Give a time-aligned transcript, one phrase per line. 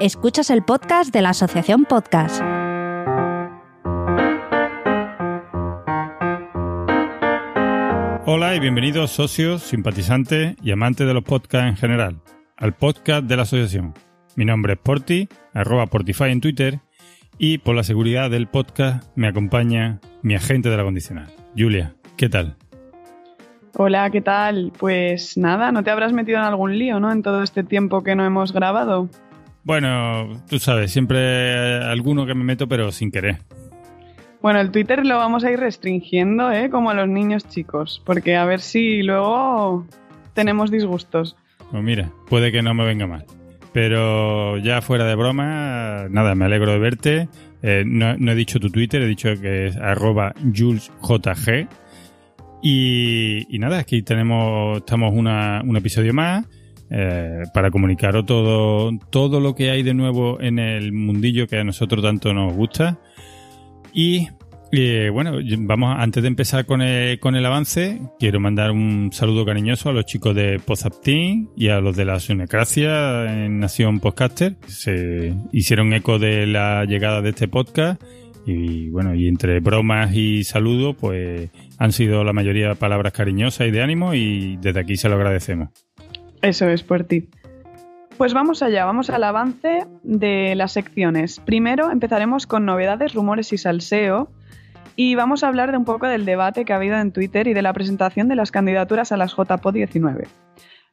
[0.00, 2.40] Escuchas el podcast de la Asociación Podcast.
[8.24, 12.22] Hola y bienvenidos socios, simpatizantes y amantes de los podcasts en general,
[12.56, 13.92] al podcast de la asociación.
[14.36, 16.78] Mi nombre es Porti, arroba Portify en Twitter,
[17.36, 21.26] y por la seguridad del podcast me acompaña mi agente de la condicional.
[21.56, 22.56] Julia, ¿qué tal?
[23.76, 24.72] Hola, ¿qué tal?
[24.78, 27.10] Pues nada, no te habrás metido en algún lío, ¿no?
[27.10, 29.08] En todo este tiempo que no hemos grabado.
[29.68, 33.36] Bueno, tú sabes, siempre alguno que me meto, pero sin querer.
[34.40, 36.70] Bueno, el Twitter lo vamos a ir restringiendo, ¿eh?
[36.70, 39.86] Como a los niños chicos, porque a ver si luego
[40.32, 41.36] tenemos disgustos.
[41.70, 43.26] Pues mira, puede que no me venga mal.
[43.74, 47.28] Pero ya fuera de broma, nada, me alegro de verte.
[47.60, 51.68] Eh, no, he dicho tu Twitter, he dicho que es arroba JulesJG.
[52.62, 56.46] Y, y nada, aquí tenemos, estamos una, un episodio más
[56.90, 61.64] eh, para comunicaros todo, todo lo que hay de nuevo en el mundillo que a
[61.64, 62.98] nosotros tanto nos gusta.
[63.92, 64.28] Y
[64.70, 69.46] eh, bueno, vamos, antes de empezar con el, con el avance, quiero mandar un saludo
[69.46, 74.56] cariñoso a los chicos de Pozaptin y a los de la Sunecracia en Nación Podcaster.
[74.66, 78.02] Se hicieron eco de la llegada de este podcast
[78.44, 83.70] y bueno, y entre bromas y saludos, pues han sido la mayoría palabras cariñosas y
[83.70, 85.70] de ánimo y desde aquí se lo agradecemos.
[86.42, 87.28] Eso es por ti.
[88.16, 91.38] Pues vamos allá, vamos al avance de las secciones.
[91.40, 94.28] Primero empezaremos con novedades, rumores y salseo.
[94.96, 97.54] Y vamos a hablar de un poco del debate que ha habido en Twitter y
[97.54, 100.26] de la presentación de las candidaturas a las JPO 19.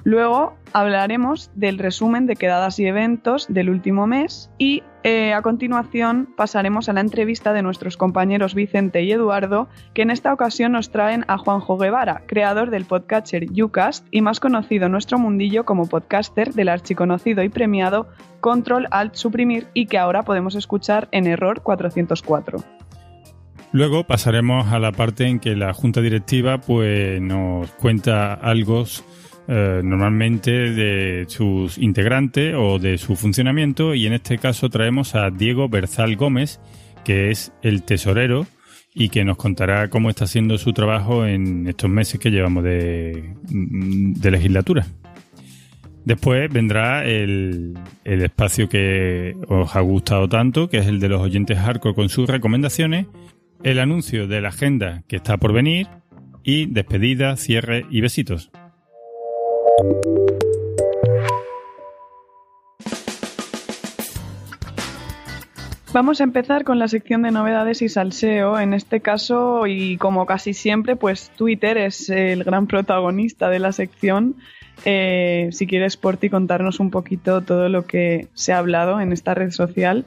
[0.03, 6.27] Luego hablaremos del resumen de quedadas y eventos del último mes y eh, a continuación
[6.35, 10.89] pasaremos a la entrevista de nuestros compañeros Vicente y Eduardo, que en esta ocasión nos
[10.89, 15.87] traen a Juanjo Guevara, creador del podcaster Ucast y más conocido en nuestro mundillo como
[15.87, 18.07] podcaster del archiconocido y premiado
[18.39, 22.63] Control Alt Suprimir y que ahora podemos escuchar en Error 404.
[23.73, 28.85] Luego pasaremos a la parte en que la junta directiva pues, nos cuenta algo
[29.47, 35.29] eh, normalmente de sus integrantes o de su funcionamiento y en este caso traemos a
[35.29, 36.59] Diego Berzal Gómez,
[37.03, 38.47] que es el tesorero
[38.95, 43.35] y que nos contará cómo está haciendo su trabajo en estos meses que llevamos de,
[43.43, 44.87] de legislatura.
[46.05, 51.21] Después vendrá el, el, espacio que os ha gustado tanto, que es el de los
[51.21, 53.07] oyentes hardcore con sus recomendaciones,
[53.63, 55.87] el anuncio de la agenda que está por venir
[56.43, 58.51] y despedida, cierre y besitos.
[65.95, 68.59] Vamos a empezar con la sección de novedades y salseo.
[68.59, 73.71] En este caso, y como casi siempre, pues Twitter es el gran protagonista de la
[73.71, 74.35] sección.
[74.83, 79.13] Eh, si quieres, por ti, contarnos un poquito todo lo que se ha hablado en
[79.13, 80.05] esta red social.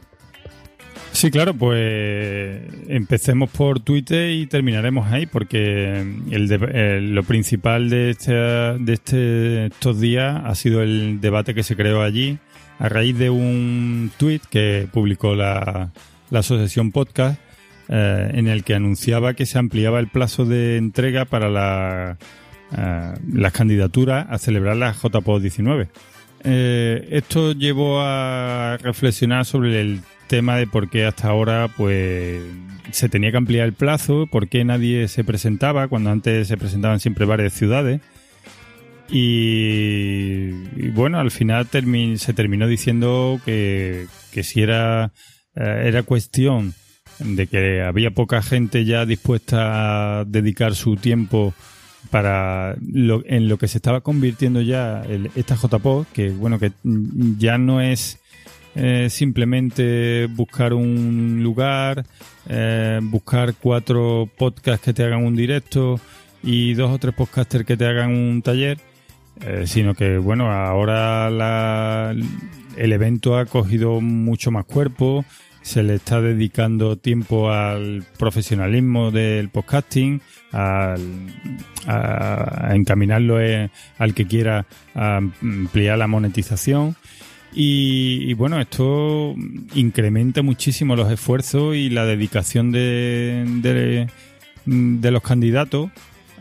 [1.13, 8.33] Sí, claro, pues empecemos por Twitter y terminaremos ahí, porque el lo principal de, este,
[8.33, 12.39] de este, estos días ha sido el debate que se creó allí
[12.79, 15.91] a raíz de un tweet que publicó la,
[16.31, 17.41] la Asociación Podcast,
[17.89, 22.19] eh, en el que anunciaba que se ampliaba el plazo de entrega para la,
[22.77, 25.89] eh, las candidaturas a celebrar la JPO 19.
[26.45, 32.41] Eh, esto llevó a reflexionar sobre el tema de por qué hasta ahora pues
[32.93, 37.01] se tenía que ampliar el plazo, por qué nadie se presentaba, cuando antes se presentaban
[37.01, 38.01] siempre varias ciudades.
[39.11, 40.51] Y,
[40.91, 44.07] bueno, al final se terminó diciendo que,
[44.43, 45.13] si era,
[45.57, 46.75] eh, era cuestión
[47.19, 51.55] de que había poca gente ya dispuesta a dedicar su tiempo
[52.11, 55.03] para lo, en lo que se estaba convirtiendo ya
[55.35, 56.73] esta JPO, que bueno, que
[57.39, 58.21] ya no es
[58.75, 62.05] eh, simplemente buscar un lugar,
[62.49, 66.01] eh, buscar cuatro podcasts que te hagan un directo
[66.43, 68.79] y dos o tres podcasters que te hagan un taller,
[69.41, 72.15] eh, sino que bueno, ahora la,
[72.77, 75.25] el evento ha cogido mucho más cuerpo,
[75.63, 80.21] se le está dedicando tiempo al profesionalismo del podcasting,
[80.53, 81.01] al,
[81.87, 83.39] a, encaminarlo
[83.99, 86.97] al que quiera ampliar la monetización
[87.53, 89.35] y, bueno, esto
[89.75, 94.09] incrementa muchísimo los esfuerzos y la dedicación de,
[94.67, 95.91] de, los candidatos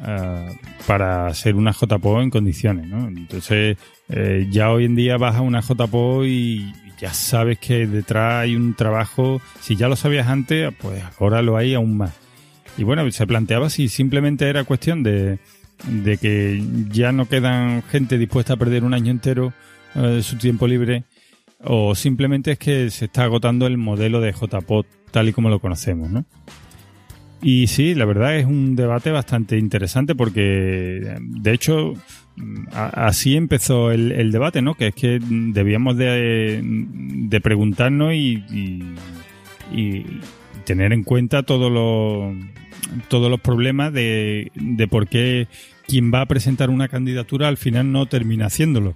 [0.01, 2.88] uh, para hacer una JPO en condiciones.
[2.88, 3.07] ¿no?
[3.07, 3.77] Entonces,
[4.09, 8.56] eh, ya hoy en día vas a una JPO y ya sabes que detrás hay
[8.56, 9.42] un trabajo.
[9.62, 12.13] Si ya lo sabías antes, pues ahora lo hay aún más.
[12.77, 15.39] Y bueno, se planteaba si simplemente era cuestión de,
[15.88, 19.53] de que ya no quedan gente dispuesta a perder un año entero
[19.95, 21.04] de su tiempo libre
[21.63, 25.60] o simplemente es que se está agotando el modelo de JPOT tal y como lo
[25.60, 26.25] conocemos, ¿no?
[27.42, 31.94] Y sí, la verdad es un debate bastante interesante porque, de hecho,
[32.72, 34.74] así empezó el, debate, ¿no?
[34.74, 38.44] Que es que debíamos de, preguntarnos y,
[39.72, 40.04] y,
[40.66, 42.36] tener en cuenta todos los,
[43.07, 45.48] todos los problemas de, de por qué
[45.88, 48.95] quien va a presentar una candidatura al final no termina haciéndolo.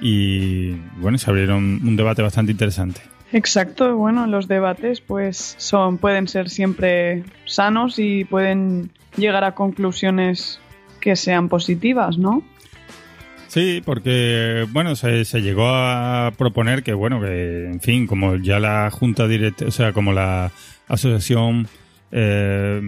[0.00, 3.00] Y bueno, se abrieron un debate bastante interesante.
[3.32, 10.60] Exacto, bueno, los debates pues son pueden ser siempre sanos y pueden llegar a conclusiones
[11.00, 12.44] que sean positivas, ¿no?
[13.48, 18.90] Sí, porque bueno, se, llegó a proponer que bueno, que en fin, como ya la
[18.90, 20.52] junta directa, o sea, como la
[20.88, 21.66] asociación
[22.12, 22.80] eh,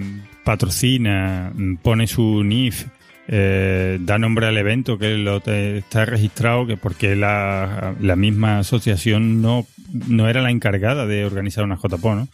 [0.45, 2.87] patrocina, pone su NIF
[3.29, 9.67] eh, da nombre al evento que lo está registrado, que porque la, misma asociación no,
[10.09, 12.29] no era la encargada de organizar una JPO, ¿no?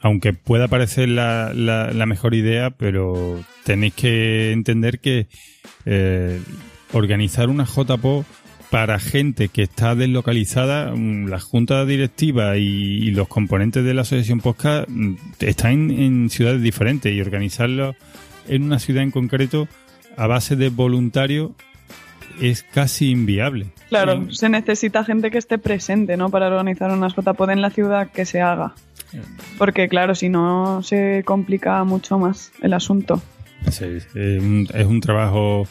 [0.00, 5.26] Aunque pueda parecer la, la, mejor idea, pero tenéis que entender que
[5.84, 6.40] eh,
[6.92, 8.24] organizar una JPO
[8.70, 14.40] para gente que está deslocalizada, mm, la junta directiva y, los componentes de la asociación
[14.40, 17.94] POSCA mm, están en ciudades diferentes y organizarlo
[18.48, 19.68] en una ciudad en concreto
[20.16, 21.54] a base de voluntario
[22.40, 23.66] es casi inviable.
[23.88, 26.30] Claro, se necesita gente que esté presente, ¿no?
[26.30, 28.74] Para organizar unas JPOD en la ciudad que se haga.
[29.58, 33.22] Porque, claro, si no, se complica mucho más el asunto.
[33.70, 35.68] Sí, es un, trabajo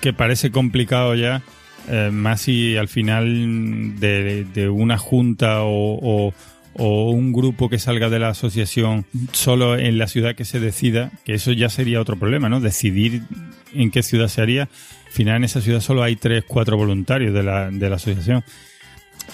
[0.00, 1.42] que parece complicado ya,
[1.88, 6.32] eh, más si al final de, una junta o, o
[6.86, 11.34] un grupo que salga de la asociación solo en la ciudad que se decida, que
[11.34, 12.60] eso ya sería otro problema, ¿no?
[12.60, 13.22] Decidir
[13.74, 14.62] en qué ciudad se haría.
[14.62, 18.44] Al final en esa ciudad solo hay tres, cuatro voluntarios de la, de la asociación.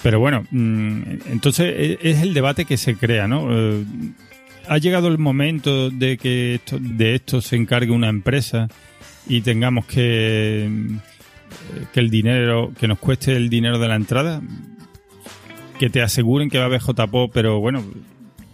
[0.01, 1.01] Pero bueno, mm,
[1.31, 3.47] entonces e, es el debate que se crea, ¿no?
[3.51, 3.85] Eh,
[4.67, 8.67] ha llegado el momento de que esto, de esto se encargue una empresa
[9.27, 10.67] y tengamos que,
[11.93, 14.41] que el dinero, que nos cueste el dinero de la entrada
[15.79, 17.83] que te aseguren que va a haber JPO, pero bueno,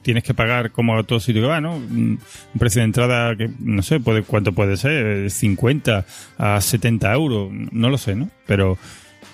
[0.02, 1.76] tienes que pagar como a todo sitio que va, ¿no?
[1.76, 2.20] Un
[2.58, 6.06] precio de entrada que, no sé, puede, cuánto puede ser, 50
[6.38, 8.30] a 70 euros, no lo sé, ¿no?
[8.48, 8.78] Pero,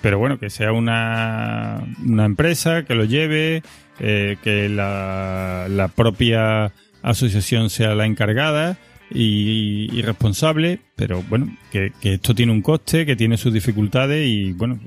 [0.00, 3.62] pero bueno, que sea una, una empresa que lo lleve,
[4.00, 8.76] eh, que la, la propia asociación sea la encargada
[9.10, 14.78] y, responsable, pero bueno, que, esto tiene un coste, que tiene sus dificultades y bueno,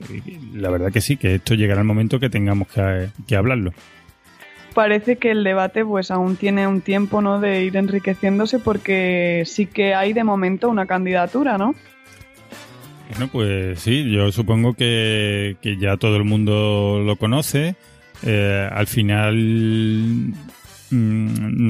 [0.54, 3.74] la verdad que sí, que esto llegará el momento que tengamos que, hablarlo.
[4.74, 7.42] Parece que el debate pues aún tiene un tiempo ¿no?
[7.42, 11.76] de ir enriqueciéndose porque sí que hay de momento una candidatura, ¿no?
[13.10, 17.76] Bueno, pues sí, yo supongo que, ya todo el mundo lo conoce.
[18.24, 20.34] Eh, al final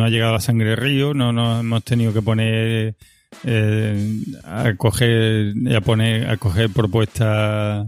[0.01, 2.95] no ha llegado a sangre río, no nos hemos tenido que poner
[3.43, 7.85] eh, a coger a poner a coger propuestas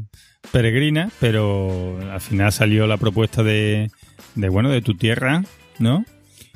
[0.52, 3.90] peregrinas, pero al final salió la propuesta de,
[4.36, 5.44] de bueno de tu tierra,
[5.80, 6.06] ¿no?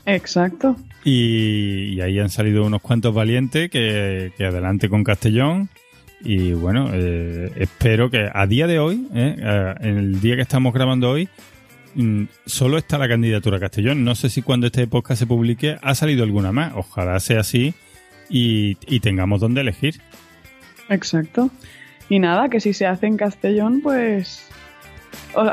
[0.06, 0.76] Exacto.
[1.04, 5.70] Y, ahí han salido unos cuantos valientes que, que adelante con Castellón.
[6.22, 10.72] Y bueno, eh, espero que a día de hoy, eh, en el día que estamos
[10.74, 11.30] grabando hoy,
[12.46, 14.04] solo está la candidatura Castellón.
[14.04, 16.74] No sé si cuando este podcast se publique ha salido alguna más.
[16.76, 17.74] Ojalá sea así
[18.30, 20.02] y, tengamos donde elegir.
[20.90, 21.50] Exacto.
[22.10, 24.48] Y nada, que si se hace en Castellón, pues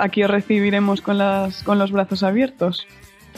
[0.00, 2.86] aquí os recibiremos con, las, con los brazos abiertos.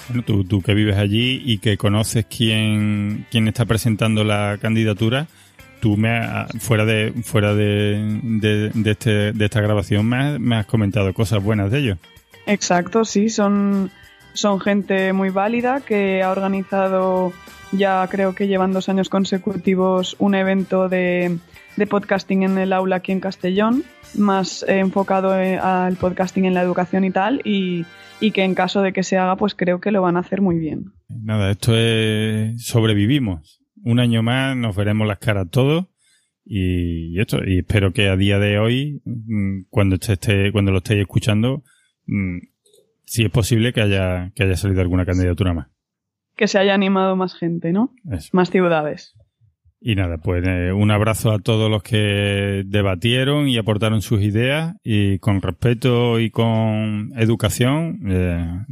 [0.08, 5.26] Bueno, tú, tú que vives allí y que conoces quién, quién está presentando la candidatura,
[5.80, 6.20] tú me
[6.58, 8.20] fuera de fuera de,
[8.74, 11.98] de, este, de esta grabación me me has comentado cosas buenas de ellos.
[12.46, 13.90] Exacto, sí, son,
[14.32, 17.32] son gente muy válida que ha organizado
[17.72, 21.38] ya creo que llevan dos años consecutivos un evento de,
[21.88, 23.84] podcasting en el aula aquí en Castellón,
[24.14, 27.84] más enfocado eh, al podcasting en la educación y tal, y,
[28.32, 30.58] que en caso de que se haga, pues creo que lo van a hacer muy
[30.58, 30.92] bien.
[31.08, 33.62] Nada, esto es sobrevivimos.
[33.82, 35.86] Un año más nos veremos las caras todos
[36.44, 41.02] y esto, y espero que a día de hoy, mm, cuando esté, cuando lo estéis
[41.02, 41.62] escuchando,
[42.06, 42.38] Mm,
[43.04, 45.68] si es posible que haya, que haya salido alguna candidatura más.
[46.36, 47.94] Que se haya animado más gente, ¿no?
[48.32, 49.14] Más ciudades.
[49.80, 54.74] Y nada, pues eh, un abrazo a todos los que debatieron y aportaron sus ideas
[54.82, 58.64] y con respeto y con educación, eh,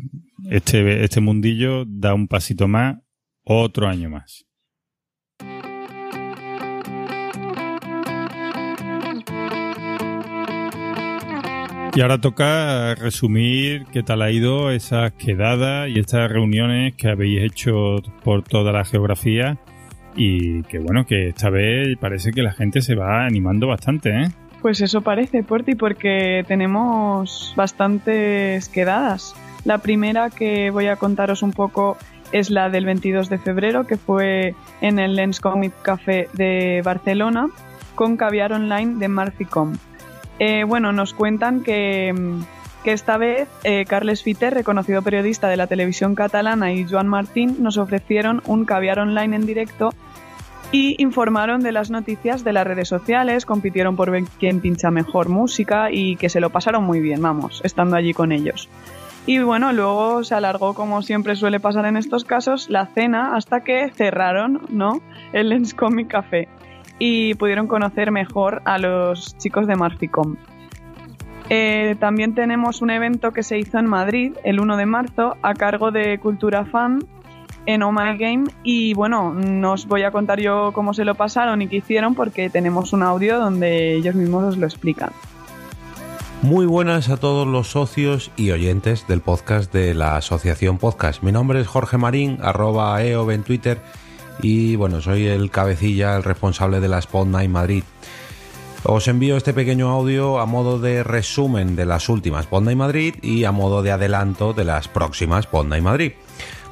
[0.51, 2.97] este, este mundillo da un pasito más,
[3.45, 4.47] otro año más.
[11.97, 17.43] Y ahora toca resumir qué tal ha ido esas quedadas y estas reuniones que habéis
[17.43, 19.59] hecho por toda la geografía
[20.17, 24.29] y que bueno, que esta vez parece que la gente se va animando bastante, ¿eh?
[24.61, 29.37] Pues eso parece, Puerti, porque tenemos bastantes quedadas.
[29.65, 31.97] La primera que voy a contaros un poco
[32.33, 37.49] es la del 22 de febrero, que fue en el Lens Comic Café de Barcelona,
[37.95, 39.75] con caviar online de Marficom.
[40.39, 42.13] Eh, bueno, nos cuentan que,
[42.85, 47.79] esta vez eh, Carles Fiter, reconocido periodista de la televisión catalana, y Joan Martín nos
[47.79, 49.91] ofrecieron un caviar online en directo
[50.73, 55.29] y informaron de las noticias de las redes sociales, compitieron por ver quién pincha mejor
[55.29, 58.69] música y que se lo pasaron muy bien, vamos, estando allí con ellos.
[59.27, 63.61] Y bueno, luego se alargó, como siempre suele pasar en estos casos, la cena hasta
[63.61, 65.01] que cerraron, ¿no?
[65.33, 66.49] El Lens Comic Café
[66.99, 70.37] y pudieron conocer mejor a los chicos de Marficom.
[71.51, 75.55] Eh, también tenemos un evento que se hizo en Madrid el 1 de marzo a
[75.55, 77.05] cargo de Cultura Fan
[77.67, 81.63] en Oh Game y bueno, no os voy a contar yo cómo se lo pasaron
[81.63, 85.11] y qué hicieron porque tenemos un audio donde ellos mismos os lo explican.
[86.43, 91.23] Muy buenas a todos los socios y oyentes del podcast de la Asociación Podcast.
[91.23, 93.81] Mi nombre es Jorge Marín, arroba EOB en Twitter
[94.41, 97.85] y bueno, soy el cabecilla, el responsable de la Spot Night Madrid.
[98.85, 103.15] Os envío este pequeño audio a modo de resumen de las últimas Spot Night Madrid
[103.23, 106.13] y a modo de adelanto de las próximas Spot Night Madrid.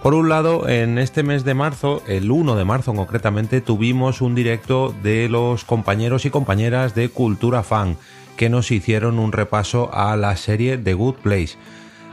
[0.03, 4.35] Por un lado, en este mes de marzo, el 1 de marzo concretamente, tuvimos un
[4.35, 7.97] directo de los compañeros y compañeras de Cultura Fan
[8.37, 11.57] que nos hicieron un repaso a la serie The Good Place.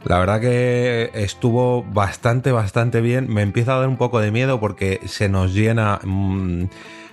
[0.06, 3.32] La verdad que estuvo bastante, bastante bien.
[3.32, 6.66] Me empieza a dar un poco de miedo porque se nos llena mm,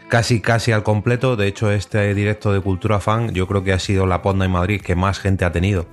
[0.08, 1.36] casi, casi al completo.
[1.36, 4.50] De hecho, este directo de Cultura Fan yo creo que ha sido la Pod en
[4.50, 5.86] Madrid que más gente ha tenido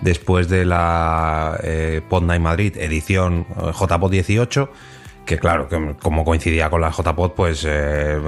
[0.00, 4.70] después de la eh, Pod Madrid edición eh, JPod 18.
[5.24, 5.68] Que claro,
[6.02, 8.20] como coincidía con la JPod, pues eh,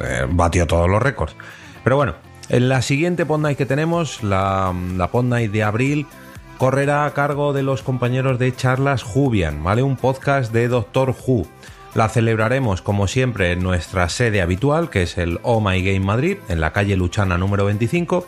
[0.00, 1.34] eh, batió todos los récords.
[1.82, 2.14] Pero bueno,
[2.48, 5.08] en la siguiente Pod Night que tenemos, la, la
[5.48, 6.06] de abril,
[6.58, 9.82] correrá a cargo de los compañeros de Charlas Jubian, ¿vale?
[9.82, 11.46] Un podcast de Doctor Who.
[11.94, 16.38] La celebraremos como siempre en nuestra sede habitual, que es el Oh My Game Madrid,
[16.48, 18.26] en la calle Luchana número 25,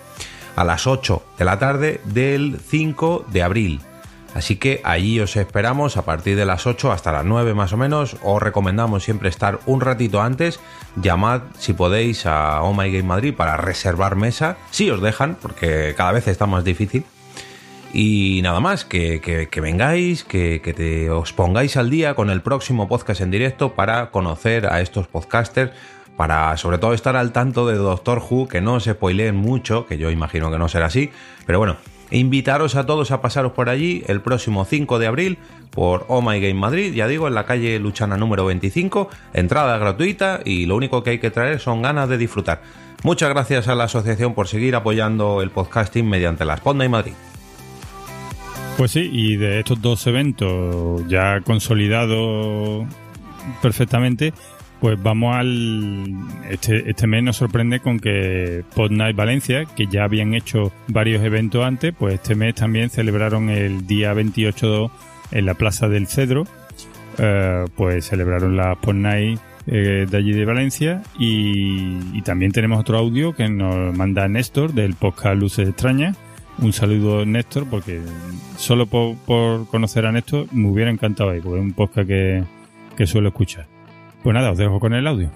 [0.57, 3.81] a las 8 de la tarde del 5 de abril.
[4.33, 7.77] Así que allí os esperamos a partir de las 8 hasta las 9 más o
[7.77, 8.17] menos.
[8.23, 10.61] Os recomendamos siempre estar un ratito antes.
[10.95, 14.57] Llamad si podéis a Oh My Game Madrid para reservar mesa.
[14.71, 17.05] Si os dejan, porque cada vez está más difícil.
[17.93, 22.87] Y nada más, que, que, vengáis, que, te, os pongáis al día con el próximo
[22.89, 25.73] podcast en directo para conocer a estos podcasters,
[26.17, 29.99] para sobre todo estar al tanto de Doctor Who, que no se spoileen mucho, que
[29.99, 31.11] yo imagino que no será así,
[31.47, 31.79] pero bueno,
[32.13, 35.39] invitaros a todos a pasaros por allí el próximo 5 de abril
[35.71, 40.41] por Oh My Game Madrid, ya digo, en la calle Luchana número 25, entrada gratuita
[40.45, 42.63] y lo único que hay que traer son ganas de disfrutar.
[43.03, 47.15] Muchas gracias a la asociación por seguir apoyando el podcasting mediante la Sponda y Madrid.
[48.81, 52.87] Pues sí, y de estos dos eventos ya consolidados
[53.61, 54.33] perfectamente,
[54.81, 56.15] pues vamos al.
[56.49, 61.23] Este, este mes nos sorprende con que Pod Night Valencia, que ya habían hecho varios
[61.23, 64.91] eventos antes, pues este mes también celebraron el día 28
[65.33, 66.47] en la Plaza del Cedro.
[67.19, 72.81] Eh, pues celebraron la Pod Night eh, de allí de Valencia y, y, también tenemos
[72.81, 76.17] otro audio que nos manda Néstor del podcast Luces Extrañas
[76.61, 78.01] un saludo Néstor, porque
[78.57, 82.45] solo por, conocer a Néstor me hubiera encantado ahí, porque es un podcast que,
[82.97, 83.67] que suelo escuchar.
[84.23, 85.31] Pues nada, os dejo con el audio.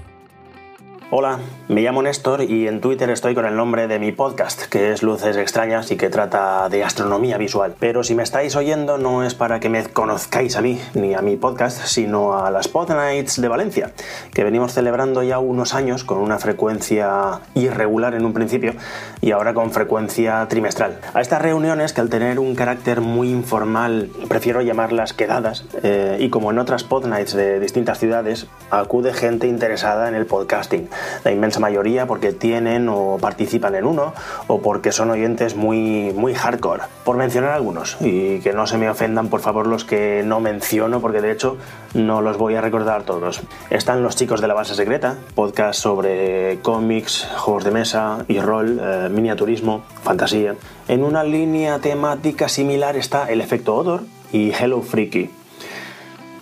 [1.10, 4.90] Hola, me llamo Néstor y en Twitter estoy con el nombre de mi podcast, que
[4.90, 7.74] es Luces Extrañas y que trata de astronomía visual.
[7.78, 11.20] Pero si me estáis oyendo no es para que me conozcáis a mí ni a
[11.20, 13.92] mi podcast, sino a las Pod Nights de Valencia,
[14.32, 18.72] que venimos celebrando ya unos años con una frecuencia irregular en un principio
[19.20, 21.00] y ahora con frecuencia trimestral.
[21.12, 26.30] A estas reuniones, que al tener un carácter muy informal, prefiero llamarlas quedadas, eh, y
[26.30, 30.88] como en otras Pod Nights de distintas ciudades, acude gente interesada en el podcasting
[31.24, 34.14] la inmensa mayoría porque tienen o participan en uno
[34.46, 36.82] o porque son oyentes muy, muy hardcore.
[37.04, 41.00] Por mencionar algunos, y que no se me ofendan por favor los que no menciono
[41.00, 41.56] porque de hecho
[41.94, 43.42] no los voy a recordar todos.
[43.70, 48.80] Están los chicos de la base secreta, podcast sobre cómics, juegos de mesa y rol,
[48.82, 50.54] eh, miniaturismo, fantasía.
[50.88, 55.30] En una línea temática similar está El efecto Odor y Hello Freaky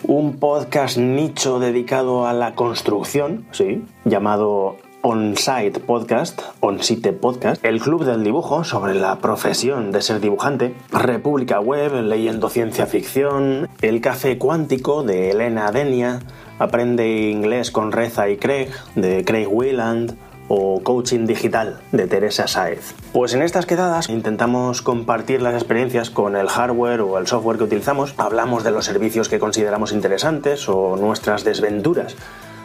[0.05, 8.05] un podcast nicho dedicado a la construcción, sí, llamado On-Site Podcast, On-Site Podcast, El Club
[8.05, 14.39] del Dibujo sobre la profesión de ser dibujante, República Web, Leyendo Ciencia Ficción, El Café
[14.39, 16.21] Cuántico de Elena Denia,
[16.59, 20.17] Aprende Inglés con Reza y Craig de Craig Wieland,
[20.55, 22.93] o Coaching Digital de Teresa Saez.
[23.15, 27.65] Pues en estas quedadas intentamos compartir las experiencias con el hardware o el software que
[27.65, 32.17] utilizamos, hablamos de los servicios que consideramos interesantes o nuestras desventuras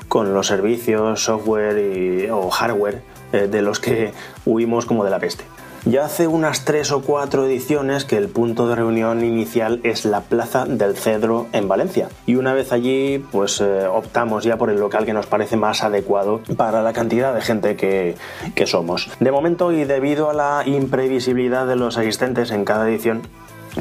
[0.09, 4.11] con los servicios, software o hardware eh, de los que
[4.45, 5.45] huimos como de la peste.
[5.89, 10.19] Ya hace unas tres o cuatro ediciones que el punto de reunión inicial es la
[10.19, 12.09] Plaza del Cedro en Valencia.
[12.25, 15.85] Y una vez allí, pues eh, optamos ya por el local que nos parece más
[15.85, 18.17] adecuado para la cantidad de gente que,
[18.53, 19.09] que somos.
[19.21, 23.21] De momento y debido a la imprevisibilidad de los asistentes en cada edición,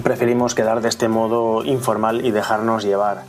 [0.04, 3.24] preferimos quedar de este modo informal y dejarnos llevar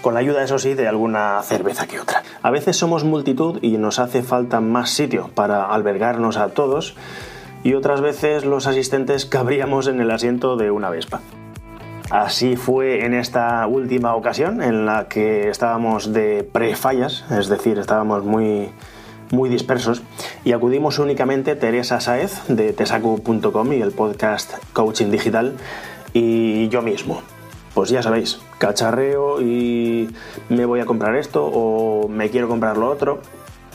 [0.00, 2.22] con la ayuda, eso sí, de alguna cerveza que otra.
[2.40, 6.96] A veces somos multitud y nos hace falta más sitio para albergarnos a todos
[7.62, 11.20] y otras veces los asistentes cabríamos en el asiento de una Vespa.
[12.10, 18.24] Así fue en esta última ocasión en la que estábamos de pre-fallas, es decir, estábamos
[18.24, 18.70] muy,
[19.30, 20.02] muy dispersos
[20.44, 25.54] y acudimos únicamente Teresa Saez de tesacu.com y el podcast Coaching Digital
[26.12, 27.22] y yo mismo.
[27.74, 30.10] Pues ya sabéis, cacharreo y
[30.48, 33.20] me voy a comprar esto o me quiero comprar lo otro.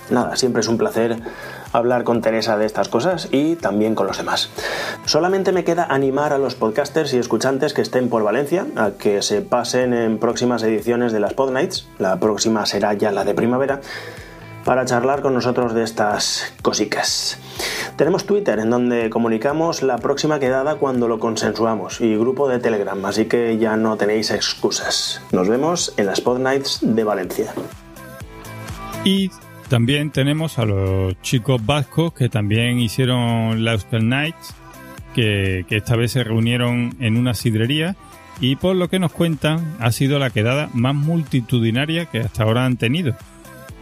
[0.09, 1.17] Nada, siempre es un placer
[1.77, 4.49] hablar con Teresa de estas cosas y también con los demás.
[5.05, 9.21] Solamente me queda animar a los podcasters y escuchantes que estén por Valencia a que
[9.21, 13.33] se pasen en próximas ediciones de las Pod Nights, la próxima será ya la de
[13.33, 13.81] primavera,
[14.63, 17.37] para charlar con nosotros de estas cosicas.
[17.97, 23.05] Tenemos Twitter en donde comunicamos la próxima quedada cuando lo consensuamos y grupo de Telegram,
[23.05, 25.21] así que ya no tenéis excusas.
[25.31, 27.53] Nos vemos en las Pod Nights de Valencia.
[29.03, 29.29] Y
[29.69, 34.55] también tenemos a los chicos vascos que también hicieron la Euskal Nights,
[35.13, 37.95] que, que esta vez se reunieron en una sidrería
[38.39, 42.65] y por lo que nos cuentan ha sido la quedada más multitudinaria que hasta ahora
[42.65, 43.15] han tenido.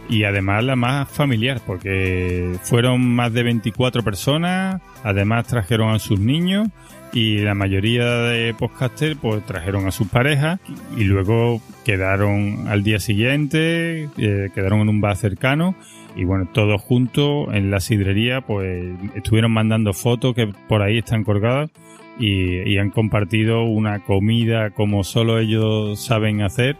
[0.08, 6.20] Y además la más familiar, porque fueron más de 24 personas, además trajeron a sus
[6.20, 6.68] niños
[7.14, 10.58] y la mayoría de podcasters pues trajeron a sus parejas
[10.96, 15.76] y luego quedaron al día siguiente, eh, quedaron en un bar cercano
[16.16, 21.22] y bueno, todos juntos en la sidrería pues estuvieron mandando fotos que por ahí están
[21.22, 21.70] colgadas
[22.18, 26.76] y, han compartido una comida como solo ellos saben hacer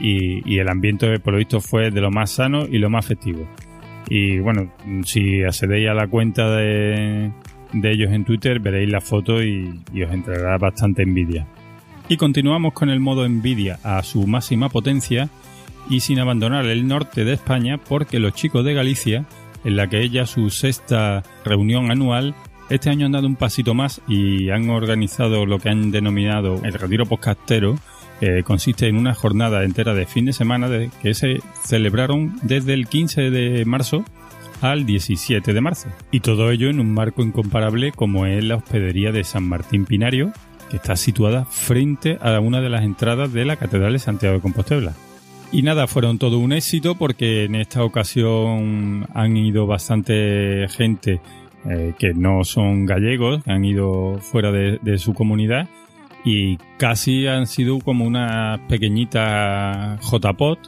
[0.00, 3.06] y, y el ambiente por lo visto fue de lo más sano y lo más
[3.06, 3.46] festivo.
[4.10, 4.72] Y bueno,
[5.04, 7.30] si accedéis a la cuenta de,
[7.72, 11.46] de ellos en Twitter, veréis la foto y, os entrará bastante envidia.
[12.08, 15.28] Y continuamos con el modo envidia a su máxima potencia
[15.90, 19.26] y sin abandonar el norte de España porque los chicos de Galicia,
[19.64, 22.34] en la que ella su sexta reunión anual,
[22.70, 26.74] este año han dado un pasito más y han organizado lo que han denominado el
[26.74, 27.78] retiro podcastero,
[28.20, 30.68] que consiste en una jornada entera de fin de semana
[31.02, 34.04] que se celebraron desde el 15 de marzo
[34.60, 35.88] al 17 de marzo.
[36.10, 40.32] Y todo ello en un marco incomparable como es la hospedería de San Martín Pinario,
[40.70, 44.42] que está situada frente a una de las entradas de la Catedral de Santiago de
[44.42, 44.94] Compostela.
[45.50, 51.20] Y nada, fueron todo un éxito porque en esta ocasión han ido bastante gente
[51.68, 55.68] eh, que no son gallegos, han ido fuera de, su comunidad
[56.24, 60.58] y casi han sido como una pequeñita JPOT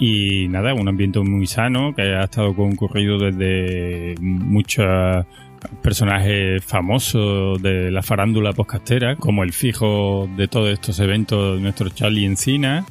[0.00, 5.26] y nada, un ambiente muy sano que ha estado concurrido desde muchos
[5.82, 12.24] personajes famosos de la farándula podcastera, como el fijo de todos estos eventos, nuestro Charlie
[12.24, 12.86] Encina,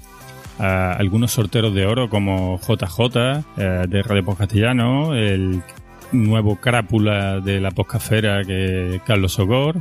[0.59, 5.63] algunos sorteros de oro como JJ eh, de Radio Podcastellano, el
[6.11, 9.77] nuevo crápula de la podcastera que es Carlos Sogor,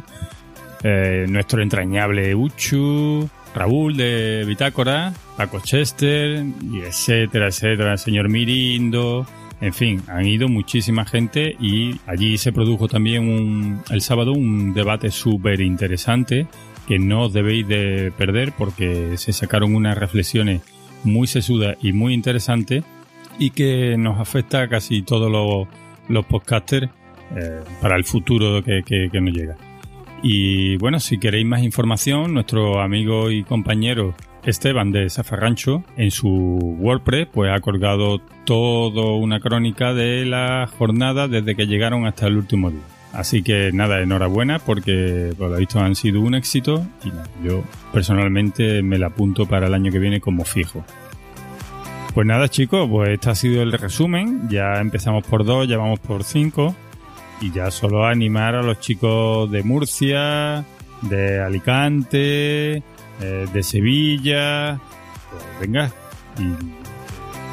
[0.82, 9.24] eh, nuestro entrañable Uchu, Raúl de Bitácora, Paco Chester, y etcétera, etcétera, el señor Mirindo,
[9.60, 14.74] en fin, han ido muchísima gente y allí se produjo también un, el sábado un
[14.74, 16.48] debate súper interesante
[16.88, 20.62] que no os debéis de perder porque se sacaron unas reflexiones
[21.04, 22.82] muy sesudas y muy interesantes
[23.38, 26.90] y que nos afecta a casi todos los, podcasters
[27.36, 29.56] eh, para el futuro que nos llega.
[30.20, 36.28] Y bueno, si queréis más información, nuestro amigo y compañero Esteban de Zafarrancho en su
[36.80, 42.36] WordPress pues ha colgado toda una crónica de la jornada desde que llegaron hasta el
[42.36, 42.80] último día.
[43.12, 48.82] Así que nada, enhorabuena porque por lo visto han sido un éxito y yo personalmente
[48.82, 50.84] me la apunto para el año que viene como fijo.
[52.14, 54.48] Pues nada, chicos, pues este ha sido el resumen.
[54.48, 56.74] Ya empezamos por dos, ya vamos por cinco.
[57.40, 60.64] Y ya solo animar a los chicos de Murcia,
[61.02, 62.82] de Alicante,
[63.20, 64.80] eh, de Sevilla.
[65.30, 65.90] Pues venga.
[66.38, 66.52] Y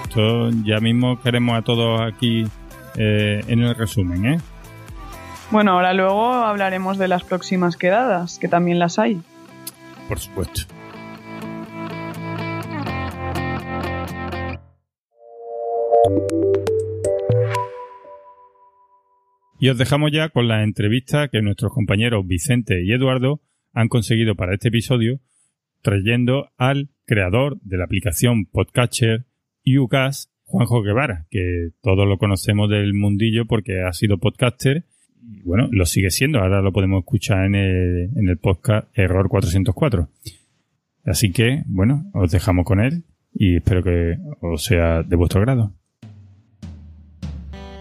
[0.04, 2.45] esto ya mismo queremos a todos aquí
[2.95, 4.38] eh, en el resumen, ¿eh?
[5.51, 9.21] Bueno, ahora luego hablaremos de las próximas quedadas, que también las hay.
[10.08, 10.62] Por supuesto.
[19.60, 23.41] Y os dejamos ya con la entrevista que nuestros compañeros Vicente y Eduardo
[23.73, 25.19] han conseguido para este episodio,
[25.86, 29.26] trayendo al creador de la aplicación Podcatcher
[29.63, 34.84] UCAS, Juanjo Guevara, que todos lo conocemos del mundillo porque ha sido podcaster
[35.21, 36.39] y bueno, lo sigue siendo.
[36.39, 40.10] Ahora lo podemos escuchar en el, en el podcast Error 404.
[41.06, 45.71] Así que, bueno, os dejamos con él y espero que os sea de vuestro grado.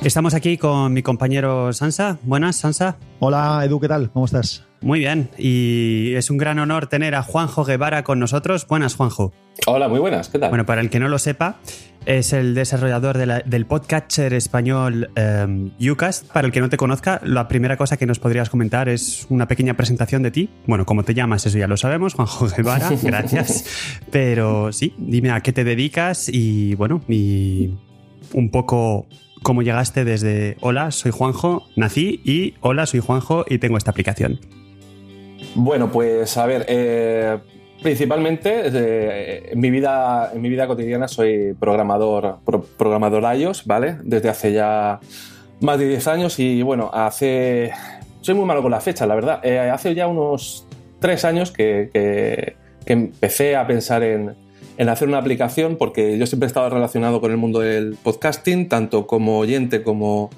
[0.05, 2.19] Estamos aquí con mi compañero Sansa.
[2.23, 2.97] Buenas, Sansa.
[3.21, 4.11] Hola, Edu, ¿qué tal?
[4.13, 4.65] ¿Cómo estás?
[4.83, 8.67] Muy bien, y es un gran honor tener a Juanjo Guevara con nosotros.
[8.69, 9.33] Buenas, Juanjo.
[9.67, 10.51] Hola, muy buenas, ¿qué tal?
[10.51, 11.57] Bueno, para el que no lo sepa,
[12.05, 16.27] es el desarrollador de la- del podcatcher español eh, Ucast.
[16.31, 19.49] Para el que no te conozca, la primera cosa que nos podrías comentar es una
[19.49, 20.51] pequeña presentación de ti.
[20.67, 23.65] Bueno, como te llamas, eso ya lo sabemos, Juanjo Guevara, gracias.
[24.11, 27.71] Pero sí, dime a qué te dedicas y bueno, y
[28.35, 29.07] un poco
[29.45, 34.41] cómo llegaste desde hola, soy Juanjo, nací y hola, soy Juanjo y tengo esta aplicación.
[35.55, 37.39] Bueno, pues a ver, eh,
[37.83, 43.99] principalmente eh, en, mi vida, en mi vida cotidiana soy programador, pro- programador iOS, ¿vale?
[44.03, 44.99] Desde hace ya
[45.61, 47.71] más de 10 años y bueno, hace...
[48.23, 49.41] Soy muy malo con la fecha, la verdad.
[49.45, 50.67] Eh, hace ya unos
[51.01, 54.35] 3 años que- que empecé a pensar en,
[54.77, 58.69] en hacer una aplicación porque yo siempre he estado relacionado con el mundo del podcasting,
[58.69, 60.31] tanto como oyente como,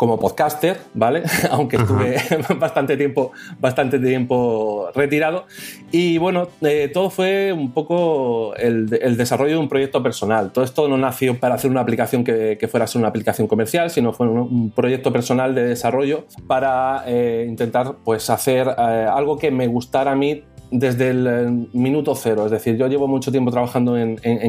[0.00, 1.22] como podcaster, ¿vale?
[1.50, 1.84] Aunque Ajá.
[1.84, 5.44] estuve bastante tiempo, bastante tiempo retirado.
[5.92, 10.52] Y bueno, eh, todo fue un poco el, el desarrollo de un proyecto personal.
[10.52, 13.46] Todo esto no nació para hacer una aplicación que, que fuera a ser una aplicación
[13.46, 19.06] comercial, sino fue un, un proyecto personal de desarrollo para eh, intentar pues, hacer eh,
[19.12, 22.44] algo que me gustara a mí desde el eh, minuto cero.
[22.46, 24.40] Es decir, yo llevo mucho tiempo trabajando en, en-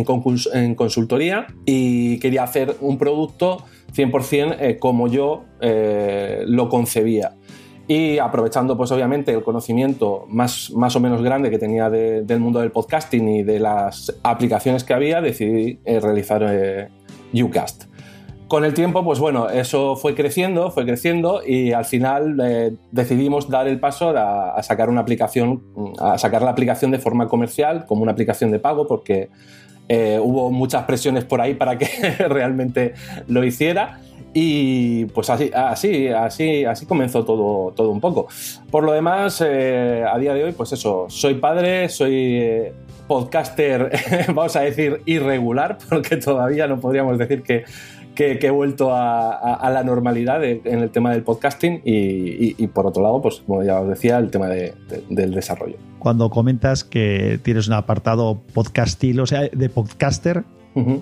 [0.76, 3.64] consultoría y quería hacer un producto
[3.96, 7.34] 100% eh, como yo eh, lo concebía.
[7.88, 12.40] Y aprovechando, pues obviamente, el conocimiento más, más o menos grande que tenía de- del
[12.40, 16.44] mundo del podcasting y de las aplicaciones que había, decidí realizar
[17.34, 17.91] Ucast.
[18.52, 23.50] Con el tiempo, pues bueno, eso fue creciendo, fue creciendo y al final eh, decidimos
[23.50, 25.64] dar el paso a, sacar una aplicación,
[26.02, 29.30] a sacar la aplicación de forma comercial, como una aplicación de pago, porque
[29.88, 31.88] eh, hubo muchas presiones por ahí para que
[32.28, 32.94] realmente
[33.30, 34.02] lo hiciera.
[34.34, 38.28] Y pues así, así, así, así comenzó todo, todo un poco.
[38.70, 42.74] Por lo demás, eh, a día de hoy, pues eso, soy padre, soy
[43.08, 43.92] podcaster,
[44.28, 47.64] vamos a decir, irregular, porque todavía no podríamos decir que,
[48.16, 53.22] que, he vuelto a, la normalidad en el tema del podcasting y, por otro lado,
[53.22, 55.78] pues como ya os decía, el tema de- de- del desarrollo.
[56.00, 60.44] Cuando comentas que tienes un apartado podcastil, o sea, de podcaster,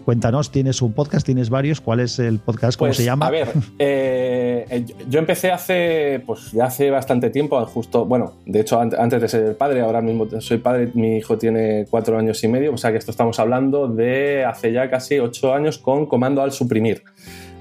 [0.06, 1.26] Cuéntanos, ¿tienes un podcast?
[1.26, 1.80] ¿Tienes varios?
[1.82, 2.78] ¿Cuál es el podcast?
[2.78, 3.28] ¿Cómo Pues, se llama?
[3.28, 8.62] A ver, eh, eh, yo- empecé hace, pues ya hace bastante tiempo, justo, bueno, de
[8.62, 12.44] hecho an- antes de ser padre, ahora mismo soy padre, mi hijo tiene cuatro años
[12.44, 16.06] y medio, o sea que esto estamos hablando de hace ya casi ocho años con
[16.08, 17.04] Comando al Suprimir.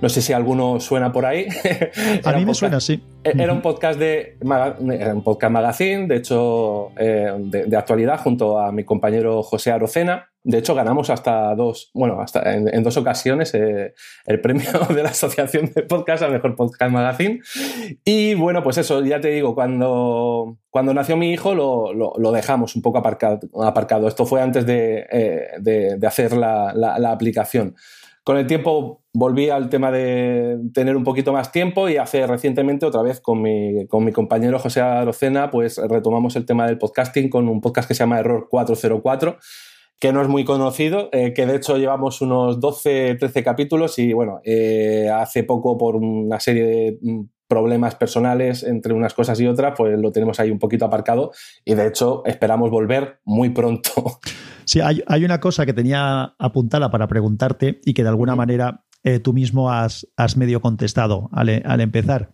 [0.01, 1.47] No sé si alguno suena por ahí.
[2.25, 3.03] A mí me podcast- suena así.
[3.25, 8.59] Era un podcast de era un podcast magazine, de hecho, eh, de, de actualidad, junto
[8.61, 10.29] a mi compañero José Arocena.
[10.50, 13.92] De hecho, ganamos hasta dos, bueno, hasta en, dos ocasiones eh,
[14.24, 17.40] el premio de la Asociación de Podcast al mejor podcast magazine.
[18.02, 22.74] Y bueno, pues eso, ya te digo, cuando, cuando nació mi hijo lo, lo- dejamos
[22.76, 23.40] un poco aparcado.
[23.62, 24.08] aparcado.
[24.08, 27.74] Esto fue antes de, eh, de- hacer la- la- la aplicación.
[28.24, 32.87] Con el tiempo volví al tema de tener un poquito más tiempo y hace recientemente
[32.87, 37.28] otra vez con mi, con mi compañero José Arocena pues retomamos el tema del podcasting
[37.30, 39.38] con un podcast que se llama Error 404
[40.00, 44.12] que no es muy conocido, eh, que de hecho llevamos unos 12, 13 capítulos y
[44.12, 49.46] bueno, eh, hace poco por una serie de mm, problemas personales entre unas cosas y
[49.46, 51.32] otras, pues lo tenemos ahí un poquito aparcado
[51.64, 53.90] y de hecho esperamos volver muy pronto.
[54.64, 58.84] Sí, hay, hay una cosa que tenía apuntada para preguntarte y que de alguna manera
[59.04, 62.32] eh, tú mismo has, has medio contestado al, al empezar.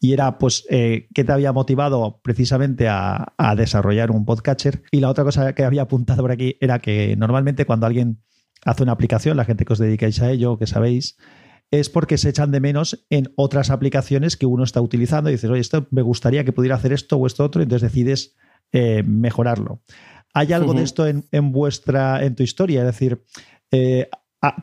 [0.00, 4.82] Y era, pues, eh, ¿qué te había motivado precisamente a, a desarrollar un podcatcher?
[4.90, 8.22] Y la otra cosa que había apuntado por aquí era que normalmente cuando alguien
[8.64, 11.16] hace una aplicación, la gente que os dedicáis a ello, que sabéis,
[11.70, 15.50] es porque se echan de menos en otras aplicaciones que uno está utilizando y dices,
[15.50, 18.36] oye, esto me gustaría que pudiera hacer esto o esto otro, y entonces decides
[18.72, 19.82] eh, mejorarlo.
[20.34, 22.80] ¿Hay algo de esto en, vuestra, en tu historia?
[22.80, 23.24] Es decir,
[23.70, 24.08] eh,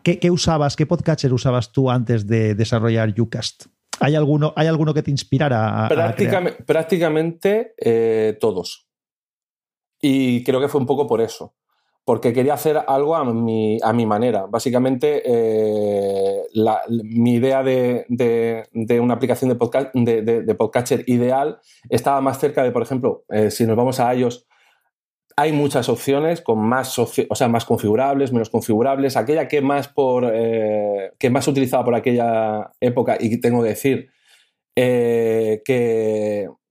[0.03, 3.65] ¿qué, usabas, qué podcatcher usabas tú antes de desarrollar Ucast?
[3.99, 5.85] ¿Hay alguno, ¿Hay alguno que te inspirara?
[5.85, 8.87] A, prácticamente, prácticamente eh, todos.
[10.01, 11.55] Y creo que fue un poco por eso
[12.05, 14.45] porque quería hacer algo a mi, a mi manera.
[14.47, 16.43] Básicamente, eh,
[17.01, 21.59] mi idea de, de, una aplicación de, podcast, de, podcatcher ideal
[21.89, 24.45] estaba más cerca de, por ejemplo, eh, si nos vamos a iOS,
[25.35, 29.17] hay muchas opciones con más, o sea, más configurables, menos configurables.
[29.17, 34.09] Aquella que más, por, eh, que más utilizaba por aquella época, y tengo que decir
[34.75, 35.61] que,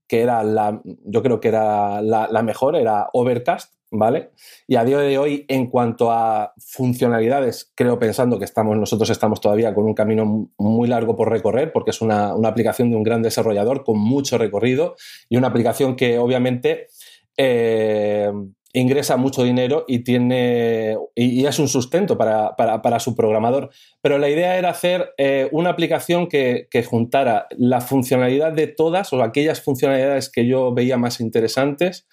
[0.09, 4.31] que, era la, yo creo que era la, la mejor, era Overcast ¿vale?
[4.67, 9.41] Y a día de hoy, en cuanto a funcionalidades, creo pensando que estamos, nosotros estamos
[9.41, 13.23] todavía con un camino muy largo por recorrer, porque es una, aplicación de un gran
[13.23, 14.97] desarrollador con mucho recorrido
[15.29, 16.87] y una aplicación que obviamente
[17.37, 18.31] eh,
[18.73, 23.71] ingresa mucho dinero y tiene y, es un sustento para, su programador.
[24.01, 29.13] Pero la idea era hacer eh, una aplicación que, que, juntara la funcionalidad de todas
[29.13, 32.07] o aquellas funcionalidades que yo veía más interesantes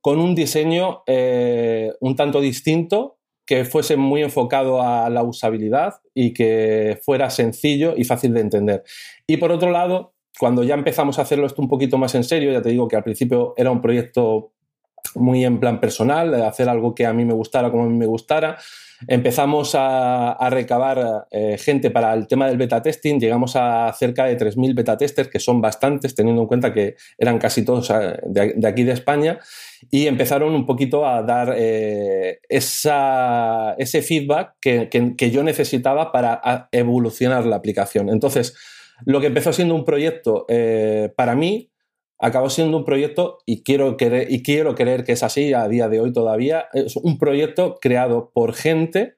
[0.00, 6.32] con un diseño eh, un tanto distinto que fuese muy enfocado a la usabilidad y
[6.32, 8.84] que fuera sencillo y fácil de entender.
[9.26, 12.52] Y por otro lado, cuando ya empezamos a hacerlo esto un poquito más en serio,
[12.52, 14.52] ya te digo que al principio era un proyecto
[15.14, 17.96] muy en plan personal, de hacer algo que a mí me gustara como a mí
[17.96, 18.58] me gustara,
[19.06, 24.36] Empezamos a, recabar eh, gente para el tema del beta testing, llegamos a cerca de
[24.36, 28.68] 3.000 beta testers, que son bastantes, teniendo en cuenta que eran casi todos eh, de,
[28.68, 29.38] aquí de España,
[29.90, 37.56] y empezaron un poquito a dar eh, ese feedback que, yo necesitaba para evolucionar la
[37.56, 38.10] aplicación.
[38.10, 38.54] Entonces,
[39.06, 40.46] lo que empezó siendo un proyecto
[41.16, 41.70] para mí,
[42.20, 45.88] acabó siendo un proyecto, y quiero, querer, y quiero creer que es así a día
[45.88, 49.16] de hoy todavía, es un proyecto creado por gente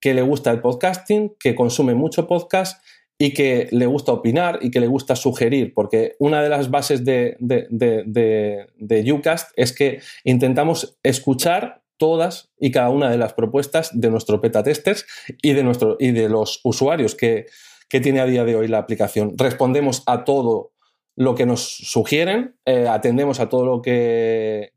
[0.00, 2.82] que le gusta el podcasting, que consume mucho podcast
[3.18, 7.04] y que le gusta opinar y que le gusta sugerir, porque una de las bases
[7.04, 14.10] de, de, Ucast es que intentamos escuchar todas y cada una de las propuestas de
[14.10, 15.04] nuestros beta testers
[15.42, 17.44] y de, nuestro, y de los usuarios que,
[17.90, 19.34] que tiene a día de hoy la aplicación.
[19.36, 20.72] Respondemos a todo
[21.16, 24.72] lo que nos sugieren, eh, atendemos a todo lo que,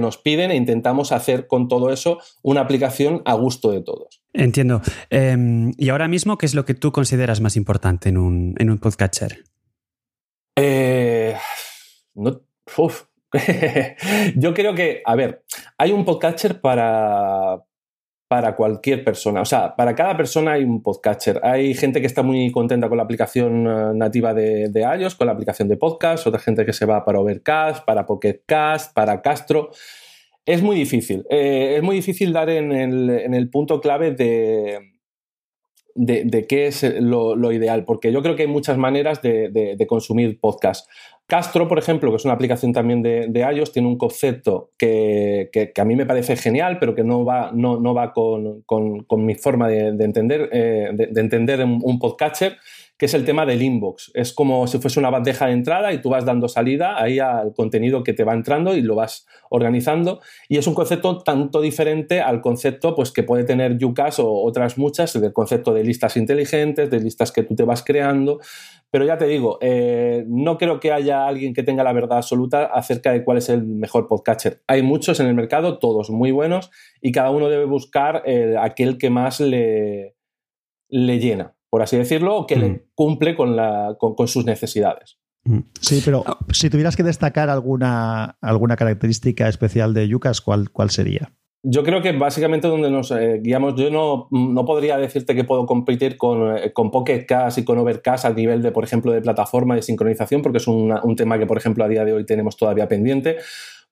[0.00, 4.22] nos piden e intentamos hacer con todo eso una aplicación a gusto de todos.
[4.32, 4.80] Entiendo.
[5.10, 8.70] Em, y ahora mismo, ¿qué es lo que tú consideras más importante en un, en
[8.70, 9.44] un podcatcher?
[10.56, 11.36] Eh,
[14.36, 15.44] Yo creo que, a ver,
[15.76, 17.62] hay un podcatcher para,
[18.28, 19.40] para cualquier persona.
[19.40, 21.40] O sea, para cada persona hay un podcatcher.
[21.42, 25.26] Hay gente que está muy contenta con la aplicación eh, nativa de, de, iOS, con
[25.26, 29.70] la aplicación de podcast, otra gente que se va para Overcast, para Pocketcast, para Castro.
[30.44, 31.24] Es muy difícil.
[31.30, 34.78] Eh, es muy difícil dar en el, punto clave de,
[35.94, 40.38] de, qué es lo, ideal, porque yo creo que hay muchas maneras de, de consumir
[40.38, 40.88] podcast.
[41.28, 45.50] Castro, por ejemplo, que es una aplicación también de, de iOS, tiene un concepto que,
[45.76, 48.64] a mí me parece genial, pero que no va, no, no va con,
[49.18, 52.56] mi forma de, entender, eh, de, entender un, un podcatcher,
[52.98, 54.10] que es el tema del inbox.
[54.14, 57.54] Es como si fuese una bandeja de entrada y tú vas dando salida ahí al
[57.54, 60.20] contenido que te va entrando y lo vas organizando.
[60.48, 64.76] Y es un concepto tanto diferente al concepto pues, que puede tener Ucas o otras
[64.76, 68.40] muchas, del concepto de listas inteligentes, de listas que tú te vas creando.
[68.90, 72.64] Pero ya te digo, eh, no creo que haya alguien que tenga la verdad absoluta
[72.64, 74.62] acerca de cuál es el mejor podcatcher.
[74.66, 78.98] Hay muchos en el mercado, todos muy buenos, y cada uno debe buscar eh, aquel
[78.98, 80.16] que más le,
[80.88, 82.80] le llena, por así decirlo, o que le mm.
[82.94, 85.18] cumple con, la, con, sus necesidades.
[85.44, 85.60] Mm.
[85.80, 91.32] Sí, pero si tuvieras que destacar alguna, alguna característica especial de Yucas, ¿cuál, cuál sería?
[91.64, 95.66] Yo creo que básicamente donde nos eh, guiamos, yo no, no, podría decirte que puedo
[95.66, 99.20] competir con, eh, con Pocket Cast y con Overcast a nivel de, por ejemplo, de
[99.20, 102.56] plataforma de sincronización, porque es un tema que, por ejemplo, a día de hoy tenemos
[102.56, 103.38] todavía pendiente,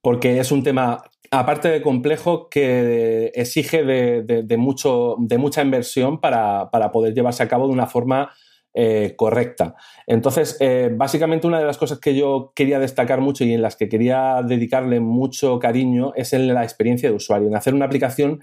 [0.01, 6.71] porque es un tema, aparte de complejo, que exige de, mucho, de mucha inversión para,
[6.71, 8.31] para poder llevarse a cabo de una forma
[8.79, 9.75] eh, correcta.
[10.07, 13.75] Entonces, eh, básicamente una de las cosas que yo quería destacar mucho y en las
[13.75, 18.41] que quería dedicarle mucho cariño es en la experiencia de usuario, en hacer una aplicación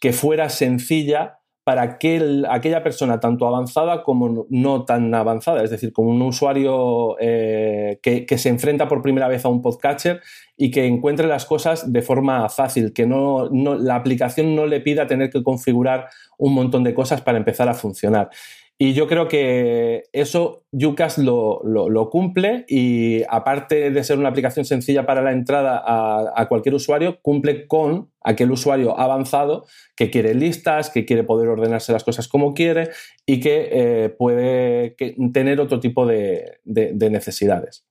[0.00, 6.10] que fuera sencilla para aquella persona tanto avanzada como no tan avanzada, es decir, como
[6.10, 10.20] un usuario eh, que, se enfrenta por primera vez a un podcatcher
[10.58, 15.06] y que encuentre las cosas de forma fácil, que no, la aplicación no le pida
[15.06, 18.28] tener que configurar un montón de cosas para empezar a funcionar.
[18.76, 24.64] Y yo creo que eso Ucast lo, lo, cumple y aparte de ser una aplicación
[24.64, 30.90] sencilla para la entrada a, cualquier usuario, cumple con aquel usuario avanzado que quiere listas,
[30.90, 32.90] que quiere poder ordenarse las cosas como quiere
[33.24, 34.96] y que eh, puede
[35.32, 37.86] tener otro tipo de, necesidades.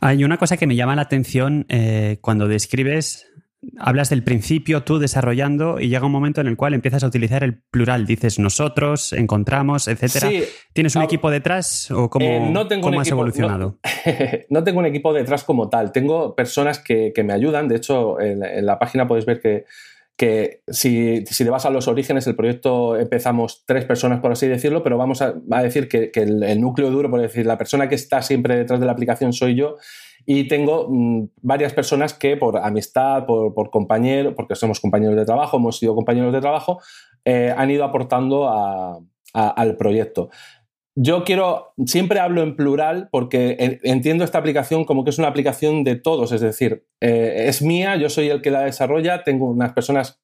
[0.00, 3.30] Hay una cosa que me llama la atención eh, cuando describes
[3.78, 7.44] hablas del principio tú desarrollando y llega un momento en el cual empiezas a utilizar
[7.44, 8.06] el plural.
[8.06, 10.28] Dices nosotros, encontramos, etcétera.
[10.72, 13.78] ¿Tienes un equipo detrás o cómo, eh, no tengo has evolucionado?
[14.50, 15.92] No, tengo un equipo detrás como tal.
[15.92, 17.68] Tengo personas que, me ayudan.
[17.68, 19.64] De hecho, en, la página podéis ver que,
[20.16, 24.48] que si, si, te vas a los orígenes, el proyecto empezamos tres personas, por así
[24.48, 27.94] decirlo, pero vamos a, decir que, el, el, núcleo duro, por decir, la persona que
[27.94, 29.76] está siempre detrás de la aplicación soy yo
[30.26, 35.24] y tengo mm, varias personas que por amistad, por, por compañero, porque somos compañeros de
[35.24, 36.80] trabajo, hemos sido compañeros de trabajo,
[37.24, 38.48] eh, han ido aportando
[39.32, 40.30] al proyecto.
[40.94, 45.84] Yo quiero, siempre hablo en plural porque entiendo esta aplicación como que es una aplicación
[45.84, 49.72] de todos, es decir, eh, es mía, yo soy el que la desarrolla, tengo unas
[49.72, 50.20] personas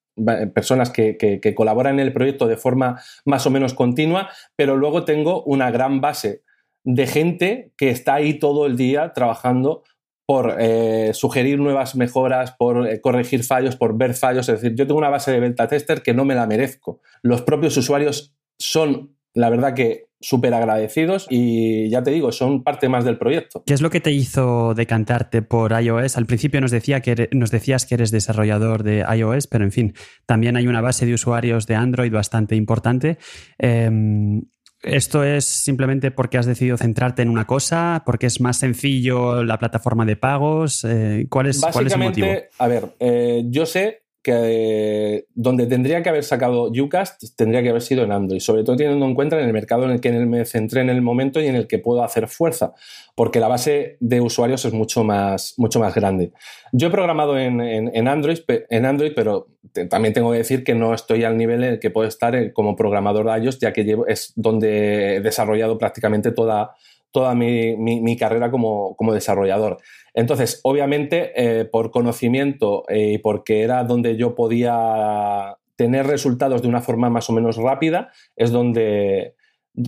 [0.53, 5.05] personas que, que, colaboran en el proyecto de forma más o menos continua, pero luego
[5.05, 6.43] tengo una gran base
[6.88, 9.83] de gente que está ahí todo el día trabajando
[10.27, 14.48] por eh, sugerir nuevas mejoras, por eh, corregir fallos, por ver fallos.
[14.48, 17.03] Es decir, yo tengo una base de beta tester que no me la merezco.
[17.22, 22.88] Los propios usuarios son, la verdad que súper agradecidos y ya te digo, son parte
[22.88, 23.62] más del proyecto.
[23.66, 26.16] ¿Qué es lo que te hizo decantarte por iOS?
[26.16, 29.94] Al principio nos, decía que nos decías que eres desarrollador de iOS, pero en fin,
[30.27, 33.18] también hay una base de usuarios de Android bastante importante.
[33.59, 34.42] Em,
[34.83, 38.03] ¿Esto es simplemente porque has decidido centrarte en una cosa?
[38.07, 40.85] ¿Porque es más sencillo la plataforma de pagos?
[40.85, 42.29] Eh, ¿cuál, es, ¿Cuál es el motivo?
[42.59, 47.83] A ver, eh, yo sé que donde tendría que haber sacado Ucast tendría que haber
[47.83, 50.45] sido en Android, sobre todo teniendo en cuenta en el mercado en el que me
[50.45, 52.73] centré en el momento y en el que puedo hacer fuerza,
[53.15, 56.33] porque la base de usuarios es mucho más, mucho más grande.
[56.73, 59.49] Yo he programado en, Android, en Android, pero
[59.89, 62.53] también tengo que decir que no estoy al nivel en el que puedo estar eh,
[62.53, 66.75] como programador de iOS, ya que llevo, es donde he desarrollado prácticamente toda,
[67.11, 69.79] toda mi, carrera como, como desarrollador.
[70.19, 76.67] Entonces, obviamente, eh, por conocimiento eh, y porque era donde yo podía tener resultados de
[76.67, 79.37] una forma más o menos rápida, es donde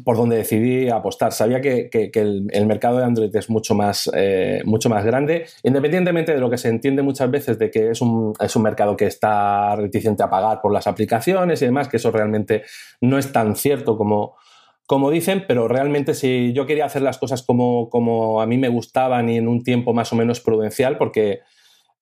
[0.04, 1.32] por donde decidí apostar.
[1.32, 6.38] Sabía que, el, mercado de Android es mucho más, eh, mucho más grande, independientemente de
[6.38, 9.74] lo que se entiende muchas veces de que es un, es un mercado que está
[9.74, 12.62] reticente a pagar por las aplicaciones y demás, que eso realmente
[13.00, 14.36] no es tan cierto como,
[14.90, 18.68] como dicen, pero realmente si yo quería hacer las cosas como, como a mí me
[18.68, 21.42] gustaban y en un tiempo más o menos prudencial, porque,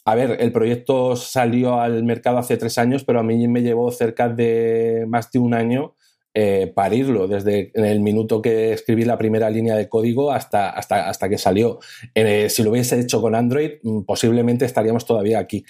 [0.07, 3.90] a ver, el proyecto salió al mercado hace tres años, pero a mí me llevó
[3.90, 5.96] cerca de más de un año
[6.33, 11.29] eh, parirlo, desde el minuto que escribí la primera línea de código hasta, hasta, hasta
[11.29, 11.81] que salió.
[12.14, 15.62] Eh, si lo hubiese hecho con Android, mm, posiblemente estaríamos todavía aquí.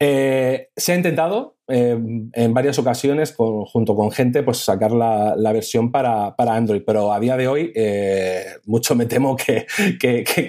[0.00, 1.98] Eh, se ha intentado eh,
[2.32, 7.36] en varias ocasiones, junto con gente, pues sacar la, versión para, Android, pero a día
[7.36, 9.66] de hoy eh, mucho me temo que,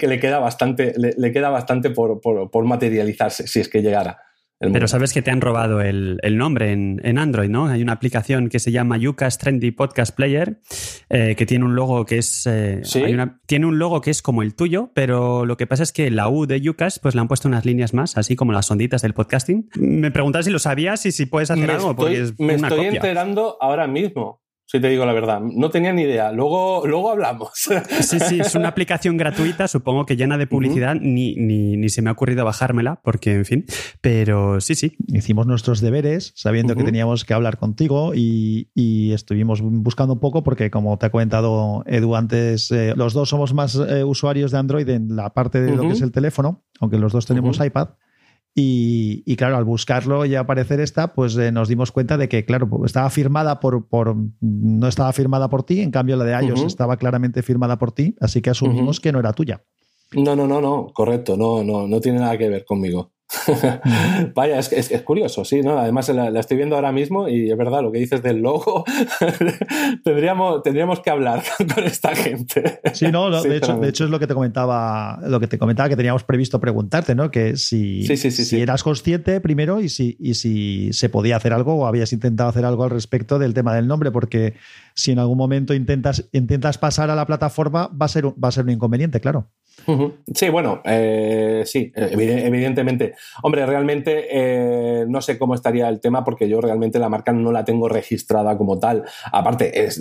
[0.02, 4.29] le queda bastante, le, queda bastante por materializarse, si es que llegara.
[4.60, 7.66] Pero sabes que te han robado el, nombre en, Android, ¿no?
[7.68, 10.60] Hay una aplicación que se llama Yucas Trendy Podcast Player,
[11.08, 12.46] eh, que tiene un logo que es.
[12.46, 12.82] Eh,
[13.46, 16.28] tiene un logo que es como el tuyo, pero lo que pasa es que la
[16.28, 19.14] U de Yucas, pues le han puesto unas líneas más, así como las onditas del
[19.14, 19.70] podcasting.
[19.76, 23.86] Me preguntas si lo sabías y si puedes hacer algo, porque Me estoy enterando ahora
[23.86, 24.39] mismo
[24.70, 25.40] si te digo la verdad.
[25.40, 26.30] No tenía ni idea.
[26.30, 27.50] Luego, luego hablamos.
[28.00, 30.94] Sí, sí, es una aplicación gratuita, supongo que llena de publicidad.
[30.94, 33.64] ni, ni, se me ha ocurrido bajármela, porque, en fin.
[34.00, 34.96] Pero sí, sí.
[35.08, 38.68] Hicimos nuestros deberes sabiendo que teníamos que hablar contigo y,
[39.12, 43.52] estuvimos buscando un poco, porque, como te ha comentado Edu antes, eh, los dos somos
[43.52, 46.98] más eh, usuarios de Android en la parte de lo que es el teléfono, aunque
[46.98, 47.88] los dos tenemos iPad.
[48.54, 52.68] Y, claro, al buscarlo y aparecer esta, pues eh, nos dimos cuenta de que, claro,
[52.68, 56.64] pues, estaba firmada por, por, no estaba firmada por ti, en cambio la de iOS
[56.64, 59.62] estaba claramente firmada por ti, así que asumimos que no era tuya.
[60.12, 63.12] No, no, no, no, correcto, no, no, no tiene nada que ver conmigo.
[64.34, 65.78] Vaya, es, es, es, curioso, sí, ¿no?
[65.78, 68.84] Además la, la, estoy viendo ahora mismo y es verdad lo que dices del logo.
[70.04, 71.42] tendríamos, tendríamos que hablar
[71.74, 72.80] con esta gente.
[72.92, 75.58] Sí, no, no de, hecho, de hecho es lo que te comentaba, lo que te
[75.58, 77.30] comentaba que teníamos previsto preguntarte, ¿no?
[77.30, 81.52] Que si, sí, sí, si eras consciente primero y si, y si se podía hacer
[81.52, 84.54] algo o habías intentado hacer algo al respecto del tema del nombre, porque
[84.94, 88.52] si en algún momento intentas, intentas pasar a la plataforma va a ser, va a
[88.52, 89.50] ser un inconveniente, claro.
[90.34, 93.14] Sí, bueno, eh, sí, evidentemente.
[93.42, 97.52] Hombre, realmente eh, no sé cómo estaría el tema porque yo realmente la marca no
[97.52, 99.04] la tengo registrada como tal.
[99.32, 100.00] Aparte, es,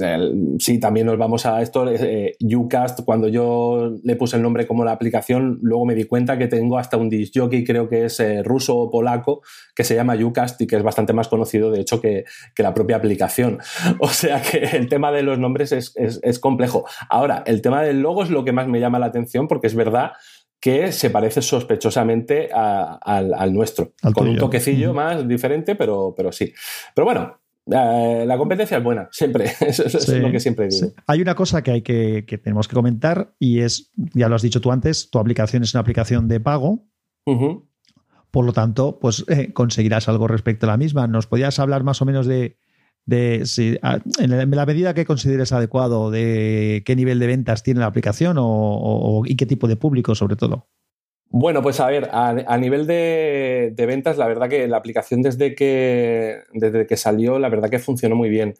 [0.60, 1.90] sí, también nos vamos a esto.
[1.90, 6.38] Eh, Ucast, cuando yo le puse el nombre como la aplicación, luego me di cuenta
[6.38, 9.42] que tengo hasta un disc jockey, creo que es eh, ruso o polaco,
[9.76, 12.26] que se llama Ucast y que es bastante más conocido, de hecho, que,
[12.56, 13.60] que la propia aplicación.
[14.02, 16.86] O sea que el tema de los nombres es, es, es complejo.
[17.10, 19.76] Ahora, el tema del logo es lo que más me llama la atención porque es
[19.76, 20.12] verdad
[20.60, 26.14] que se parece sospechosamente a, al, al, nuestro, Al con un toquecillo más diferente, pero,
[26.18, 26.54] pero sí.
[26.94, 27.40] Pero bueno,
[27.72, 29.46] eh, la competencia es buena, siempre.
[29.62, 30.88] Eso, eso Sí, es lo que siempre digo.
[30.88, 30.94] sí.
[31.08, 34.42] Hay una cosa que hay que, que tenemos que comentar y es, ya lo has
[34.42, 36.86] dicho tú antes, tu aplicación es una aplicación de pago,
[38.32, 41.08] por lo tanto, pues eh, conseguirás algo respecto a la misma.
[41.08, 42.58] ¿Nos podías hablar más o menos de,
[43.10, 43.42] de
[43.82, 48.38] a- en la- medida que consideres adecuado, de qué nivel de ventas tiene la aplicación
[48.38, 50.68] o, o- y qué tipo de público, sobre todo?
[51.32, 55.22] Bueno, pues a ver, a, a nivel de, de ventas, la verdad que la aplicación
[55.22, 58.56] desde que, desde que salió, la verdad que funcionó muy bien.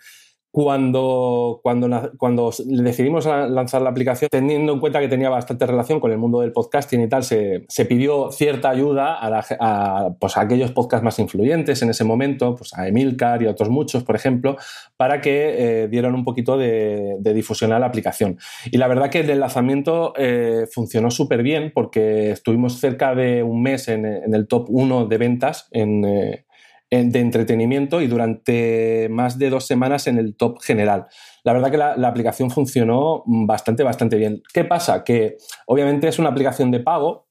[0.52, 6.00] Cuando, cuando, cuando decidimos la- lanzar la aplicación, teniendo en cuenta que tenía bastante relación
[6.00, 10.42] con el mundo del podcasting y tal, se, se pidió cierta ayuda a, pues, a
[10.42, 14.16] aquellos podcasts más influyentes en ese momento, pues a Emilcar y a otros muchos, por
[14.16, 14.58] ejemplo,
[14.98, 18.38] para que eh, dieran un poquito de, difusión a la aplicación.
[18.72, 23.62] Y la verdad que el lanzamiento eh, funcionó súper bien porque estuvimos cerca de un
[23.62, 26.46] mes en, el top 1 de ventas en, eh,
[26.92, 31.06] de entretenimiento y durante más de dos semanas en el top general.
[31.44, 34.42] La verdad que la, aplicación funcionó bastante, bastante bien.
[34.54, 35.04] ¿Qué pasa?
[35.04, 35.38] Que
[35.68, 37.28] obviamente es una aplicación de pago,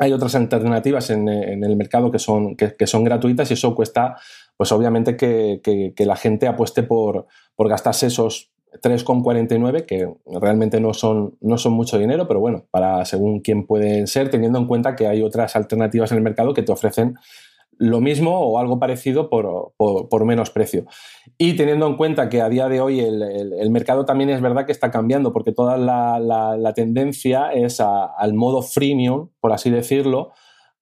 [0.00, 4.16] hay otras alternativas en, en el mercado que son, que son gratuitas y eso cuesta,
[4.56, 8.50] pues obviamente que, que- que la gente apueste por, por gastarse esos
[8.82, 10.08] 3,49 que
[10.40, 14.58] realmente no son, no son mucho dinero, pero bueno, para según quién pueden ser, teniendo
[14.58, 17.14] en cuenta que hay otras alternativas en el mercado que te ofrecen
[17.78, 20.84] lo mismo o algo parecido por, por- menos precio.
[21.38, 24.66] Y teniendo en cuenta que a día de hoy el, el- mercado también es verdad
[24.66, 30.32] que está cambiando, porque toda la, la- tendencia es al modo freemium, por así decirlo,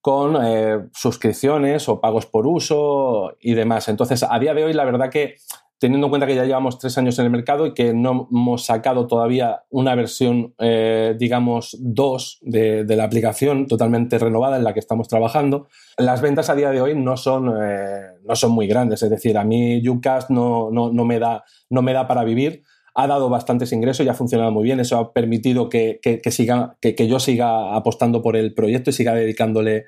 [0.01, 3.89] con eh, suscripciones o pagos por uso y demás.
[3.89, 5.37] Entonces, a día de hoy, la verdad que
[5.83, 8.67] teniendo en cuenta que ya llevamos tres años en el mercado y que no hemos
[8.67, 14.79] sacado todavía una versión, eh, digamos, 2 de, la aplicación totalmente renovada en la que
[14.79, 15.67] estamos trabajando,
[15.99, 19.03] las ventas a día de hoy no son, eh, no son muy grandes.
[19.03, 22.63] Es decir, a mí Ucast no, no, no, me da, no me da para vivir.
[22.95, 24.79] Ha dado bastantes ingresos y ha funcionado muy bien.
[24.79, 28.91] Eso ha permitido que, que, que siga, que, que yo siga apostando por el proyecto
[28.91, 29.87] y siga dedicándole,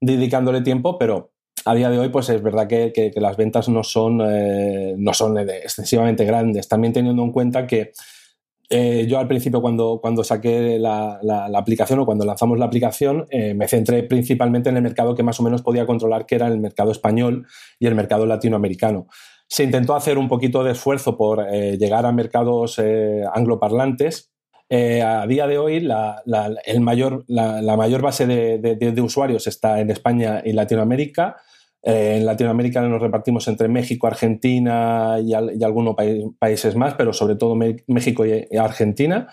[0.00, 1.32] dedicándole tiempo, pero
[1.64, 4.94] a día de hoy, pues es verdad que, que, que las ventas no son, eh,
[4.98, 6.68] no son excesivamente grandes.
[6.68, 7.92] También teniendo en cuenta que
[8.70, 12.64] eh, yo al principio cuando, cuando saqué la, la, la, aplicación o cuando lanzamos la
[12.64, 16.36] aplicación, eh, me centré principalmente en el mercado que más o menos podía controlar, que
[16.36, 17.46] era el mercado español
[17.78, 19.08] y el mercado latinoamericano.
[19.46, 24.32] Se intentó hacer un poquito de esfuerzo por eh, llegar a mercados eh, angloparlantes,
[24.74, 26.22] eh, a día de hoy la,
[26.64, 31.36] el mayor, la mayor base de, de, de, usuarios está en España y Latinoamérica.
[31.82, 36.04] Eh, en Latinoamérica nos repartimos entre México, Argentina y, al, y algunos pa
[36.38, 39.28] países más, pero sobre todo México y, Argentina.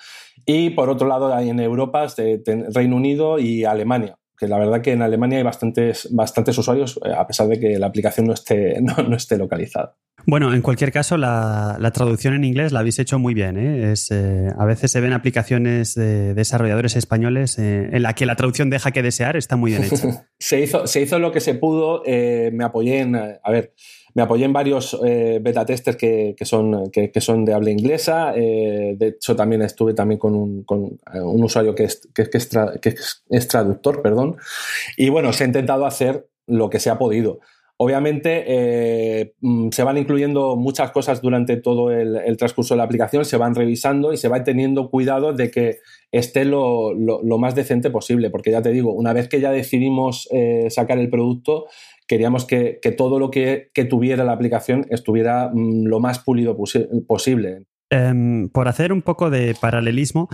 [0.45, 2.41] Y por otro lado, en Europa, de
[2.73, 7.11] Reino Unido y Alemania que la verdad que en Alemania hay bastantes, bastantes usuarios, eh,
[7.11, 9.97] a pesar de que la aplicación no esté, no, no esté localizada.
[10.25, 13.57] Bueno, en cualquier caso, la, la, traducción en inglés la habéis hecho muy bien.
[13.57, 13.91] ¿eh?
[13.91, 18.35] Es, eh, a veces se ven aplicaciones de desarrolladores españoles eh, en la que la
[18.35, 20.25] traducción deja que desear, está muy bien hecha.
[20.39, 23.73] se, hizo, se hizo lo que se pudo, eh, me apoyé en, a ver,
[24.15, 27.69] me apoyé en varios eh, beta testers que, que, son, que, que, son de habla
[27.69, 28.33] inglesa.
[28.35, 32.49] Eh, de hecho, también estuve también con un, con un usuario que es, que, es
[32.49, 32.95] tra, que,
[33.29, 34.37] es, traductor, perdón.
[34.97, 37.39] Y bueno, se ha intentado hacer lo que se ha podido.
[37.81, 39.33] Obviamente eh,
[39.71, 44.11] se van incluyendo muchas cosas durante todo el, transcurso de la aplicación, se van revisando
[44.11, 45.77] y se va teniendo cuidado de que
[46.11, 50.27] esté lo, lo, más decente posible, porque ya te digo, una vez que ya decidimos
[50.33, 51.67] eh, sacar el producto,
[52.05, 56.57] queríamos que, que todo lo que, que, tuviera la aplicación estuviera mm, lo más pulido
[56.57, 57.63] posi posible.
[57.91, 60.27] Um, por hacer un poco de paralelismo,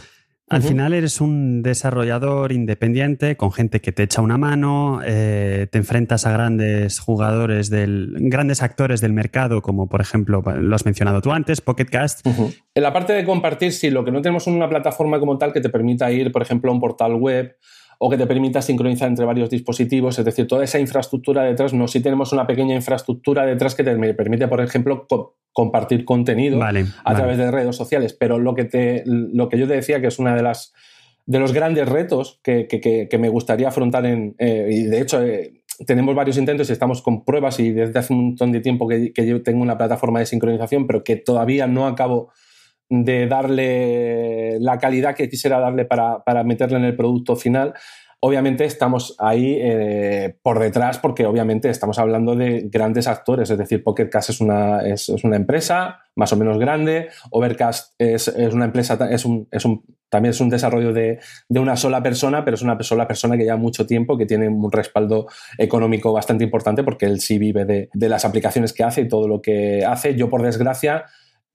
[0.47, 5.79] Al final eres un desarrollador independiente con gente que te echa una mano, eh, te
[5.79, 11.21] enfrentas a grandes jugadores del, grandes actores del mercado, como por ejemplo lo has mencionado
[11.21, 12.27] tú antes, Pocketcast.
[12.27, 15.51] En la parte de compartir, sí, lo que no tenemos es una plataforma como tal
[15.51, 17.57] que te permita ir, por ejemplo, a un portal web
[17.99, 21.87] o que te permita sincronizar entre varios dispositivos, es decir, toda esa infraestructura detrás, no,
[21.87, 25.07] si tenemos una pequeña infraestructura detrás que te permite, por ejemplo,
[25.53, 29.75] compartir contenido a través de redes sociales, pero lo que, te, lo que yo te
[29.75, 30.73] decía que es una de las
[31.27, 35.63] de los grandes retos que, que, me gustaría afrontar en, eh, y de hecho eh,
[35.85, 39.11] tenemos varios intentos y estamos con pruebas y desde hace un montón de tiempo que,
[39.15, 42.31] yo tengo una plataforma de sincronización, pero que todavía no acabo
[42.89, 47.73] de darle la calidad que quisiera darle para, para meterle en el producto final.
[48.27, 53.83] Obviamente estamos ahí eh, por detrás porque obviamente estamos hablando de grandes actores, es decir,
[53.83, 58.97] Pocketcast es una, es, una empresa más o menos grande, Overcast es, es una empresa,
[59.11, 61.19] es un, es un, también es un desarrollo de,
[61.49, 64.47] de, una sola persona, pero es una sola persona que lleva mucho tiempo, que tiene
[64.47, 65.27] un respaldo
[65.57, 69.27] económico bastante importante porque él sí vive de, de las aplicaciones que hace y todo
[69.27, 70.15] lo que hace.
[70.15, 71.05] Yo, por desgracia,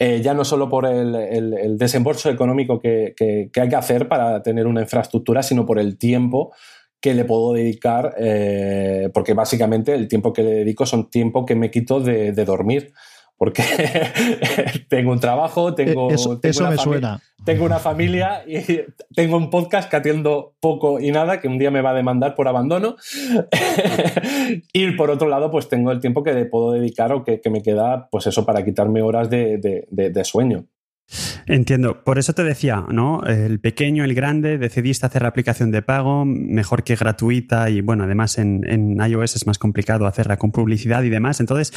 [0.02, 3.14] eh, ya no solo por el, desembolso económico que,
[3.54, 6.54] hay que hacer para tener una infraestructura, sino por el tiempo
[7.02, 11.54] que le puedo dedicar, eh, porque básicamente el tiempo que le dedico son tiempo que
[11.54, 12.94] me quito de dormir
[13.40, 13.62] porque
[14.90, 16.38] tengo un trabajo, tengo, eh, eso,
[16.68, 17.22] me suena.
[17.42, 18.82] tengo una familia y
[19.14, 22.34] tengo un podcast que atiendo poco y nada, que un día me va a demandar
[22.34, 22.96] por abandono.
[24.74, 28.10] y por otro lado, pues tengo el tiempo que puedo dedicar o que, me queda,
[28.10, 30.66] pues eso, para quitarme horas de, sueño.
[31.46, 32.04] Entiendo.
[32.04, 33.24] Por eso te decía, ¿no?
[33.24, 38.04] El pequeño, el grande, decidiste hacer la aplicación de pago, mejor que gratuita y bueno,
[38.04, 41.40] además en, en iOS es más complicado hacerla con publicidad y demás.
[41.40, 41.72] Entonces,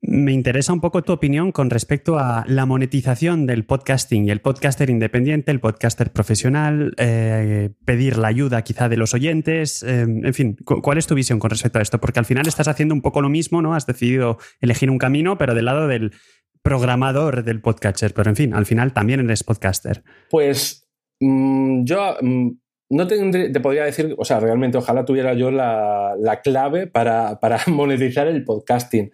[0.00, 4.40] me interesa un poco tu opinión con respecto a la monetización del podcasting y el
[4.40, 10.34] podcaster independiente, el podcaster profesional, eh, pedir la ayuda quizá de los oyentes, eh, en
[10.34, 12.00] fin, ¿cuál es tu visión con respecto a esto?
[12.00, 13.74] Porque al final estás haciendo un poco lo mismo, ¿no?
[13.74, 16.12] Has decidido elegir un camino, pero del lado del
[16.62, 20.04] programador del podcaster, pero en fin, al final también eres podcaster.
[20.30, 20.88] Pues
[21.20, 22.16] mm, yo...
[22.20, 22.50] Mm,
[22.90, 27.60] no te, te, podría decir, o sea, realmente ojalá tuviera yo la, clave para, para
[27.66, 29.10] monetizar el podcasting.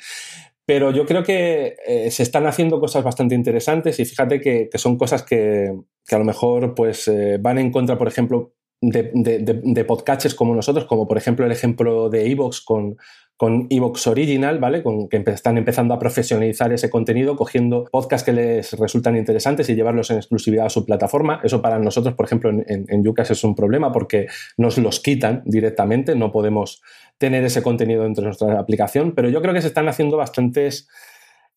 [0.67, 4.97] Pero yo creo que eh, se están haciendo cosas bastante interesantes y fíjate que, son
[4.97, 5.71] cosas que,
[6.11, 10.85] a lo mejor pues, eh, van en contra, por ejemplo, de, de, podcasters como nosotros,
[10.85, 12.97] como por ejemplo el ejemplo de Evox con,
[13.37, 14.83] con Evox Original, ¿vale?
[15.11, 20.11] Que están empezando a profesionalizar ese contenido, cogiendo podcasts que les resultan interesantes y llevarlos
[20.11, 21.41] en exclusividad a su plataforma.
[21.43, 25.01] Eso para nosotros, por ejemplo, en, en, en Yucas es un problema porque nos los
[25.01, 26.83] quitan directamente, no podemos
[27.19, 30.89] tener ese contenido dentro de nuestra aplicación, pero yo creo que se están haciendo bastantes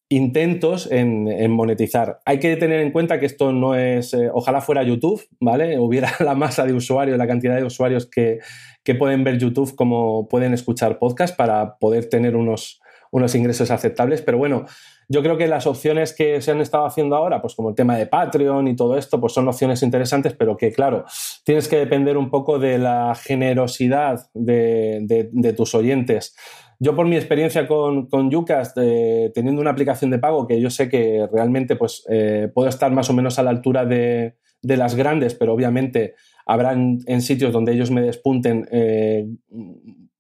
[0.10, 2.20] intentos en, monetizar.
[2.26, 5.78] Hay que tener en cuenta que esto no es, eh, ojalá fuera YouTube, ¿vale?
[5.80, 8.40] Hubiera la masa de usuarios, la cantidad de usuarios que,
[8.84, 12.80] que pueden ver YouTube como pueden escuchar podcast para poder tener unos,
[13.12, 14.66] unos ingresos aceptables, pero bueno,
[15.10, 17.96] yo creo que las opciones que se han estado haciendo ahora, pues como el tema
[17.98, 21.06] de Patreon y todo esto, pues son opciones interesantes, pero que claro,
[21.46, 26.36] tienes que depender un poco de la generosidad de, tus oyentes.
[26.80, 28.30] Yo por mi experiencia con, con
[28.76, 32.92] eh, teniendo una aplicación de pago que yo sé que realmente pues, eh, puedo estar
[32.92, 37.74] más o menos a la altura de, las grandes, pero obviamente habrá en, sitios donde
[37.74, 39.26] ellos me despunten eh,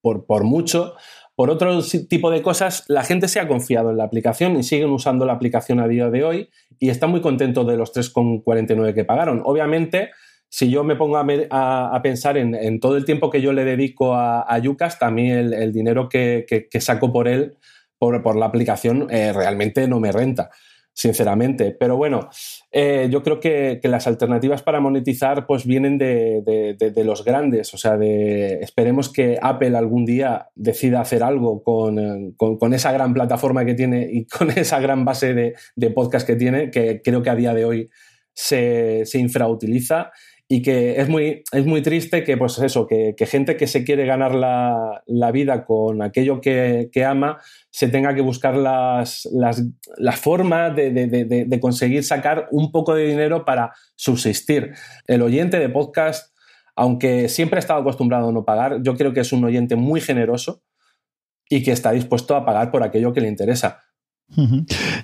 [0.01, 0.93] por, por mucho,
[1.38, 4.89] por otro tipo de cosas, la gente se ha confiado en la aplicación y siguen
[4.89, 9.05] usando la aplicación a día de hoy y están muy contentos de los 3,49 que
[9.05, 9.43] pagaron.
[9.45, 10.09] Obviamente,
[10.49, 14.57] si yo me pongo a, pensar en, todo el tiempo que yo le dedico a,
[14.57, 17.55] Yucas, también el, dinero que, saco por él,
[17.99, 20.49] por, la aplicación, eh, realmente no me renta
[20.97, 21.77] sinceramente.
[21.79, 22.27] Pero bueno,
[22.71, 27.71] eh, yo creo que, las alternativas para monetizar pues vienen de, los grandes.
[27.75, 33.63] O sea, de, esperemos que Apple algún día decida hacer algo con, esa gran plataforma
[33.63, 37.35] que tiene y con esa gran base de, podcast que tiene, que creo que a
[37.35, 37.89] día de hoy
[38.33, 40.11] se, se infrautiliza
[40.49, 44.05] y que es muy, es muy triste que, pues eso, que, gente que se quiere
[44.05, 47.39] ganar la, vida con aquello que, ama
[47.69, 49.61] se tenga que buscar las, las,
[49.97, 54.71] la forma de, de, conseguir sacar un poco de dinero para subsistir.
[55.05, 56.33] El oyente de podcast,
[56.75, 59.99] aunque siempre ha estado acostumbrado a no pagar, yo creo que es un oyente muy
[59.99, 60.63] generoso
[61.49, 63.83] y que está dispuesto a pagar por aquello que le interesa.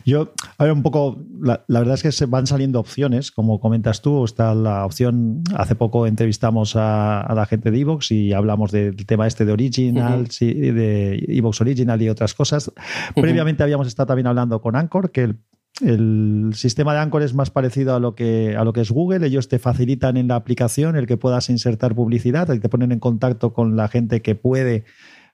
[0.06, 4.02] Yo, a ver, un poco, la, verdad es que se van saliendo opciones, como comentas
[4.02, 8.96] tú, está la opción, hace poco entrevistamos a, la gente de Evox y hablamos del
[9.06, 12.72] tema este de Original, de Evox Original y otras cosas.
[13.16, 15.36] Previamente habíamos estado también hablando con Anchor, que
[15.82, 19.26] el sistema de Anchor es más parecido a lo, que, a lo que es Google.
[19.26, 23.54] Ellos te facilitan en la aplicación el que puedas insertar publicidad, te ponen en contacto
[23.54, 24.84] con la gente que puede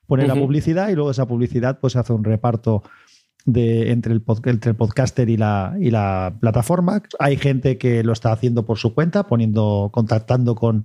[0.06, 2.82] poner la publicidad y luego esa publicidad pues hace un reparto
[3.46, 7.02] de, entre, el, entre el podcaster y la, y la plataforma.
[7.18, 10.84] Hay gente que lo está haciendo por su cuenta, poniendo, contactando con,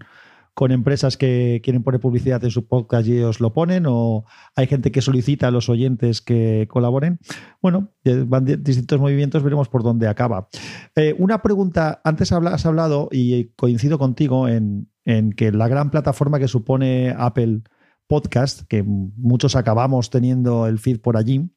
[0.56, 4.24] con empresas que quieren poner publicidad en su podcast y ellos lo ponen, o
[4.56, 7.20] hay gente que solicita a los oyentes que colaboren.
[7.62, 7.90] Bueno,
[8.26, 10.48] van distintos movimientos, veremos por dónde acaba.
[10.96, 16.40] Eh, una pregunta, antes has hablado, y coincido contigo, en, en que la gran plataforma
[16.40, 17.64] que supone Apple
[18.08, 21.50] Podcast, que muchos acabamos teniendo el feed por allí,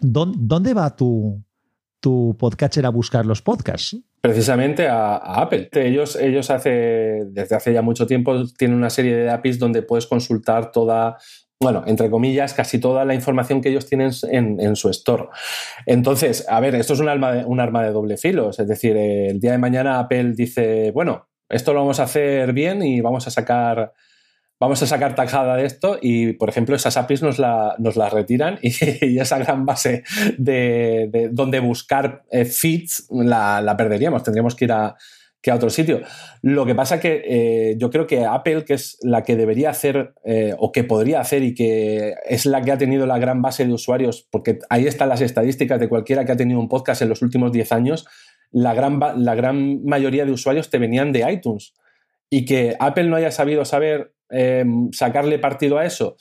[0.00, 1.42] ¿dónde va tu,
[2.00, 3.96] tu podcatcher a buscar los podcasts?
[4.20, 5.68] Precisamente a, Apple.
[5.72, 10.06] Ellos, ellos hace, desde hace ya mucho tiempo tienen una serie de APIs donde puedes
[10.06, 11.16] consultar toda,
[11.60, 15.28] bueno, entre comillas, casi toda la información que ellos tienen en, su store.
[15.86, 18.50] Entonces, a ver, esto es un, arma de, un arma de doble filo.
[18.50, 22.82] Es decir, el día de mañana Apple dice, bueno, esto lo vamos a hacer bien
[22.82, 23.92] y vamos a sacar
[24.60, 28.58] vamos a sacar tajada de esto y, por ejemplo, esas APIs nos la, nos retiran
[28.62, 30.04] y, esa gran base
[30.36, 34.96] de, donde buscar eh, feeds la, perderíamos, tendríamos que ir a,
[35.40, 36.00] que a otro sitio.
[36.42, 40.14] Lo que pasa que eh, yo creo que Apple, que es la que debería hacer
[40.24, 43.64] eh, o que podría hacer y que es la que ha tenido la gran base
[43.64, 47.08] de usuarios, porque ahí están las estadísticas de cualquiera que ha tenido un podcast en
[47.08, 48.06] los últimos 10 años,
[48.50, 51.74] la gran, la gran mayoría de usuarios te venían de iTunes.
[52.30, 56.16] Y que Apple no haya sabido saber Em, sacarle partido a eso?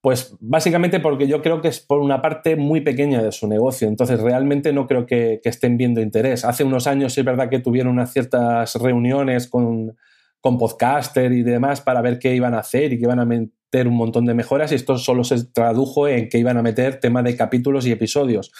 [0.00, 3.86] Pues básicamente porque yo creo que es por una parte muy pequeña de su negocio,
[3.86, 6.44] entonces realmente no creo que, estén viendo interés.
[6.44, 9.96] Hace unos años es verdad que tuvieron unas ciertas reuniones con,
[10.40, 13.88] con podcaster y demás para ver qué iban a hacer y que iban a meter
[13.88, 17.22] un montón de mejoras y esto solo se tradujo en que iban a meter tema
[17.22, 18.52] de capítulos y episodios.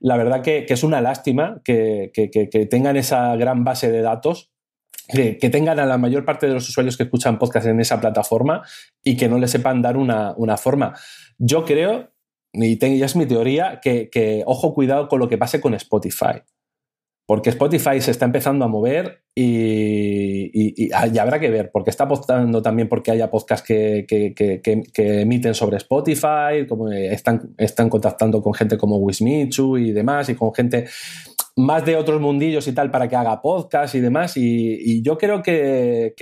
[0.00, 4.51] La verdad que, es una lástima que, que tengan esa gran base de datos
[5.12, 8.62] que, tengan a la mayor parte de los usuarios que escuchan podcast en esa plataforma
[9.02, 10.94] y que no le sepan dar una, forma.
[11.38, 12.10] Yo creo,
[12.52, 16.42] y ya es mi teoría, que, ojo cuidado con lo que pase con Spotify.
[17.24, 22.88] Porque Spotify se está empezando a mover y, habrá que ver, porque está apostando también
[22.88, 24.06] porque haya podcasts que,
[24.96, 30.52] emiten sobre Spotify, como están, están contactando con gente como Wismichu y demás, y con
[30.52, 30.86] gente
[31.56, 34.36] más de otros mundillos y tal para que haga podcast y demás.
[34.36, 36.14] Y, yo creo que,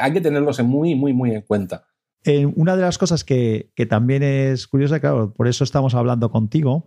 [0.00, 1.84] hay que tenerlos muy, muy, muy en cuenta.
[2.24, 6.86] Eh, una de las cosas que, también es curiosa, claro, por eso estamos hablando contigo.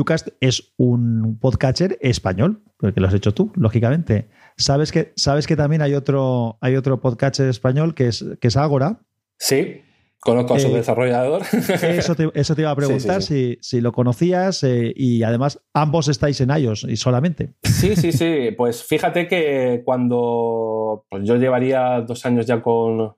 [0.00, 4.28] Ucast es un podcatcher español, porque lo has hecho tú, lógicamente.
[4.56, 8.56] Sabes que, sabes que también hay otro, hay otro podcatcher español que es, que es
[8.56, 9.00] Agora.
[9.38, 9.82] Sí.
[10.22, 11.42] Conozco a su eh, desarrollador.
[11.82, 16.06] Eso te, eso te, iba a preguntar Si, si, lo conocías eh, y además ambos
[16.06, 17.54] estáis en iOS y solamente.
[17.64, 18.50] Sí, sí, sí.
[18.56, 23.16] Pues fíjate que cuando pues yo llevaría dos años ya con,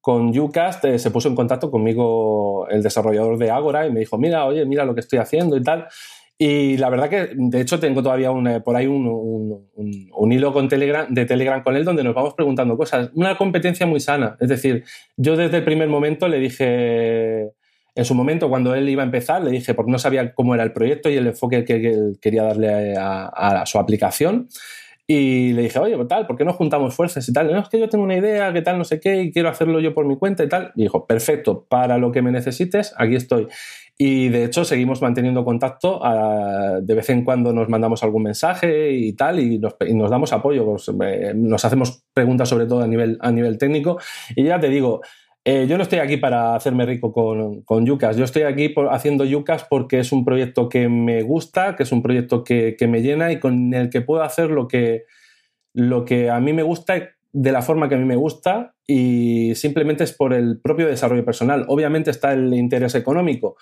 [0.00, 4.16] con Ucast, eh, se puso en contacto conmigo el desarrollador de Agora y me dijo,
[4.16, 5.88] mira, oye, mira lo que estoy haciendo y tal.
[6.40, 9.06] Y la verdad que, de hecho, tengo todavía un, por ahí un,
[9.74, 13.10] un, hilo con Telegram, de Telegram con él donde nos vamos preguntando cosas.
[13.14, 14.36] Una competencia muy sana.
[14.38, 14.84] Es decir,
[15.16, 17.50] yo desde el primer momento le dije,
[17.96, 20.62] en su momento, cuando él iba a empezar, le dije, porque no sabía cómo era
[20.62, 24.48] el proyecto y el enfoque que, él quería darle a, a, su aplicación.
[25.08, 27.52] Y le dije, oye, tal, ¿por qué no juntamos fuerzas y tal?
[27.52, 29.80] No, es que yo tengo una idea, que tal, no sé qué, y quiero hacerlo
[29.80, 30.70] yo por mi cuenta y tal.
[30.76, 33.48] Y dijo, perfecto, para lo que me necesites, aquí estoy.
[34.00, 38.92] Y de hecho seguimos manteniendo contacto, ah, de vez en cuando nos mandamos algún mensaje
[38.92, 43.18] y tal, y nos, damos apoyo, pues, eh, nos hacemos preguntas sobre todo a nivel,
[43.20, 43.98] a nivel técnico.
[44.36, 45.00] Y ya te digo,
[45.44, 49.24] eh, yo no estoy aquí para hacerme rico con, con Yucas, yo estoy aquí haciendo
[49.24, 53.02] Yucas porque es un proyecto que me gusta, que es un proyecto que, que, me
[53.02, 55.06] llena y con el que puedo hacer lo que,
[55.74, 56.94] lo que a mí me gusta
[57.32, 61.24] de la forma que a mí me gusta y simplemente es por el propio desarrollo
[61.24, 61.64] personal.
[61.68, 63.56] Obviamente está el interés económico,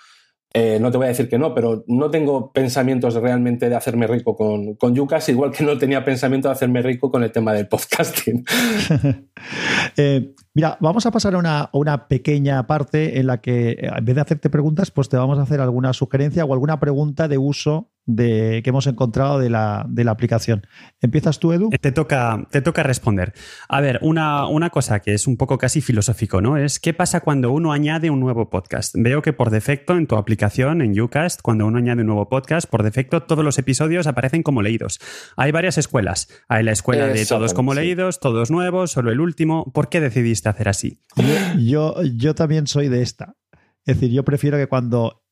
[0.54, 4.06] eh, no te voy a decir que no, pero no tengo pensamientos realmente de hacerme
[4.06, 7.52] rico con, con Yucas, igual que no tenía pensamiento de hacerme rico con el tema
[7.52, 8.44] del podcasting.
[9.98, 14.04] Eh, mira, vamos a pasar a una, una, pequeña parte en la que, eh, en
[14.06, 17.36] vez de hacerte preguntas, pues te vamos a hacer alguna sugerencia o alguna pregunta de
[17.36, 20.66] uso de, que hemos encontrado de la, de la aplicación.
[21.02, 21.70] ¿Empiezas tú, Edu?
[21.80, 23.34] Te toca, te toca responder.
[23.68, 26.56] A ver, una, una cosa que es un poco casi filosófico, ¿no?
[26.56, 28.94] Es qué pasa cuando uno añade un nuevo podcast.
[28.96, 32.70] Veo que por defecto en tu aplicación, en Ucast, cuando uno añade un nuevo podcast,
[32.70, 35.00] por defecto todos los episodios aparecen como leídos.
[35.36, 36.28] Hay varias escuelas.
[36.48, 39.70] Hay la escuela de todos como leídos, todos nuevos, solo el último.
[39.72, 41.00] ¿Por qué decidiste hacer así?
[41.16, 43.34] Yo, yo, yo también soy de esta.
[43.84, 45.22] Es decir, yo prefiero que cuando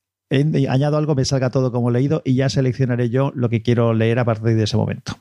[0.69, 4.19] añado algo, me salga todo como leído y ya seleccionaré yo lo que quiero leer
[4.19, 5.15] a partir de ese momento.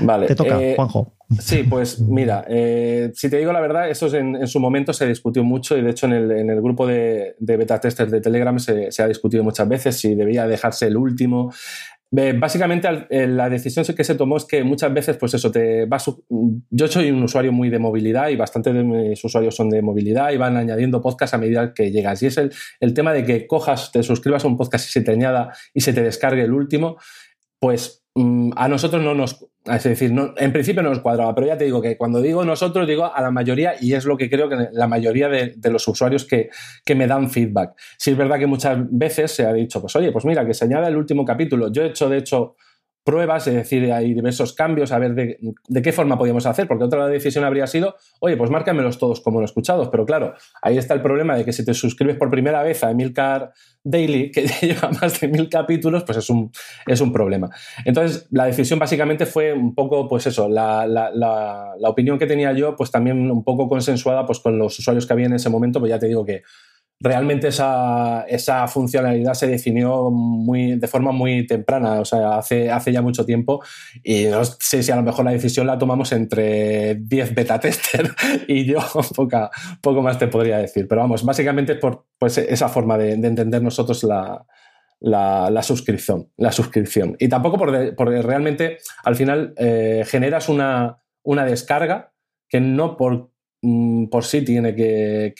[0.00, 0.26] Vale.
[0.26, 1.14] Te toca, eh, Juanjo.
[1.40, 5.44] Sí, pues mira, eh, si te digo la verdad, eso en, su momento se discutió
[5.44, 9.44] mucho y de hecho en el, grupo de, beta testers de Telegram se, ha discutido
[9.44, 11.52] muchas veces si debía dejarse el último.
[12.10, 16.10] Básicamente la decisión que se tomó es que muchas veces, pues eso, te vas,
[16.70, 20.30] yo soy un usuario muy de movilidad y bastante de mis usuarios son de movilidad
[20.30, 22.22] y van añadiendo podcast a medida que llegas.
[22.22, 25.02] Y es el, el tema de que cojas, te suscribas a un podcast y se
[25.02, 26.96] te añada y se te descargue el último,
[27.60, 29.44] pues mm, a nosotros no nos,
[29.76, 32.44] es decir, no, en principio no nos cuadraba, pero ya te digo que cuando digo
[32.44, 35.86] nosotros, digo a la mayoría, y es lo que creo que la mayoría de, los
[35.86, 36.50] usuarios que,
[36.84, 37.74] que, me dan feedback.
[37.96, 40.64] Si es verdad que muchas veces se ha dicho, pues oye, pues mira, que se
[40.64, 41.70] añada el último capítulo.
[41.70, 42.56] Yo he hecho, de hecho,
[43.08, 47.06] pruebas, es decir, hay diversos cambios, a ver de, qué forma podíamos hacer, porque otra
[47.06, 51.00] decisión habría sido, oye, pues márcamelos todos como lo escuchados, pero claro, ahí está el
[51.00, 55.18] problema de que si te suscribes por primera vez a Emilcar Daily, que lleva más
[55.20, 56.50] de mil capítulos, pues es un,
[56.86, 57.48] es un problema.
[57.86, 62.76] Entonces, la decisión básicamente fue un poco, pues eso, la, la opinión que tenía yo,
[62.76, 65.88] pues también un poco consensuada pues con los usuarios que había en ese momento, pues
[65.88, 66.42] ya te digo que
[67.00, 72.92] realmente esa, esa, funcionalidad se definió muy, de forma muy temprana, o sea, hace, hace
[72.92, 73.62] ya mucho tiempo
[74.02, 78.10] y no sé si a lo mejor la decisión la tomamos entre 10 beta tester
[78.48, 78.78] y yo
[79.14, 83.62] poca, poco más te podría decir, pero vamos, básicamente por pues, esa forma de, entender
[83.62, 84.44] nosotros la,
[85.00, 87.16] la, suscripción, la suscripción.
[87.18, 92.12] Y tampoco porque, realmente al final eh, generas una, una descarga
[92.48, 93.30] que no por
[93.60, 95.34] por sí tiene que,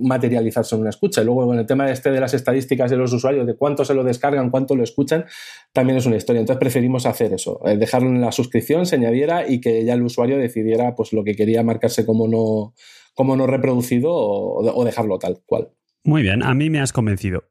[0.00, 1.22] materializarse en una escucha.
[1.22, 3.94] Y luego con el tema este de las estadísticas de los usuarios, de cuánto se
[3.94, 5.24] lo descargan, cuánto lo escuchan,
[5.72, 6.40] también es una historia.
[6.40, 10.02] Entonces preferimos hacer eso, eh, dejarlo en la suscripción, se añadiera y que ya el
[10.02, 12.74] usuario decidiera pues, lo que quería marcarse como no,
[13.14, 15.70] como no reproducido o, dejarlo tal cual.
[16.04, 17.44] Muy bien, a mí me has convencido.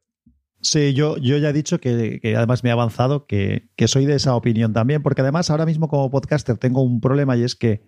[0.60, 4.04] Sí, yo, yo ya he dicho que, que además me he avanzado, que, que soy
[4.04, 7.56] de esa opinión también, porque además ahora mismo como podcaster tengo un problema y es
[7.56, 7.82] que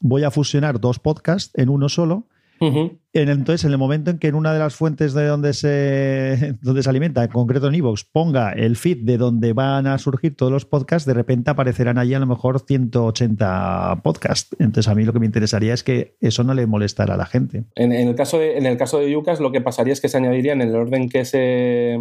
[0.00, 2.26] voy a fusionar dos podcasts en uno solo.
[3.12, 6.82] entonces, en el momento en que en una de las fuentes de donde se, donde
[6.82, 10.50] se alimenta, en concreto en Evox, ponga el feed de donde van a surgir todos
[10.50, 14.56] los podcasts, de repente aparecerán allí a lo mejor 180 podcasts.
[14.58, 17.26] Entonces, a mí lo que me interesaría es que eso no le molestara a la
[17.26, 17.64] gente.
[17.74, 20.16] En, el, caso de, en el caso de Yucas, lo que pasaría es que se
[20.16, 21.98] añadirían en el orden que se.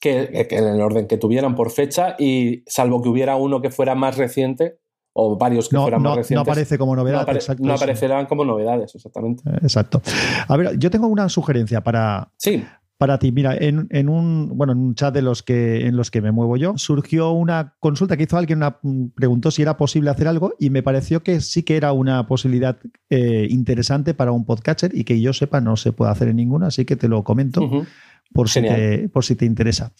[0.00, 3.70] Que, que en el orden que tuvieran por fecha y salvo que hubiera uno que
[3.70, 4.78] fuera más reciente,
[5.14, 6.34] o varios que fueran más recientes.
[6.46, 7.26] No aparece como novedad.
[7.60, 9.48] No, aparecerán como novedades, exactamente.
[9.48, 10.02] Eh, exacto.
[10.48, 12.64] A ver, yo tengo una sugerencia para, sí.
[12.98, 13.30] para ti.
[13.30, 16.32] Mira, en, en, un, bueno, en un chat de los que, en los que me
[16.32, 18.80] muevo yo, surgió una consulta que hizo alguien, una,
[19.14, 22.76] preguntó si era posible hacer algo y me pareció que sí que era una posibilidad
[23.08, 26.66] eh, interesante para un podcatcher y que yo sepa no se puede hacer en ninguna,
[26.66, 27.86] así que te lo comento.
[28.32, 29.92] Por si, te, por si te interesa.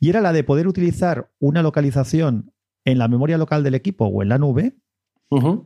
[0.00, 2.53] Y era la de poder utilizar una localización
[2.84, 4.76] en la memoria local del equipo o en la nube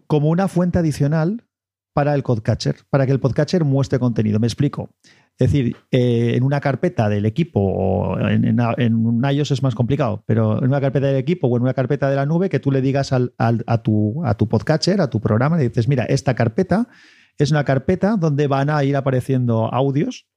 [0.07, 1.45] como una fuente adicional
[1.93, 4.39] para el podcatcher, para que el podcatcher muestre contenido.
[4.39, 4.91] Me explico.
[5.37, 8.61] Es decir, eh, en una carpeta del equipo o en,
[8.95, 12.09] un iOS es más complicado, pero en una carpeta del equipo o en una carpeta
[12.09, 15.21] de la nube que tú le digas al, a, tu, a tu podcatcher, a tu
[15.21, 16.89] programa, le dices, mira, esta carpeta
[17.37, 20.29] es una carpeta donde van a ir apareciendo audios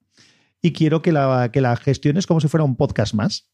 [0.61, 3.51] y quiero que la, que la gestiones como si fuera un podcast más.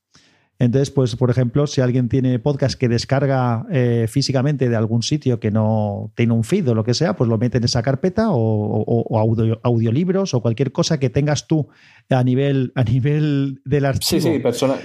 [0.59, 5.39] Entonces, pues, por ejemplo, si alguien tiene podcast que descarga eh, físicamente de algún sitio
[5.39, 8.29] que no tiene un feed o lo que sea, pues lo mete en esa carpeta
[8.31, 11.67] o, audiolibros o cualquier cosa que tengas tú
[12.09, 14.21] a nivel, a nivel del archivo.
[14.21, 14.77] Sí, sí, persona,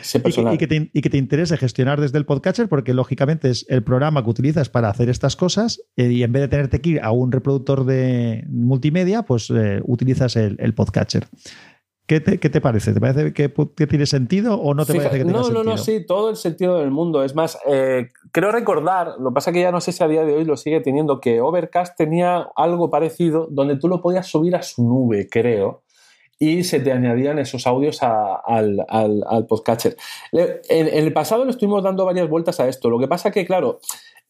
[0.52, 3.82] Y, que te, y, que te, interese gestionar desde el podcatcher, porque lógicamente es el
[3.82, 7.00] programa que utilizas para hacer estas cosas eh, y en vez de tenerte que ir
[7.02, 11.26] a un reproductor de multimedia, pues eh, utilizas el, el podcatcher.
[12.20, 12.92] ¿Qué te, parece?
[12.92, 13.48] ¿Te parece que,
[13.86, 15.64] tiene sentido o no te parece que tenga no, sentido?
[15.64, 17.24] No, no, sí, todo el sentido del mundo.
[17.24, 20.24] Es más, eh, creo recordar, lo que pasa que ya no sé si a día
[20.24, 24.56] de hoy lo sigue teniendo, que Overcast tenía algo parecido donde tú lo podías subir
[24.56, 25.84] a su nube, creo,
[26.38, 29.96] y se te añadían esos audios al, al, podcatcher.
[30.32, 32.90] En, el pasado le estuvimos dando varias vueltas a esto.
[32.90, 33.80] Lo que pasa que, claro,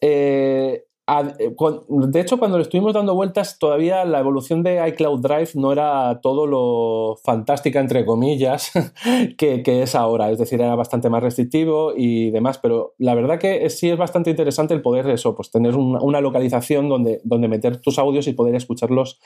[0.01, 5.73] eh, de hecho, cuando le estuvimos dando vueltas, todavía la evolución de iCloud Drive no
[5.73, 8.71] era todo lo fantástica, entre comillas,
[9.37, 10.31] que, es ahora.
[10.31, 12.59] Es decir, era bastante más restrictivo y demás.
[12.59, 16.89] Pero la verdad que sí es bastante interesante el poder eso, pues tener una, localización
[16.89, 19.21] donde, donde meter tus audios y poder escucharlos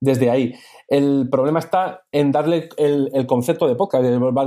[0.00, 0.54] desde ahí.
[0.88, 4.04] El problema está en darle el, concepto de podcast.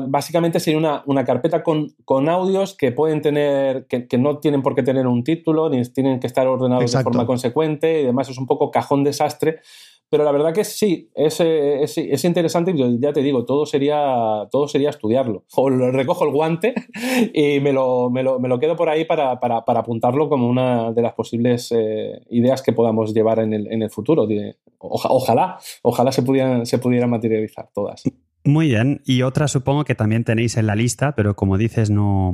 [0.08, 4.84] Básicamente sería una, carpeta con, con, audios que pueden tener, que, no tienen por qué
[4.84, 8.30] tener un título, ni tienen que estar ordenados de forma consecuente y demás.
[8.30, 9.60] Es un poco cajón desastre
[10.12, 14.46] pero la verdad que sí, es, es, es, interesante y ya te digo, todo sería,
[14.52, 15.46] todo sería estudiarlo.
[15.56, 16.74] O recojo el guante
[17.34, 20.50] y me lo, me lo, me lo quedo por ahí para, para, para, apuntarlo como
[20.50, 24.28] una de las posibles eh, ideas que podamos llevar en el, en el futuro.
[24.82, 28.04] Ojalá, ojalá se pudieran, se pudieran materializar todas.
[28.44, 29.02] Muy bien.
[29.06, 32.34] Y otra supongo que también tenéis en la lista, pero como dices, no,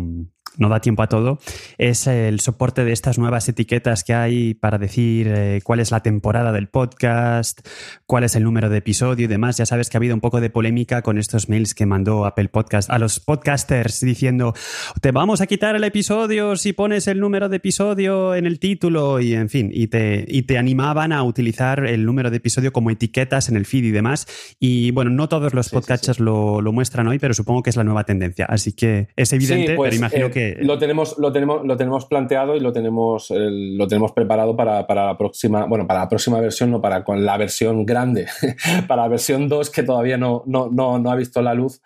[0.57, 1.39] no da tiempo a todo,
[1.77, 6.01] es el soporte de estas nuevas etiquetas que hay para decir eh, cuál es la
[6.01, 7.67] temporada del podcast,
[8.05, 9.57] cuál es el número de episodio y demás.
[9.57, 12.49] Ya sabes que ha habido un poco de polémica con estos mails que mandó Apple
[12.49, 14.53] Podcast a los podcasters diciendo,
[15.01, 19.19] te vamos a quitar el episodio si pones el número de episodio en el título
[19.19, 22.89] y en fin, y te, y te animaban a utilizar el número de episodio como
[22.89, 24.27] etiquetas en el feed y demás.
[24.59, 27.83] Y bueno, no todos los podcasters Lo, lo, muestran hoy, pero supongo que es la
[27.83, 28.45] nueva tendencia.
[28.45, 32.05] Así que es evidente, pues, pero imagino eh, que lo tenemos, lo tenemos, lo tenemos
[32.05, 36.71] planteado y lo tenemos, lo tenemos preparado para, la próxima, bueno, para la próxima versión,
[36.71, 38.27] no para con la versión grande,
[38.87, 41.81] para la versión 2 que todavía no, no, no, ha visto la luz.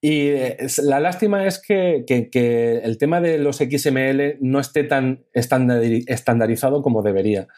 [0.00, 0.30] Y
[0.82, 2.04] la lástima es que,
[2.84, 7.48] el tema de los XML no esté tan estandarizado como debería.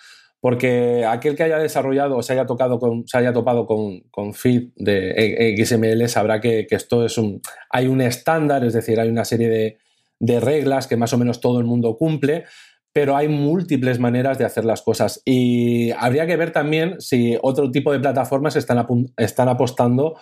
[0.40, 4.34] Porque aquel que haya desarrollado o se haya, tocado con, se haya topado con, con
[4.34, 7.40] feed de XML sabrá que, que, esto es un.
[7.70, 9.78] Hay un estándar, es decir, hay una serie de,
[10.20, 12.44] de reglas que más o menos todo el mundo cumple,
[12.92, 15.22] pero hay múltiples maneras de hacer las cosas.
[15.24, 18.84] Y habría que ver también si otro tipo de plataformas están,
[19.16, 20.16] están apostando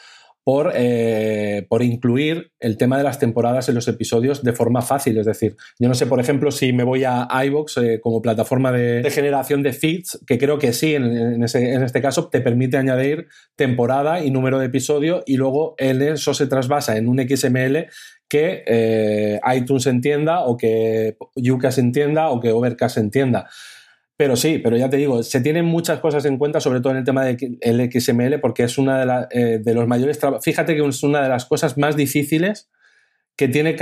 [0.47, 5.19] por, eh, por, incluir el tema de las temporadas en los episodios de forma fácil.
[5.19, 8.71] Es decir, yo no sé, por ejemplo, si me voy a iVoox eh, como plataforma
[8.71, 13.27] de, generación de feeds, que creo que sí, en, este caso, te permite añadir
[13.57, 17.89] temporada y número de episodio y luego en eso se trasvasa en un XML
[18.29, 23.49] que eh, iTunes entienda o que Yucas entienda o que Overcast entienda.
[24.17, 26.99] Pero sí, pero ya te digo, se tienen muchas cosas en cuenta, sobre todo en
[26.99, 30.19] el tema del XML, porque es una de, eh, de los mayores.
[30.41, 32.71] Fíjate que es una de las cosas más difíciles
[33.37, 33.77] que tiene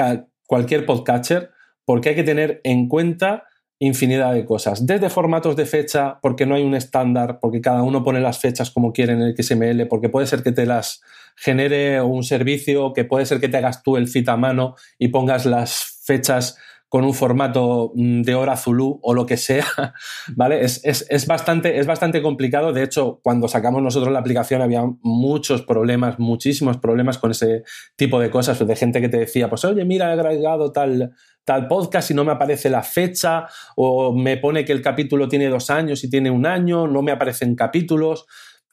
[0.46, 1.50] cualquier podcatcher,
[1.84, 3.44] porque hay que tener en cuenta
[3.78, 4.86] infinidad de cosas.
[4.86, 8.70] Desde formatos de fecha, porque no hay un estándar, porque cada uno pone las fechas
[8.70, 11.02] como quiere en el XML, porque puede ser que te las
[11.36, 15.08] genere un servicio, que puede ser que te hagas tú el fit a mano y
[15.08, 16.56] pongas las fechas
[16.94, 19.66] con un formato mm, de hora Zulu o lo que sea,
[20.36, 20.60] ¿vale?
[20.62, 22.72] Es, bastante, es bastante complicado.
[22.72, 27.64] De hecho, cuando sacamos nosotros la aplicación había muchos problemas, muchísimos problemas con ese
[27.96, 31.66] tipo de cosas, de gente que te decía, pues oye, mira, he agregado tal, tal
[31.66, 35.70] podcast y no me aparece la fecha, o me pone que el capítulo tiene dos
[35.70, 38.24] años y tiene un año, no me aparecen capítulos.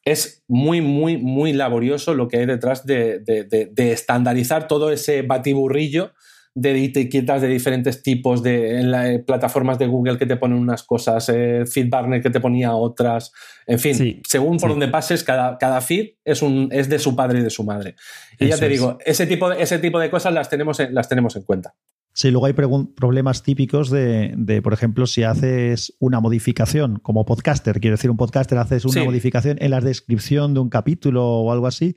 [0.04, 6.12] Es muy, muy, muy laborioso lo que hay detrás de, de estandarizar todo ese batiburrillo
[6.54, 11.30] de etiquetas de diferentes tipos, de eh, plataformas de Google que te ponen unas cosas,
[11.30, 13.32] eh, FeedBurner que te ponía otras,
[13.66, 17.39] en fin, según por donde pases, cada, cada feed es, un, es de su padre
[17.39, 17.95] y de su madre.
[18.38, 21.08] Y ya te digo, ese tipo, de, ese tipo de cosas las tenemos en, las
[21.08, 21.74] tenemos en cuenta.
[22.14, 27.80] Sí, luego hay problemas típicos de, de, por ejemplo, si haces una modificación como podcaster,
[27.80, 31.68] quiero decir, un podcaster haces una modificación en la descripción de un capítulo o algo
[31.68, 31.95] así,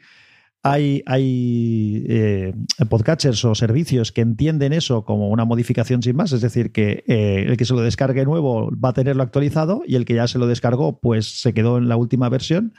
[0.65, 2.55] hay, hay eh,
[2.89, 7.45] podcatchers o servicios que entienden eso como una modificación sin más, es decir, que eh,
[7.47, 10.39] el que se lo descargue nuevo va a tenerlo actualizado y el que ya se
[10.39, 12.73] lo descargó pues se quedó en la última versión.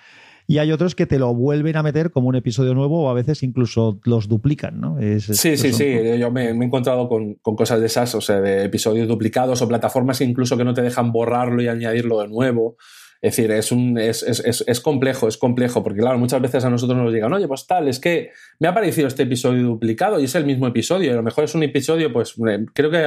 [0.48, 3.14] Y hay otros que te lo vuelven a meter como un episodio nuevo o a
[3.14, 4.98] veces incluso los duplican, ¿no?
[5.20, 5.96] sí, sí, sí.
[6.20, 9.68] Yo me, he encontrado con, con, cosas de esas, o sea, de episodios duplicados o
[9.68, 12.78] plataformas incluso que no te dejan borrarlo y añadirlo de nuevo.
[13.22, 16.70] Es decir, es, un, es, es, es, complejo, es complejo, porque claro, muchas veces a
[16.70, 18.30] nosotros nos digan, oye, pues tal, es que
[18.60, 21.46] me ha parecido este episodio duplicado y es el mismo episodio, y a lo mejor
[21.46, 22.36] es un episodio, pues
[22.74, 23.04] creo que,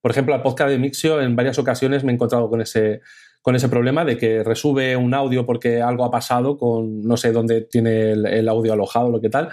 [0.00, 3.02] por ejemplo, al podcast de Mixio en varias ocasiones me he encontrado con ese,
[3.44, 7.30] con ese problema de que resube un audio porque algo ha pasado con no sé
[7.30, 9.50] dónde tiene el, audio alojado, lo que tal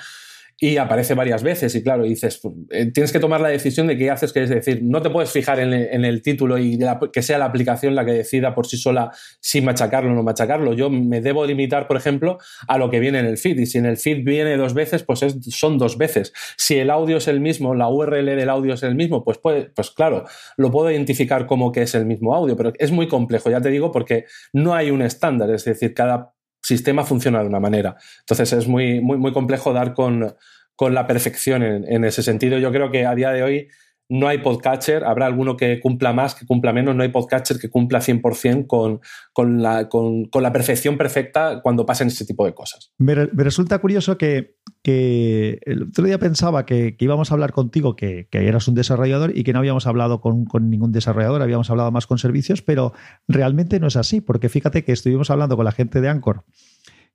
[0.63, 2.39] y aparece varias veces y claro, dices,
[2.69, 5.31] eh, tienes que tomar la decisión de qué haces, que es decir, no te puedes
[5.31, 6.77] fijar en, el título y
[7.11, 9.09] que sea la aplicación la que decida por sí sola
[9.39, 10.73] si machacarlo o no machacarlo.
[10.73, 12.37] Yo me debo limitar, por ejemplo,
[12.67, 15.01] a lo que viene en el feed y si en el feed viene dos veces,
[15.01, 16.31] pues son dos veces.
[16.57, 19.89] Si el audio es el mismo, la URL del audio es el mismo, pues, pues
[19.89, 20.25] claro,
[20.57, 23.69] lo puedo identificar como que es el mismo audio, pero es muy complejo, ya te
[23.69, 26.33] digo, porque no hay un estándar, es decir, cada
[26.71, 27.95] sistema funciona de una manera.
[28.19, 30.35] Entonces es muy, muy, muy complejo dar con,
[30.75, 32.57] con la perfección en, ese sentido.
[32.57, 33.67] Yo creo que a día de hoy
[34.11, 37.69] no hay podcatcher, habrá alguno que cumpla más, que cumpla menos, no hay podcatcher que
[37.69, 38.99] cumpla 100% con,
[39.31, 42.91] con, la, con, la perfección perfecta cuando pasen ese tipo de cosas.
[42.97, 48.27] Me, resulta curioso que, que, el otro día pensaba que, íbamos a hablar contigo, que,
[48.33, 52.17] eras un desarrollador y que no habíamos hablado con, ningún desarrollador, habíamos hablado más con
[52.17, 52.91] servicios, pero
[53.29, 56.43] realmente no es así, porque fíjate que estuvimos hablando con la gente de Anchor,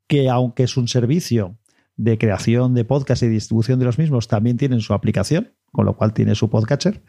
[0.07, 1.59] que aunque es un servicio
[1.99, 5.95] de creación de podcast y distribución de los mismos, también tienen su aplicación con lo
[5.95, 7.03] cual tiene su podcatcher.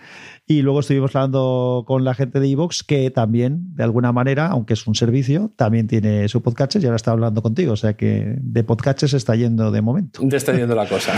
[0.45, 4.74] Y luego estuvimos hablando con la gente de Evox, que también, de alguna manera, aunque
[4.74, 7.72] es un servicio, también tiene su podcatcher y ahora está hablando contigo.
[7.72, 10.20] O sea que de podcatcher se está yendo de momento.
[10.28, 11.13] Te está yendo la cosa.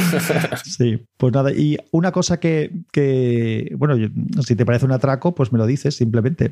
[0.63, 1.51] sí, pues nada.
[1.51, 3.95] Y una cosa que, que, bueno,
[4.45, 6.51] si te parece un atraco, pues me lo dices simplemente.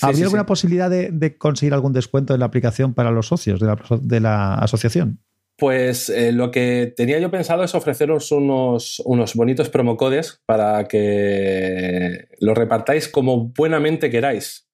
[0.00, 3.78] ¿Habría alguna posibilidad de, conseguir algún descuento en la aplicación para los socios de la,
[4.00, 5.18] de la asociación?
[5.60, 12.28] Pues eh, lo que tenía yo pensado es ofreceros unos, unos bonitos promocodes para que
[12.40, 14.66] los repartáis como buenamente queráis.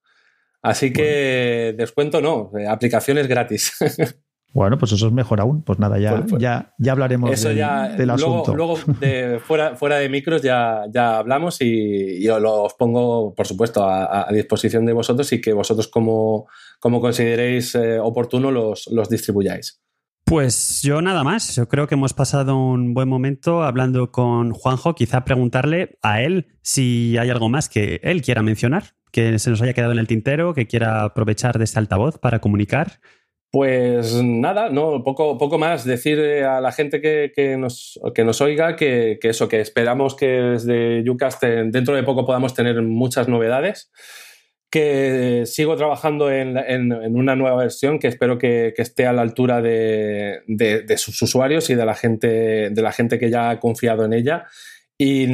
[0.62, 3.72] Así que descuento no, eh, aplicaciones gratis.
[4.52, 5.60] Bueno, pues eso es mejor aún.
[5.60, 8.54] Pues nada, ya, pues, pues, ya, ya hablaremos eso ya, del asunto.
[8.54, 13.86] Luego, de, fuera, fuera de micros ya, ya hablamos y, yo los pongo, por supuesto,
[13.86, 16.46] a, disposición de vosotros y que vosotros como,
[16.80, 19.82] como consideréis eh, oportuno los, los distribuyáis.
[20.28, 21.54] Pues yo nada más.
[21.54, 24.96] Yo creo que hemos pasado un buen momento hablando con Juanjo.
[24.96, 29.62] Quizá preguntarle a él si hay algo más que él quiera mencionar, que se nos
[29.62, 32.98] haya quedado en el tintero, que quiera aprovechar de este altavoz para comunicar.
[33.52, 35.84] Pues nada, no, poco, poco más.
[35.84, 41.08] Decir a la gente que, nos, que nos oiga que, eso, que esperamos que desde
[41.08, 43.92] Ucast dentro de poco podamos tener muchas novedades
[44.76, 50.42] que sigo trabajando en, una nueva versión que espero que, esté a la altura de,
[50.98, 54.44] sus usuarios y de la gente, de la gente que ya ha confiado en ella.
[54.98, 55.28] Y,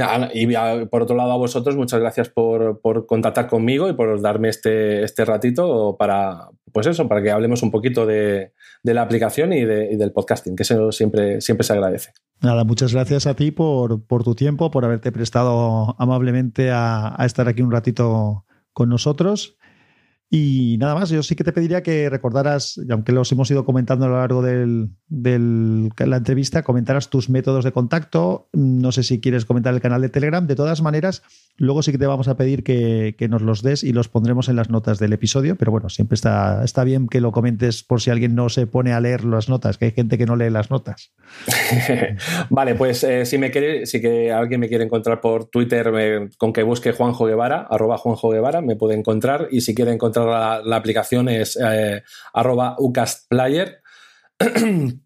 [0.86, 5.24] por otro lado a vosotros, muchas gracias por, contactar conmigo y por darme este, este
[5.24, 8.52] ratito para, pues eso, para que hablemos un poquito de,
[8.84, 12.12] la aplicación y, del podcasting, que eso siempre, siempre se agradece.
[12.40, 17.62] Nada, muchas gracias a ti por, tu tiempo, por haberte prestado amablemente a estar aquí
[17.62, 19.56] un ratito con nosotros.
[20.34, 24.06] Y nada más, yo sí que te pediría que recordaras, aunque los hemos ido comentando
[24.06, 28.48] a lo largo de la entrevista, comentaras tus métodos de contacto.
[28.54, 30.46] No sé si quieres comentar el canal de Telegram.
[30.46, 31.22] De todas maneras,
[31.58, 34.56] luego sí que te vamos a pedir que, nos los des y los pondremos en
[34.56, 35.56] las notas del episodio.
[35.56, 38.94] Pero bueno, siempre está, está bien que lo comentes por si alguien no se pone
[38.94, 41.12] a leer las notas, que hay gente que no lee las notas.
[42.48, 46.54] vale, pues eh, si me quiere, si que alguien me quiere encontrar por Twitter, con
[46.54, 49.48] que busque Juanjo Guevara, arroba Juanjo Guevara, me puede encontrar.
[49.50, 52.02] Y si quiere encontrar la, aplicación es eh,
[52.32, 53.82] arroba ucastplayer.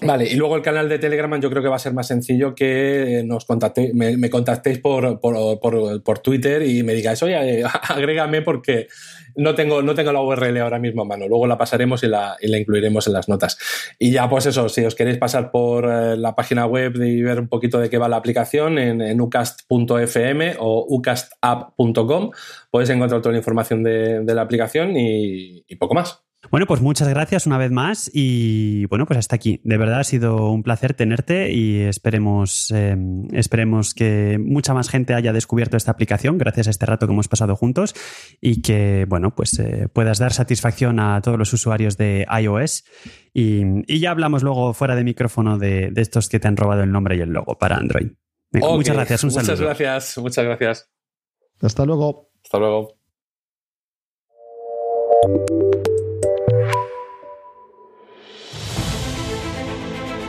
[0.00, 2.54] Vale, y luego el canal de Telegram yo creo que va a ser más sencillo
[2.54, 8.86] que nos contacte, me, contactéis por, por, Twitter y me digáis, oye, agrégame porque
[9.34, 11.26] no tengo, no tengo la URL ahora mismo a mano.
[11.26, 13.58] Luego la pasaremos y la, incluiremos en las notas.
[13.98, 17.40] Y ya, pues eso, si os queréis pasar por eh, la página web y ver
[17.40, 22.30] un poquito de qué va la aplicación en, ucast.fm o ucastapp.com,
[22.70, 26.27] podéis encontrar toda la información de, la aplicación y poco más.
[26.50, 29.60] Bueno, pues muchas gracias una vez más y bueno, pues hasta aquí.
[29.64, 35.14] De verdad ha sido un placer tenerte y esperemos, em, esperemos que mucha más gente
[35.14, 37.94] haya descubierto esta aplicación gracias a este rato que hemos pasado juntos
[38.40, 42.84] y que, bueno, pues eh, puedas dar satisfacción a todos los usuarios de iOS
[43.34, 47.16] y, ya hablamos luego fuera de micrófono de, estos que te han robado el nombre
[47.16, 48.12] y el logo para Android.
[48.52, 49.52] Muchas gracias, un saludo.
[49.52, 50.90] Muchas gracias, muchas gracias.
[51.60, 52.30] Hasta luego.
[52.42, 52.94] Hasta luego.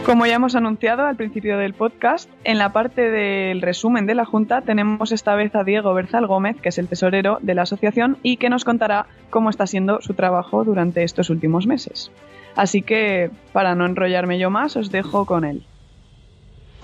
[0.06, 4.26] Como ya hemos anunciado al principio del podcast, en la parte del resumen de la
[4.26, 8.18] Junta tenemos esta vez a Diego Berzal Gómez, que es el tesorero de la asociación
[8.24, 12.12] y que nos contará cómo está siendo su trabajo durante estos últimos meses.
[12.56, 15.64] Así que, para no enrollarme yo más, os dejo con él.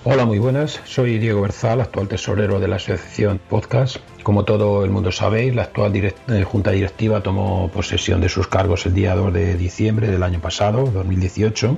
[0.04, 0.80] Hola, muy buenas.
[0.84, 3.96] Soy Diego Berzal, actual tesorero de la asociación Podcast.
[4.22, 6.12] Como todo el mundo sabéis, la actual eh,
[6.44, 10.84] Junta Directiva tomó posesión de sus cargos el día 2 de diciembre del año pasado,
[10.92, 11.76] 2018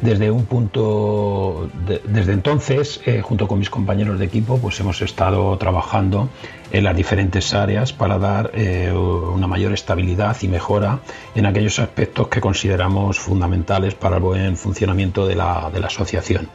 [0.00, 1.70] desde un punto,
[2.04, 6.28] desde entonces, eh, junto con mis compañeros de equipo, pues hemos estado trabajando
[6.72, 11.00] en las diferentes áreas para dar eh, una mayor estabilidad y mejora
[11.34, 16.48] en aquellos aspectos que consideramos fundamentales para el buen funcionamiento de la, de la asociación.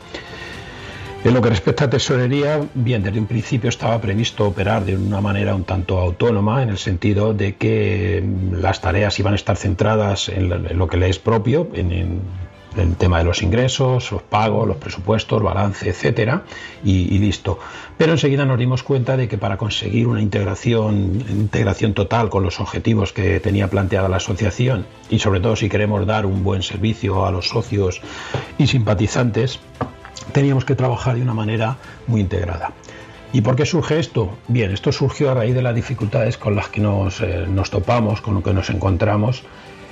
[1.26, 5.22] En lo que respecta a tesorería, bien, desde un principio estaba previsto operar de una
[5.22, 10.30] manera un tanto autónoma, en el sentido de que las tareas iban a estar centradas
[10.30, 12.22] en lo que le es propio, en,
[12.78, 16.44] el tema de los ingresos, los pagos, los presupuestos, balance, etcétera,
[16.84, 17.60] y, listo.
[17.98, 22.60] Pero enseguida nos dimos cuenta de que para conseguir una integración, integración total con los
[22.60, 27.26] objetivos que tenía planteada la asociación y sobre todo si queremos dar un buen servicio
[27.26, 28.02] a los socios
[28.58, 29.60] y simpatizantes,
[30.32, 32.72] teníamos que trabajar de una manera muy integrada.
[33.34, 34.38] ¿Y por qué surge esto?
[34.48, 38.22] Bien, esto surgió a raíz de las dificultades con las que nos, eh, nos topamos,
[38.22, 39.44] con lo que nos encontramos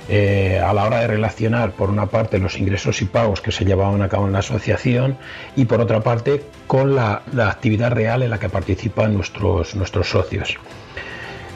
[0.08, 3.64] eh, a la hora de relacionar, por una parte, los ingresos y pagos que se
[3.64, 5.16] llevaban a cabo en la asociación
[5.56, 10.56] y, por otra parte, con la, actividad real en la que participan nuestros, nuestros socios.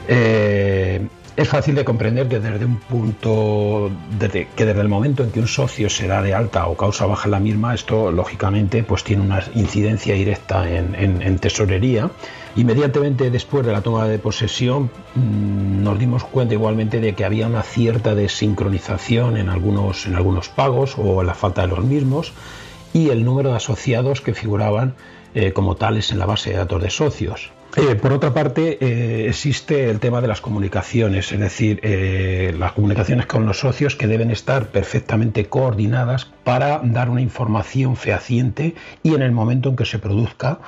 [0.07, 1.01] Eh,
[1.39, 3.89] es fácil de comprender que desde un punto,
[4.19, 7.29] que desde el momento en que un socio se da de alta o causa baja
[7.29, 12.09] la misma, esto lógicamente pues tiene una incidencia directa en, tesorería.
[12.55, 17.47] Inmediatamente después de la toma de posesión mm, nos dimos cuenta igualmente de que había
[17.47, 22.33] una cierta desincronización en algunos, en algunos pagos o en la falta de los mismos
[22.93, 24.95] y el número de asociados que figuraban
[25.35, 27.51] eh, como tales en la base de datos de socios.
[27.77, 31.79] Eh, por otra parte, eh, existe el tema de las comunicaciones, es decir,
[32.57, 38.73] las comunicaciones con los socios que deben estar perfectamente coordinadas para dar una información fehaciente
[39.03, 40.59] y en el momento en que se produzca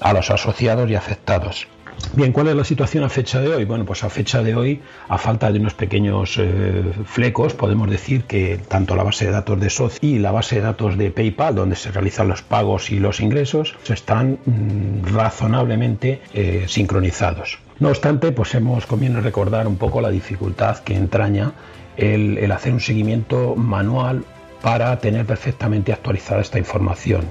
[0.00, 1.66] a los asociados y afectados.
[2.14, 3.64] Bien, ¿cuál es la situación a fecha de hoy?
[3.64, 8.24] Bueno, pues a fecha de hoy, a falta de unos pequeños eh, flecos, podemos decir
[8.24, 11.54] que tanto la base de datos de SOC y la base de datos de PayPal,
[11.54, 17.58] donde se realizan los pagos y los ingresos, están mm, razonablemente eh, sincronizados.
[17.80, 21.52] No obstante, pues hemos conviene recordar un poco la dificultad que entraña
[21.96, 24.24] el, el hacer un seguimiento manual
[24.62, 27.26] para tener perfectamente actualizada esta información.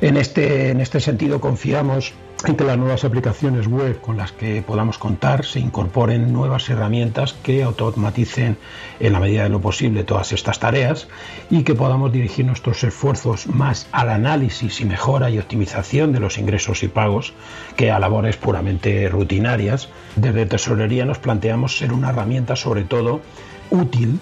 [0.00, 2.12] En este, en este sentido, confiamos
[2.46, 7.32] en que las nuevas aplicaciones web con las que podamos contar se incorporen nuevas herramientas
[7.42, 8.58] que automaticen
[9.00, 11.08] en la medida de lo posible todas estas tareas
[11.48, 16.36] y que podamos dirigir nuestros esfuerzos más al análisis y mejora y optimización de los
[16.36, 17.32] ingresos y pagos
[17.74, 19.88] que a labores puramente rutinarias.
[20.14, 23.22] Desde Tesorería nos planteamos ser una herramienta sobre todo
[23.70, 24.20] útil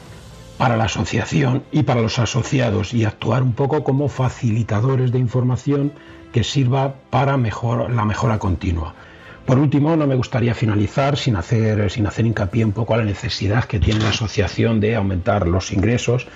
[0.59, 5.93] para la asociación y para los asociados y actuar un poco como facilitadores de información
[6.33, 8.95] que sirva para mejor, la mejora continua.
[9.47, 13.05] Por último, no me gustaría finalizar sin hacer, sin hacer hincapié un poco a la
[13.05, 16.27] necesidad que tiene la asociación de aumentar los ingresos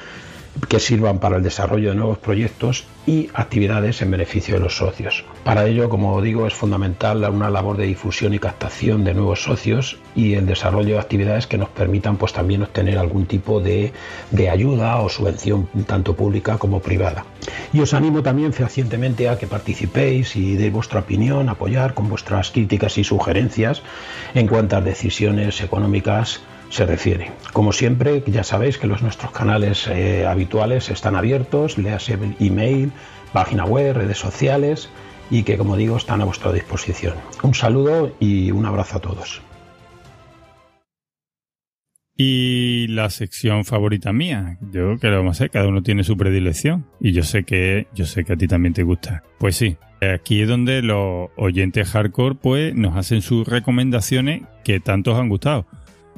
[0.68, 5.24] que sirvan para el desarrollo de nuevos proyectos y actividades en beneficio de los socios.
[5.44, 9.98] Para ello, como digo, es fundamental una labor de difusión y captación de nuevos socios
[10.14, 13.92] y el desarrollo de actividades que nos permitan pues también obtener algún tipo de,
[14.30, 17.24] de ayuda o subvención tanto pública como privada.
[17.72, 22.50] Y os animo también fehacientemente a que participéis y deis vuestra opinión, apoyar con vuestras
[22.50, 23.82] críticas y sugerencias
[24.34, 27.32] en cuantas decisiones económicas se refiere.
[27.52, 32.92] Como siempre, ya sabéis que los nuestros canales eh, habituales están abiertos, léase email,
[33.32, 34.88] página web, redes sociales
[35.30, 37.14] y que, como digo, están a vuestra disposición.
[37.42, 39.42] Un saludo y un abrazo a todos.
[42.20, 47.12] Y la sección favorita mía, yo vamos a hacer, cada uno tiene su predilección y
[47.12, 49.22] yo sé que yo sé que a ti también te gusta.
[49.38, 55.16] Pues sí, aquí es donde los oyentes hardcore pues nos hacen sus recomendaciones que tantos
[55.16, 55.66] han gustado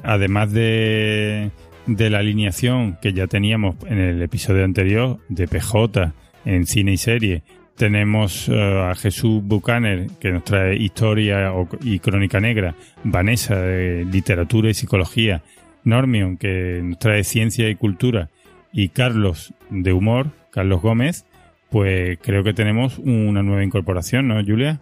[0.03, 1.51] además de,
[1.87, 6.13] la alineación que ya teníamos en el episodio anterior de PJ
[6.45, 7.43] en cine y serie,
[7.75, 14.69] tenemos eh, a Jesús Buchaner, que nos trae historia y crónica negra, Vanessa de literatura
[14.69, 15.43] y psicología,
[15.83, 18.29] Normion, que nos trae ciencia y cultura,
[18.71, 21.25] y Carlos de humor, Carlos Gómez,
[21.69, 24.81] pues creo que tenemos una nueva incorporación, ¿no, Julia?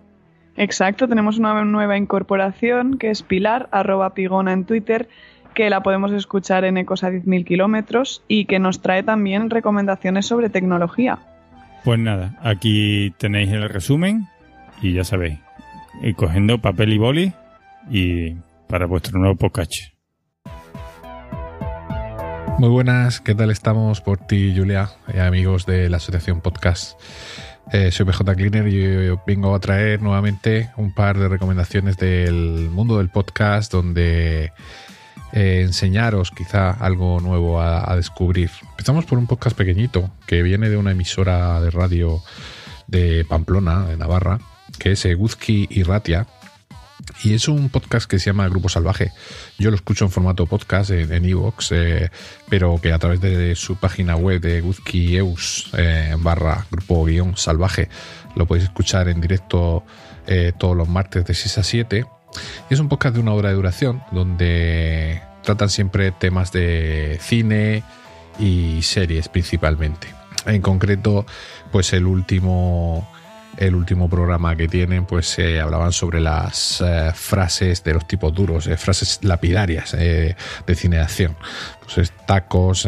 [0.58, 5.08] Exacto, tenemos una nueva incorporación que es Pilar, arroba pigona en Twitter,
[5.54, 10.26] que la podemos escuchar en Ecos a 10.000 kilómetros y que nos trae también recomendaciones
[10.26, 11.20] sobre tecnología.
[11.84, 14.28] Pues nada, aquí tenéis el resumen
[14.82, 15.40] y ya sabéis,
[16.02, 17.34] eh, cogiendo papel y boli
[17.90, 18.36] y
[18.68, 19.74] para vuestro nuevo podcast.
[22.60, 27.00] Muy buenas, ¿qué tal estamos por ti, Julia, eh, amigos de la Asociación Podcast?
[27.72, 32.98] Eh, soy PJ Cleaner y vengo a traer nuevamente un par de recomendaciones del mundo
[32.98, 34.52] del podcast donde
[35.34, 38.50] eh, enseñaros quizá algo nuevo a, descubrir.
[38.72, 42.24] Empezamos por un podcast pequeñito que viene de una emisora de radio
[42.88, 44.40] de Pamplona, de Navarra,
[44.80, 46.26] que es Guzki y Ratia
[47.24, 49.12] y es un podcast que se llama Grupo Salvaje.
[49.58, 52.12] Yo lo escucho en formato podcast en Evox, eh,
[52.50, 57.90] pero que a través de su página web de Guzki-Eus eh, barra grupo guion salvaje
[58.36, 59.84] lo podéis escuchar en directo
[60.28, 62.06] eh, todos los martes de 6 a 7.
[62.70, 67.84] Y es un podcast de una hora de duración donde tratan siempre temas de cine
[68.40, 70.08] y series principalmente.
[70.46, 71.26] En concreto,
[71.72, 73.10] pues el último
[73.60, 78.08] el último programa que tienen, pues se eh, hablaban sobre las eh, frases de los
[78.08, 80.36] tipos duros, eh, frases lapidarias de
[80.76, 81.36] cine de acción.
[81.94, 82.88] Pues tacos,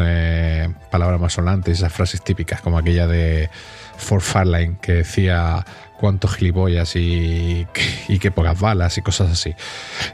[0.90, 3.50] palabras más solantes, esas frases típicas, como aquella de
[3.96, 5.64] Ford Farline que decía
[5.98, 7.66] cuántos gilipollas y,
[8.08, 9.54] y qué pocas balas y cosas así.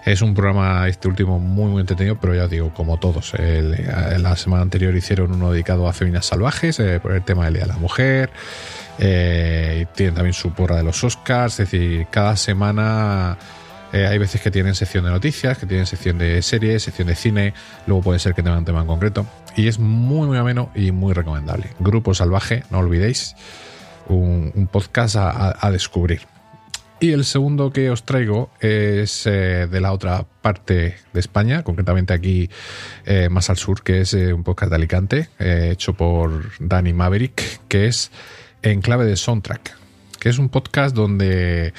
[0.06, 3.35] Es un programa, este último, muy, muy entretenido, pero ya os digo, como todos.
[3.35, 7.68] la semana anterior hicieron uno dedicado a feminas salvajes, por el tema del Día de
[7.68, 8.30] la Mujer.
[8.99, 13.39] Eh, tienen también su porra de los Oscars, es decir, cada semana
[13.93, 17.15] eh, hay veces que tienen sección de noticias, que tienen sección de series, sección de
[17.15, 17.55] cine,
[17.87, 19.27] luego puede ser que tengan un tema en concreto.
[19.57, 21.70] Y es muy, muy ameno y muy recomendable.
[21.79, 23.37] Grupo Salvaje, no olvidéis,
[24.09, 26.23] un, podcast a, descubrir.
[27.01, 32.12] Y el segundo que os traigo es eh, de la otra parte de España, concretamente
[32.12, 32.51] aquí
[33.31, 38.11] más al sur, que es un podcast de Alicante, hecho por Danny Maverick, que es
[38.62, 39.76] en clave de soundtrack,
[40.18, 41.72] que es un podcast donde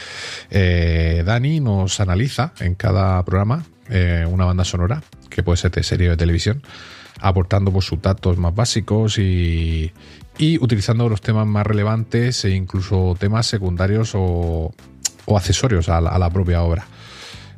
[0.50, 5.84] eh, Dani nos analiza en cada programa eh, una banda sonora, que puede ser de
[5.84, 6.62] serie o de televisión,
[7.20, 9.92] aportando pues, sus datos más básicos y,
[10.62, 14.74] utilizando los temas más relevantes e incluso temas secundarios o,
[15.36, 16.88] accesorios a la, propia obra.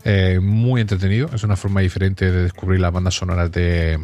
[0.04, 4.00] Eh, muy entretenido, es una forma diferente de descubrir las bandas sonoras de,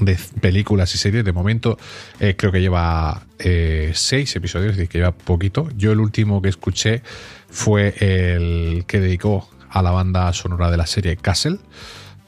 [0.00, 1.24] de películas y series.
[1.24, 1.78] De momento
[2.20, 5.68] eh, creo que lleva eh, seis episodios, es decir, que lleva poquito.
[5.76, 7.02] Yo el último que escuché
[7.50, 11.58] fue el que dedicó a la banda sonora de la serie Castle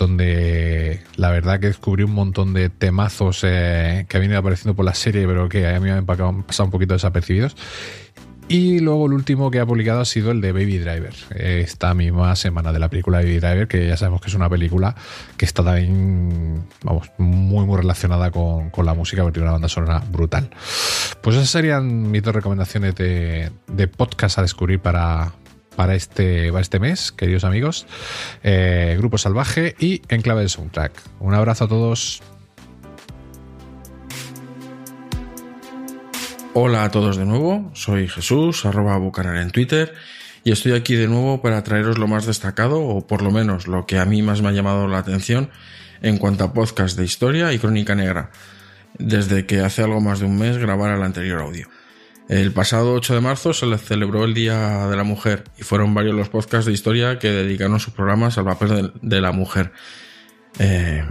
[0.00, 4.86] donde la verdad que descubrí un montón de temazos eh, que han venido apareciendo por
[4.86, 7.54] la serie, pero que a mí me han pasado un poquito desapercibidos.
[8.50, 11.14] Y luego el último que ha publicado ha sido el de Baby Driver.
[11.36, 14.96] Esta misma semana de la película Baby Driver, que ya sabemos que es una película
[15.36, 20.02] que está también, vamos, muy, muy relacionada con, la música, porque tiene una banda sonora
[20.10, 20.50] brutal.
[21.20, 23.52] Pues esas serían mis dos recomendaciones de,
[23.96, 25.32] podcast a descubrir para,
[25.76, 27.86] para este, para este mes, queridos amigos.
[28.42, 30.90] Eh, Grupo Salvaje y En Clave de Soundtrack.
[31.20, 32.20] Un abrazo a todos.
[36.52, 39.94] Hola a todos de nuevo, soy Jesús, arroba bucanar en Twitter,
[40.42, 43.86] y estoy aquí de nuevo para traeros lo más destacado, o por lo menos lo
[43.86, 45.50] que a mí más me ha llamado la atención
[46.02, 48.32] en cuanto a podcast de historia y crónica negra,
[48.98, 51.68] desde que hace algo más de un mes grabara el anterior audio.
[52.28, 55.94] El pasado 8 de marzo se le celebró el Día de la Mujer y fueron
[55.94, 59.72] varios los podcasts de historia que dedicaron sus programas al papel de, la mujer.
[60.58, 61.04] Eh,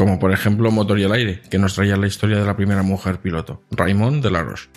[0.00, 2.82] como por ejemplo Motor y el Aire, que nos traía la historia de la primera
[2.82, 4.70] mujer piloto, Raymond de la Roche.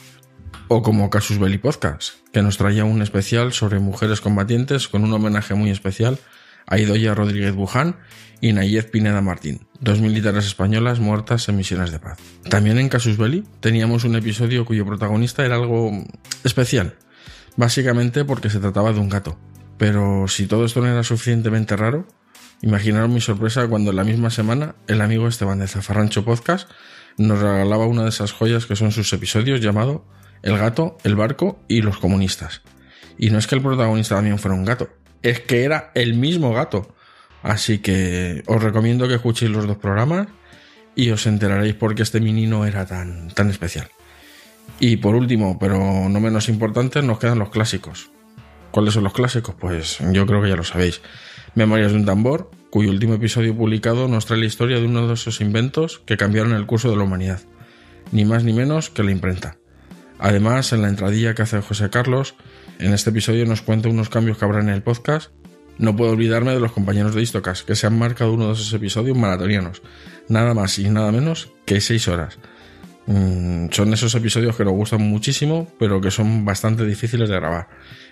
[0.68, 5.14] O como Casus Belli Podcast, que nos traía un especial sobre mujeres combatientes con un
[5.14, 6.20] homenaje muy especial
[6.68, 7.96] a Idoya Rodríguez Buján
[8.42, 12.20] y Nayez Pineda Martín, dos militares españolas muertas en misiones de paz.
[12.50, 16.04] También en Casus Belli teníamos un episodio cuyo protagonista era algo
[16.44, 16.96] especial,
[17.56, 19.40] básicamente porque se trataba de un gato.
[19.78, 22.08] Pero si todo esto no era suficientemente raro,
[22.64, 26.70] Imaginaron mi sorpresa cuando en la misma semana el amigo Esteban de Zafarrancho Podcast
[27.18, 30.06] nos regalaba una de esas joyas que son sus episodios llamado
[30.44, 32.62] El gato, el barco y los comunistas.
[33.18, 34.88] Y no es que el protagonista también fuera un gato,
[35.24, 36.96] es que era el mismo gato.
[37.42, 40.30] Así que os recomiendo que escuchéis los dos programas
[40.96, 43.90] y os enteraréis por qué este menino era tan, tan especial.
[44.80, 48.10] Y por último, pero no menos importante, nos quedan los clásicos.
[48.72, 49.54] ¿Cuáles son los clásicos?
[49.60, 51.02] Pues yo creo que ya lo sabéis.
[51.56, 55.14] Memorias de un tambor, cuyo último episodio publicado nos trae la historia de uno de
[55.14, 57.42] esos inventos que cambiaron el curso de la humanidad,
[58.12, 59.58] ni más ni menos que la imprenta.
[60.18, 62.34] Además, en la entradilla que hace José Carlos,
[62.80, 65.32] en este episodio nos cuenta unos cambios que habrá en el podcast.
[65.78, 68.74] No puedo olvidarme de los compañeros de Istocas, que se han marcado uno de esos
[68.74, 69.82] episodios maratonianos,
[70.28, 72.40] nada más y nada menos que 6 horas.
[73.06, 77.68] Mm, son esos episodios que nos gustan muchísimo, pero que son bastante difíciles de grabar.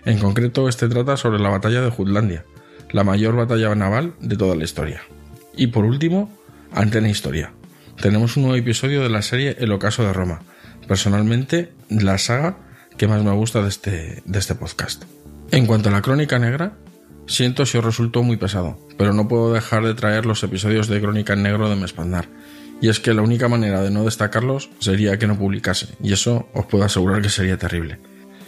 [0.05, 2.45] En concreto, este trata sobre la batalla de Jutlandia,
[2.91, 5.01] la mayor batalla naval de toda la historia.
[5.55, 6.31] Y por último,
[6.73, 7.53] Antena Historia.
[8.01, 10.41] Tenemos un nuevo episodio de la serie El Ocaso de Roma.
[10.87, 12.57] Personalmente, la saga
[12.97, 15.03] que más me gusta de este, de este podcast.
[15.51, 16.73] En cuanto a la crónica negra,
[17.27, 21.01] siento si os resultó muy pesado, pero no puedo dejar de traer los episodios de
[21.01, 22.27] Crónica en Negro de Mespandar.
[22.81, 26.49] Y es que la única manera de no destacarlos sería que no publicase, y eso
[26.53, 27.99] os puedo asegurar que sería terrible.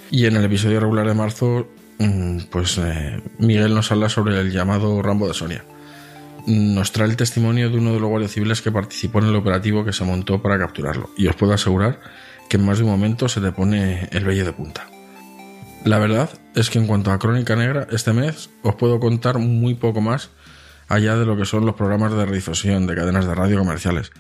[0.09, 1.67] Y en el episodio regular de marzo
[2.49, 5.63] pues eh, Miguel nos habla sobre el llamado Rambo de Sonia.
[6.45, 9.85] Nos trae el testimonio de uno de los guardias civiles que participó en el operativo
[9.85, 12.01] que se montó para capturarlo, y os puedo asegurar
[12.49, 14.87] que en más de un momento se te pone el vello de punta.
[15.85, 19.75] La verdad es que en cuanto a Crónica Negra, este mes os puedo contar muy
[19.75, 20.29] poco más
[20.87, 24.11] allá de lo que son los programas de redifusión de cadenas de radio comerciales,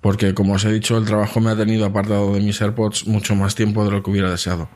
[0.00, 3.34] porque como os he dicho, el trabajo me ha tenido apartado de mis AirPods mucho
[3.34, 4.68] más tiempo de lo que hubiera deseado.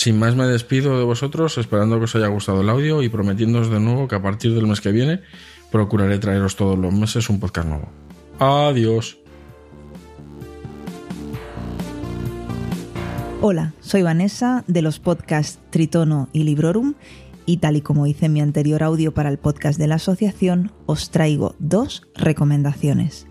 [0.00, 3.68] Sin más me despido de vosotros, esperando que os haya gustado el audio y prometiéndoos
[3.68, 5.20] de nuevo que a partir del mes que viene
[5.70, 7.90] procuraré traeros todos los meses un podcast nuevo.
[8.38, 9.18] Adiós.
[13.42, 16.94] Hola, soy Vanessa de los podcasts Tritono y Librorum
[17.44, 20.72] y tal y como hice en mi anterior audio para el podcast de la asociación,
[20.86, 23.26] os traigo dos recomendaciones.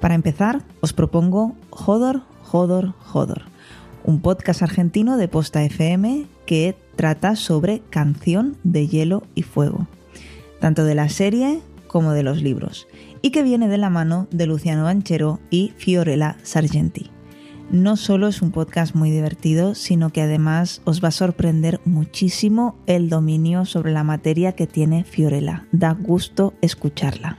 [0.00, 3.46] Para empezar, os propongo Jodor, Jodor, Jodor,
[4.04, 9.86] un podcast argentino de Posta FM que trata sobre canción de hielo y fuego,
[10.60, 12.86] tanto de la serie como de los libros,
[13.22, 17.10] y que viene de la mano de Luciano Banchero y Fiorella Sargenti
[17.70, 22.76] no solo es un podcast muy divertido, sino que además os va a sorprender muchísimo
[22.86, 25.66] el dominio sobre la materia que tiene Fiorella.
[25.72, 27.38] Da gusto escucharla.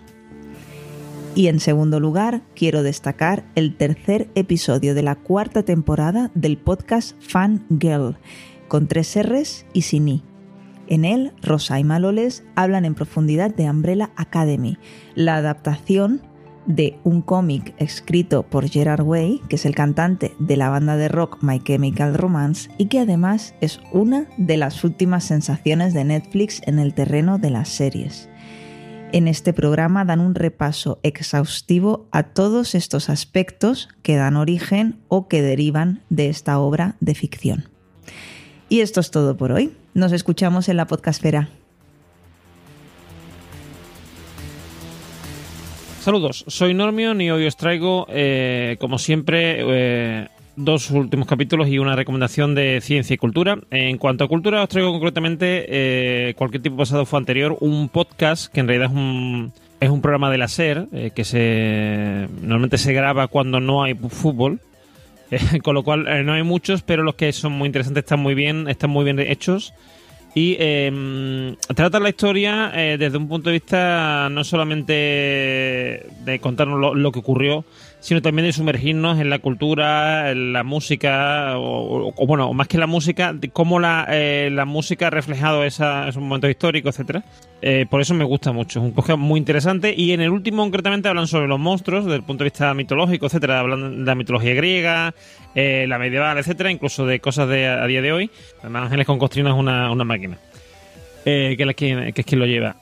[1.40, 7.16] Y en segundo lugar, quiero destacar el tercer episodio de la cuarta temporada del podcast
[7.22, 8.18] Fan Girl,
[8.68, 10.24] con tres R's y sin I.
[10.90, 14.80] En él, Rosa y Maloles hablan en profundidad de Umbrella Academy,
[15.16, 16.24] la adaptación
[16.66, 21.08] de un cómic escrito por Gerard Way, que es el cantante de la banda de
[21.08, 26.62] rock My Chemical Romance y que además es una de las últimas sensaciones de Netflix
[26.66, 28.30] en el terreno de las series.
[29.12, 35.28] En este programa dan un repaso exhaustivo a todos estos aspectos que dan origen o
[35.28, 37.70] que derivan de esta obra de ficción.
[38.70, 39.74] Y esto es todo por hoy.
[39.96, 41.50] Nos escuchamos en la podcastfera.
[46.02, 50.28] Saludos, soy Normion y hoy os traigo, eh, como siempre, eh,
[50.64, 53.60] dos últimos capítulos y una recomendación de ciencia y cultura.
[53.72, 58.52] En cuanto a cultura, os traigo concretamente eh, cualquier tipo pasado fue anterior, un podcast
[58.52, 62.94] que en realidad es un, es un programa de la SER que se normalmente se
[62.94, 64.60] graba cuando no hay fútbol.
[65.64, 68.68] con lo cual no hay muchos, pero los que son muy interesantes están muy bien,
[68.68, 69.76] están muy bien hechos
[70.36, 74.94] y eh, trata la historia eh, desde un punto de vista no solamente
[76.24, 77.66] de contarnos lo, que ocurrió,
[78.00, 82.88] sino también de sumergirnos en la cultura, en la música, o, bueno, más que la
[82.88, 87.24] música, de cómo la, eh, la música ha reflejado esa, esos momentos históricos, etcétera.
[87.62, 89.94] Eh, por eso me gusta mucho, es un podcast muy interesante.
[89.96, 93.26] Y en el último, concretamente, hablan sobre los monstruos desde el punto de vista mitológico,
[93.26, 93.60] etcétera.
[93.60, 95.14] Hablan de la mitología griega,
[95.56, 98.32] eh, la medieval, etcétera, incluso de cosas de a, día de hoy.
[98.62, 100.38] Además, Ángeles con Costrina es una, una máquina.
[101.26, 102.78] que, es quien, que es quien lo lleva.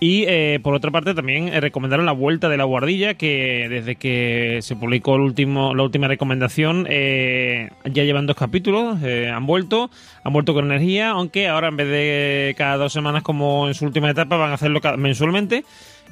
[0.00, 3.96] Y eh, por otra parte también eh, recomendaron la vuelta de la guardilla, que desde
[3.96, 9.90] que se publicó el último, la última recomendación eh, ya llevan dos capítulos, han vuelto,
[10.22, 13.86] han vuelto con energía, aunque ahora en vez de cada dos semanas como en su
[13.86, 15.64] última etapa van a hacerlo mensualmente.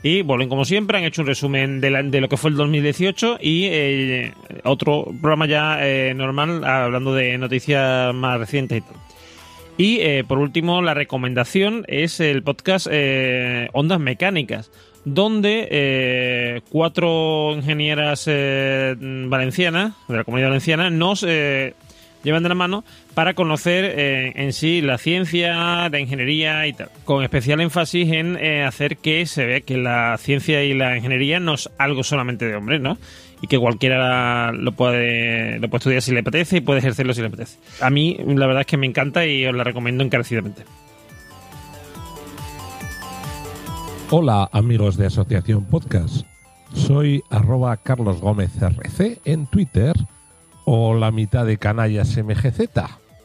[0.03, 3.39] Y vuelven como siempre, han hecho un resumen de, de lo que fue el 2018
[3.41, 4.31] y
[4.65, 5.81] otro programa ya
[6.15, 9.16] normal hablando de noticias más recientes y tal.
[9.79, 14.71] Y eh, por último, la recomendación es el podcast eh, Ondas Mecánicas,
[15.05, 22.85] donde eh, cuatro ingenieras valencianas, de la comunidad valenciana, nos llevan de la mano
[23.15, 23.85] para conocer
[24.35, 29.47] en sí la ciencia, la ingeniería y tal, con especial énfasis en hacer que se
[29.47, 32.99] vea que la ciencia y la ingeniería no es algo solamente de hombres, ¿no?
[33.41, 37.21] Y que cualquiera lo puede, lo puede estudiar si le apetece y puede ejercerlo si
[37.21, 37.59] le apetece.
[37.81, 40.65] A mí la verdad es que me encanta y os la recomiendo encarecidamente.
[44.11, 46.27] Hola amigos de Asociación Podcast.
[46.75, 49.95] Soy arroba Carlos Gómez RC en Twitter
[50.65, 52.61] o la mitad de canallas MGZ,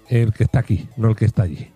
[0.09, 1.71] el que está aquí, no el que está allí.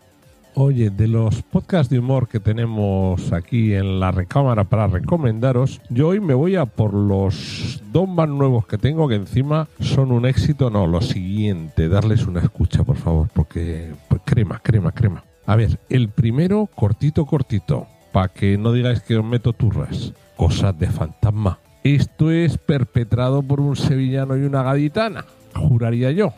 [0.57, 6.07] Oye, de los podcasts de humor que tenemos aquí en la recámara para recomendaros, yo
[6.07, 10.26] hoy me voy a por los dos más nuevos que tengo que encima son un
[10.26, 10.69] éxito.
[10.69, 15.26] No, lo siguiente, darles una escucha, por favor, porque pues, crema, crema, crema.
[15.45, 20.14] A ver, el primero, cortito, cortito, para que no digáis que os meto turras.
[20.38, 21.60] Cosas de fantasma.
[21.84, 26.32] Esto es perpetrado por un sevillano y una gaditana, juraría yo.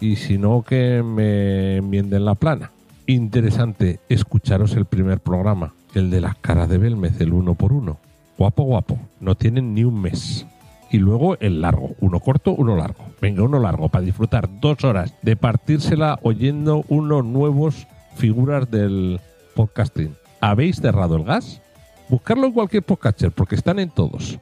[0.00, 2.72] Y si no, que me enmienden la plana
[3.06, 7.98] interesante escucharos el primer programa, el de las caras de Belmez, el uno por uno.
[8.38, 8.98] Guapo, guapo.
[9.20, 10.46] No tienen ni un mes.
[10.90, 13.04] Y luego el largo, uno corto, uno largo.
[13.20, 19.20] Venga, uno largo para disfrutar dos horas de partírsela oyendo unos nuevos figuras del
[19.54, 20.14] podcasting.
[20.40, 21.62] ¿Habéis cerrado el gas?
[22.08, 24.38] Buscarlo en cualquier podcatcher porque están en todos.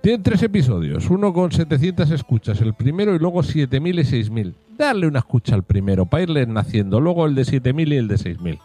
[0.00, 4.54] Tienen tres episodios, uno con 700 escuchas, el primero y luego 7000 y 6000.
[4.78, 8.16] Darle una escucha al primero para irle naciendo, luego el de 7000 y el de
[8.16, 8.60] 6000.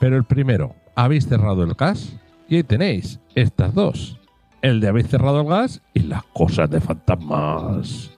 [0.00, 2.16] Pero el primero, habéis cerrado el gas
[2.48, 4.18] y ahí tenéis estas dos.
[4.62, 8.10] el de habéis cerrado el gas y las cosas de fantasmas.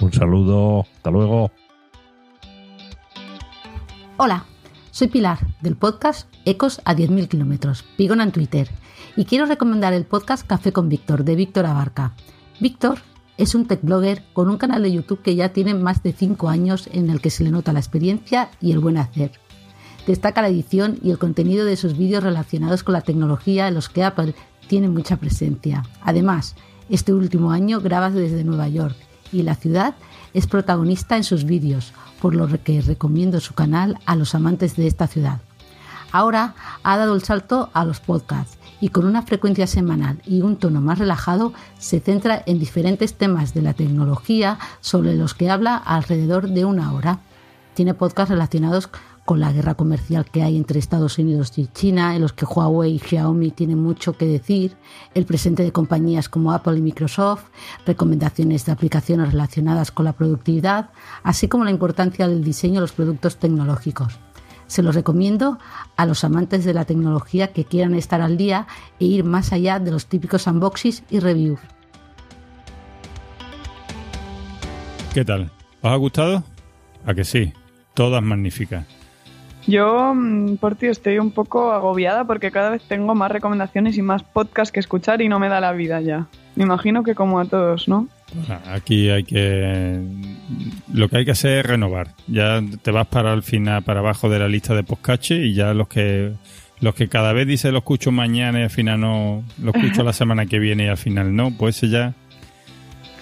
[0.00, 1.50] Un saludo, hasta luego.
[4.18, 4.44] Hola,
[4.90, 8.68] soy Pilar del podcast Ecos a 10.000 kilómetros, Pigona en Twitter,
[9.16, 12.12] y quiero recomendar el podcast Café con Víctor de Víctor Abarca.
[12.60, 12.98] Víctor
[13.42, 16.48] es un tech blogger con un canal de YouTube que ya tiene más de 5
[16.48, 19.32] años en el que se le nota la experiencia y el buen hacer.
[20.06, 23.88] Destaca la edición y el contenido de sus vídeos relacionados con la tecnología en los
[23.88, 24.36] que Apple
[24.68, 25.82] tiene mucha presencia.
[26.02, 26.54] Además,
[26.88, 28.94] este último año graba desde Nueva York
[29.32, 29.96] y la ciudad
[30.34, 34.86] es protagonista en sus vídeos, por lo que recomiendo su canal a los amantes de
[34.86, 35.40] esta ciudad.
[36.12, 36.54] Ahora
[36.84, 40.80] ha dado el salto a los podcasts y con una frecuencia semanal y un tono
[40.80, 46.48] más relajado se centra en diferentes temas de la tecnología sobre los que habla alrededor
[46.48, 47.20] de una hora.
[47.74, 48.90] Tiene podcasts relacionados
[49.24, 52.96] con la guerra comercial que hay entre Estados Unidos y China, en los que Huawei
[52.96, 54.76] y Xiaomi tienen mucho que decir,
[55.14, 57.44] el presente de compañías como Apple y Microsoft,
[57.86, 60.90] recomendaciones de aplicaciones relacionadas con la productividad,
[61.22, 64.18] así como la importancia del diseño de los productos tecnológicos.
[64.72, 65.58] Se los recomiendo
[65.98, 68.66] a los amantes de la tecnología que quieran estar al día
[68.98, 71.60] e ir más allá de los típicos unboxings y reviews.
[75.12, 75.50] ¿Qué tal?
[75.82, 76.42] ¿Os ha gustado?
[77.04, 77.52] A que sí,
[77.92, 78.86] todas magníficas.
[79.66, 84.02] Yo, mm, por ti, estoy un poco agobiada porque cada vez tengo más recomendaciones y
[84.02, 86.28] más podcasts que escuchar y no me da la vida ya.
[86.56, 88.08] Me imagino que como a todos, ¿no?
[88.66, 90.00] Aquí hay que.
[90.92, 92.14] Lo que hay que hacer es renovar.
[92.26, 95.74] Ya te vas para el final, para abajo de la lista de podcasts y ya
[95.74, 96.32] los que.
[96.80, 99.44] Los que cada vez dice lo escucho mañana y al final no.
[99.62, 102.14] Lo escucho la semana que viene y al final no, pues ese ya.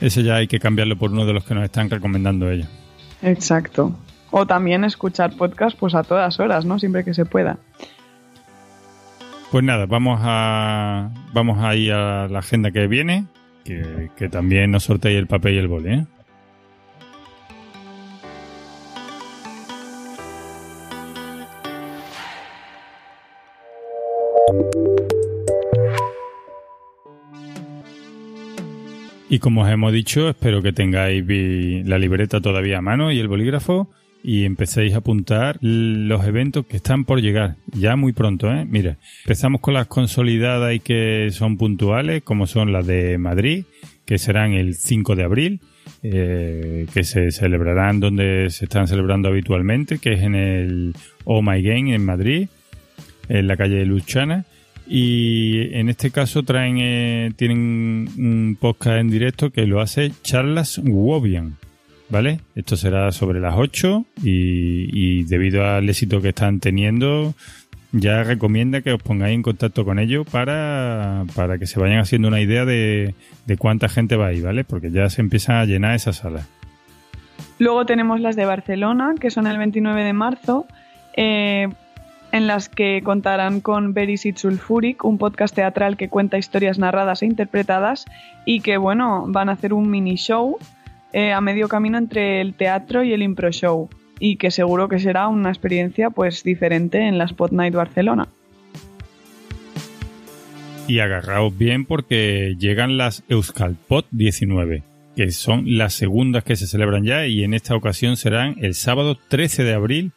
[0.01, 2.69] Ese ya hay que cambiarlo por uno de los que nos están recomendando ellos.
[3.21, 3.99] Exacto.
[4.31, 6.79] O también escuchar podcast pues a todas horas, ¿no?
[6.79, 7.59] Siempre que se pueda.
[9.51, 13.27] Pues nada, vamos a vamos a ir a la agenda que viene,
[13.65, 16.07] que, también nos sorteé el papel y el boli, ¿eh?
[29.29, 31.25] Y como os hemos dicho, espero que tengáis
[31.87, 33.89] la libreta todavía a mano y el bolígrafo
[34.23, 38.67] y empecéis a apuntar los eventos que están por llegar, ya muy pronto, ¿eh?
[38.69, 43.65] Mira, empezamos con las consolidadas y que son puntuales, como son las de Madrid,
[44.05, 45.61] que serán el 5 de abril,
[46.03, 50.95] eh, que se celebrarán donde se están celebrando habitualmente, que es en el
[51.25, 52.49] Oh My Game en Madrid,
[53.29, 54.45] en la calle de Luchana.
[54.87, 60.79] Y en este caso traen, eh, tienen un podcast en directo que lo hace Charlas
[60.79, 61.57] Wobian.
[62.11, 62.41] ¿Vale?
[62.57, 67.35] Esto será sobre las 8 y, debido al éxito que están teniendo,
[67.93, 72.27] ya recomienda que os pongáis en contacto con ellos para, para que se vayan haciendo
[72.27, 73.15] una idea de,
[73.47, 74.65] de cuánta gente va ahí, ¿vale?
[74.65, 76.47] Porque ya se empiezan a llenar esa sala.
[77.61, 80.67] Luego tenemos las de Barcelona, que son el 29 de marzo,
[81.17, 81.69] eh,
[82.33, 87.27] en las que contarán con Berisit Sulfuric, un podcast teatral que cuenta historias narradas e
[87.27, 88.07] interpretadas
[88.45, 90.59] y que, bueno, van a hacer un mini show
[91.13, 93.89] eh, a medio camino entre el teatro y el impro show
[94.21, 98.29] y que seguro que será una experiencia pues diferente en la Spot Night Barcelona.
[100.87, 104.83] Y agarraos bien porque llegan las Euskalpot 19,
[105.17, 109.17] que son las segundas que se celebran ya y en esta ocasión serán el sábado
[109.29, 110.13] 13 de abril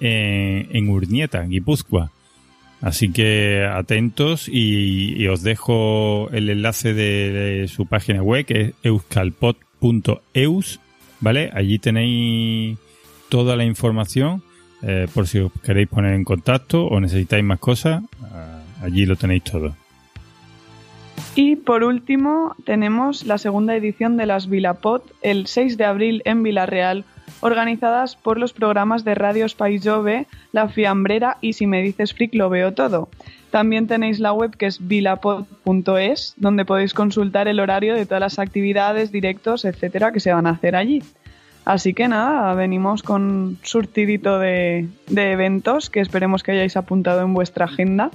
[0.00, 2.12] en, en Urnieta, Guipúzcoa.
[2.80, 8.92] Así que atentos y, os dejo el enlace de, de su página web que es
[9.80, 10.80] euskalpot.eus,
[11.20, 11.50] ¿vale?
[11.54, 12.78] Allí tenéis
[13.28, 14.42] toda la información
[14.82, 19.16] eh, por si os queréis poner en contacto o necesitáis más cosas, ah, allí lo
[19.16, 19.74] tenéis todo.
[21.34, 26.42] Y por último tenemos la segunda edición de las Vilapod el 6 de abril en
[26.42, 27.04] Villarreal,
[27.40, 32.34] organizadas por los programas de Radio País Jove, La Fiambrera y Si me dices freak
[32.34, 33.08] lo veo todo.
[33.50, 38.38] También tenéis la web que es vilapod.es, donde podéis consultar el horario de todas las
[38.38, 41.02] actividades, directos, etcétera, que se van a hacer allí.
[41.64, 47.34] Así que nada, venimos con surtidito de, de eventos que esperemos que hayáis apuntado en
[47.34, 48.10] vuestra agenda.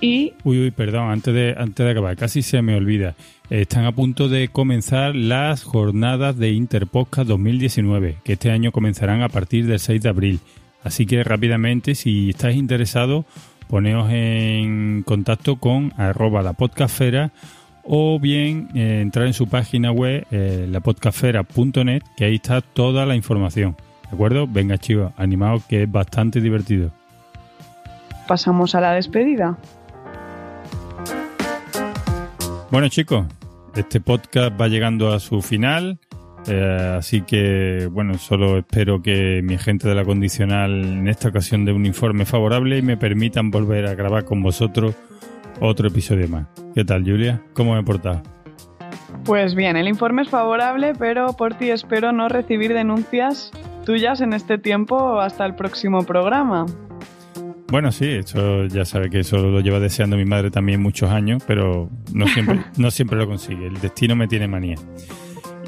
[0.00, 3.16] Y Uy, uy, perdón, antes de, antes de acabar, casi se me olvida.
[3.50, 9.28] Están a punto de comenzar las jornadas de Interpodcast 2019, que este año comenzarán a
[9.28, 10.40] partir del 6 de abril.
[10.84, 13.24] Así que rápidamente, si estáis interesados,
[13.68, 17.30] poneos en contacto con arroba la podcastfera
[17.84, 23.14] o bien eh, entrar en su página web, eh, lapodcastfera.net, que ahí está toda la
[23.14, 23.76] información.
[24.10, 24.46] ¿De acuerdo?
[24.46, 26.90] Venga, chicos, animaos que es bastante divertido.
[28.26, 29.56] pasamos a la despedida.
[32.70, 33.26] Bueno chicos,
[33.74, 35.98] este podcast va llegando a su final.
[36.48, 41.64] Eh, así que, bueno, solo espero que mi gente de la condicional en esta ocasión
[41.64, 44.94] dé un informe favorable y me permitan volver a grabar con vosotros
[45.60, 46.46] otro episodio más.
[46.74, 47.42] ¿Qué tal, Julia?
[47.52, 48.22] ¿Cómo me he portado?
[49.24, 53.50] Pues bien, el informe es favorable, pero por ti espero no recibir denuncias
[53.84, 56.66] tuyas en este tiempo hasta el próximo programa.
[57.70, 61.42] Bueno, sí, eso ya sabe que eso lo lleva deseando mi madre también muchos años,
[61.46, 63.66] pero no siempre, no siempre lo consigue.
[63.66, 64.76] El destino me tiene manía.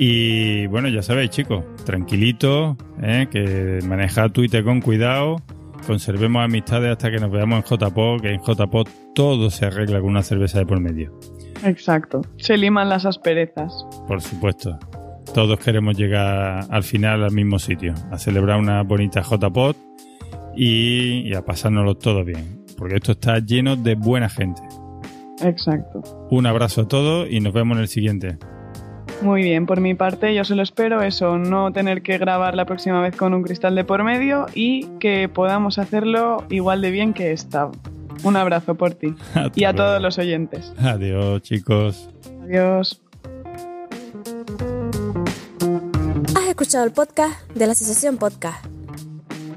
[0.02, 3.28] Y bueno, ya sabéis, chicos, tranquilito, ¿eh?
[3.30, 5.42] que manejad Twitter con cuidado,
[5.86, 10.08] conservemos amistades hasta que nos veamos en JPO, que en JPO todo se arregla con
[10.08, 11.12] una cerveza de por medio.
[11.64, 13.84] Exacto, se liman las asperezas.
[14.08, 14.78] Por supuesto.
[15.34, 19.76] Todos queremos llegar al final al mismo sitio, a celebrar una bonita JPOT
[20.56, 24.62] y, y a pasárnoslo todo bien, porque esto está lleno de buena gente.
[25.42, 26.26] Exacto.
[26.30, 28.38] Un abrazo a todos y nos vemos en el siguiente.
[29.22, 33.02] Muy bien, por mi parte yo solo espero eso, no tener que grabar la próxima
[33.02, 37.32] vez con un cristal de por medio y que podamos hacerlo igual de bien que
[37.32, 37.70] esta.
[38.22, 39.14] Un abrazo por ti
[39.54, 40.72] y a todos los oyentes.
[40.78, 42.08] Adiós, chicos.
[42.44, 43.02] Adiós.
[46.34, 48.64] Has escuchado el podcast de la Asociación Podcast.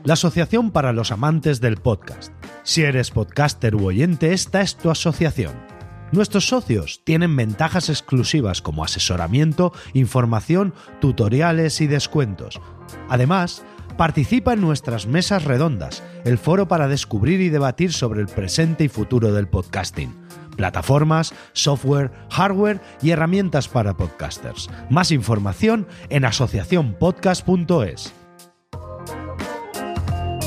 [0.04, 2.34] La Asociación para los Amantes del Podcast.
[2.64, 5.73] Si eres podcaster u oyente, esta es tu asociación.
[6.14, 12.62] Nuestros socios tienen ventajas exclusivas como asesoramiento, información, tutoriales y descuentos.
[13.10, 13.64] Además,
[13.98, 18.90] participa en nuestras mesas redondas, el foro para descubrir y debatir sobre el presente y
[18.90, 20.14] futuro del podcasting,
[20.56, 24.70] plataformas, software, hardware y herramientas para podcasters.
[24.92, 28.14] Más información en asociacionpodcast.es.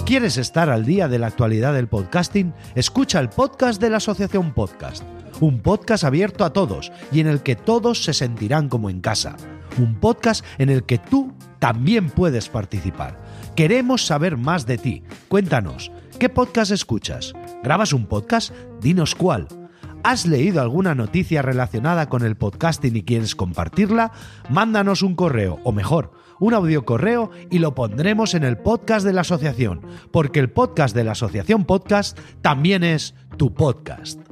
[0.07, 2.55] ¿Quieres estar al día de la actualidad del podcasting?
[2.77, 5.03] Escucha el podcast de la Asociación Podcast
[5.41, 9.37] un podcast abierto a todos y en el que todos se sentirán como en casa.
[9.79, 13.19] Un podcast en el que tú también puedes participar.
[13.55, 15.03] Queremos saber más de ti.
[15.29, 17.35] Cuéntanos, ¿qué podcast escuchas?
[17.63, 18.55] ¿Grabas un podcast?
[18.81, 19.49] Dinos cuál.
[20.03, 24.13] ¿Has leído alguna noticia relacionada con el podcasting y quieres compartirla?
[24.49, 29.13] Mándanos un correo, o mejor, un audio correo y lo pondremos en el podcast de
[29.13, 29.81] la asociación,
[30.13, 34.26] porque el podcast de la asociación podcast también es tu podcast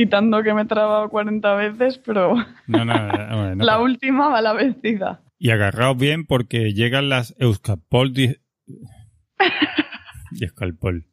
[0.00, 2.34] quitando que me he trabado 40 veces, pero
[2.66, 5.20] no, no, no, la última va la vencida.
[5.38, 8.18] Y agarraos bien porque llegan las Euskapol...
[8.18, 8.36] y
[10.40, 11.06] Euskapol.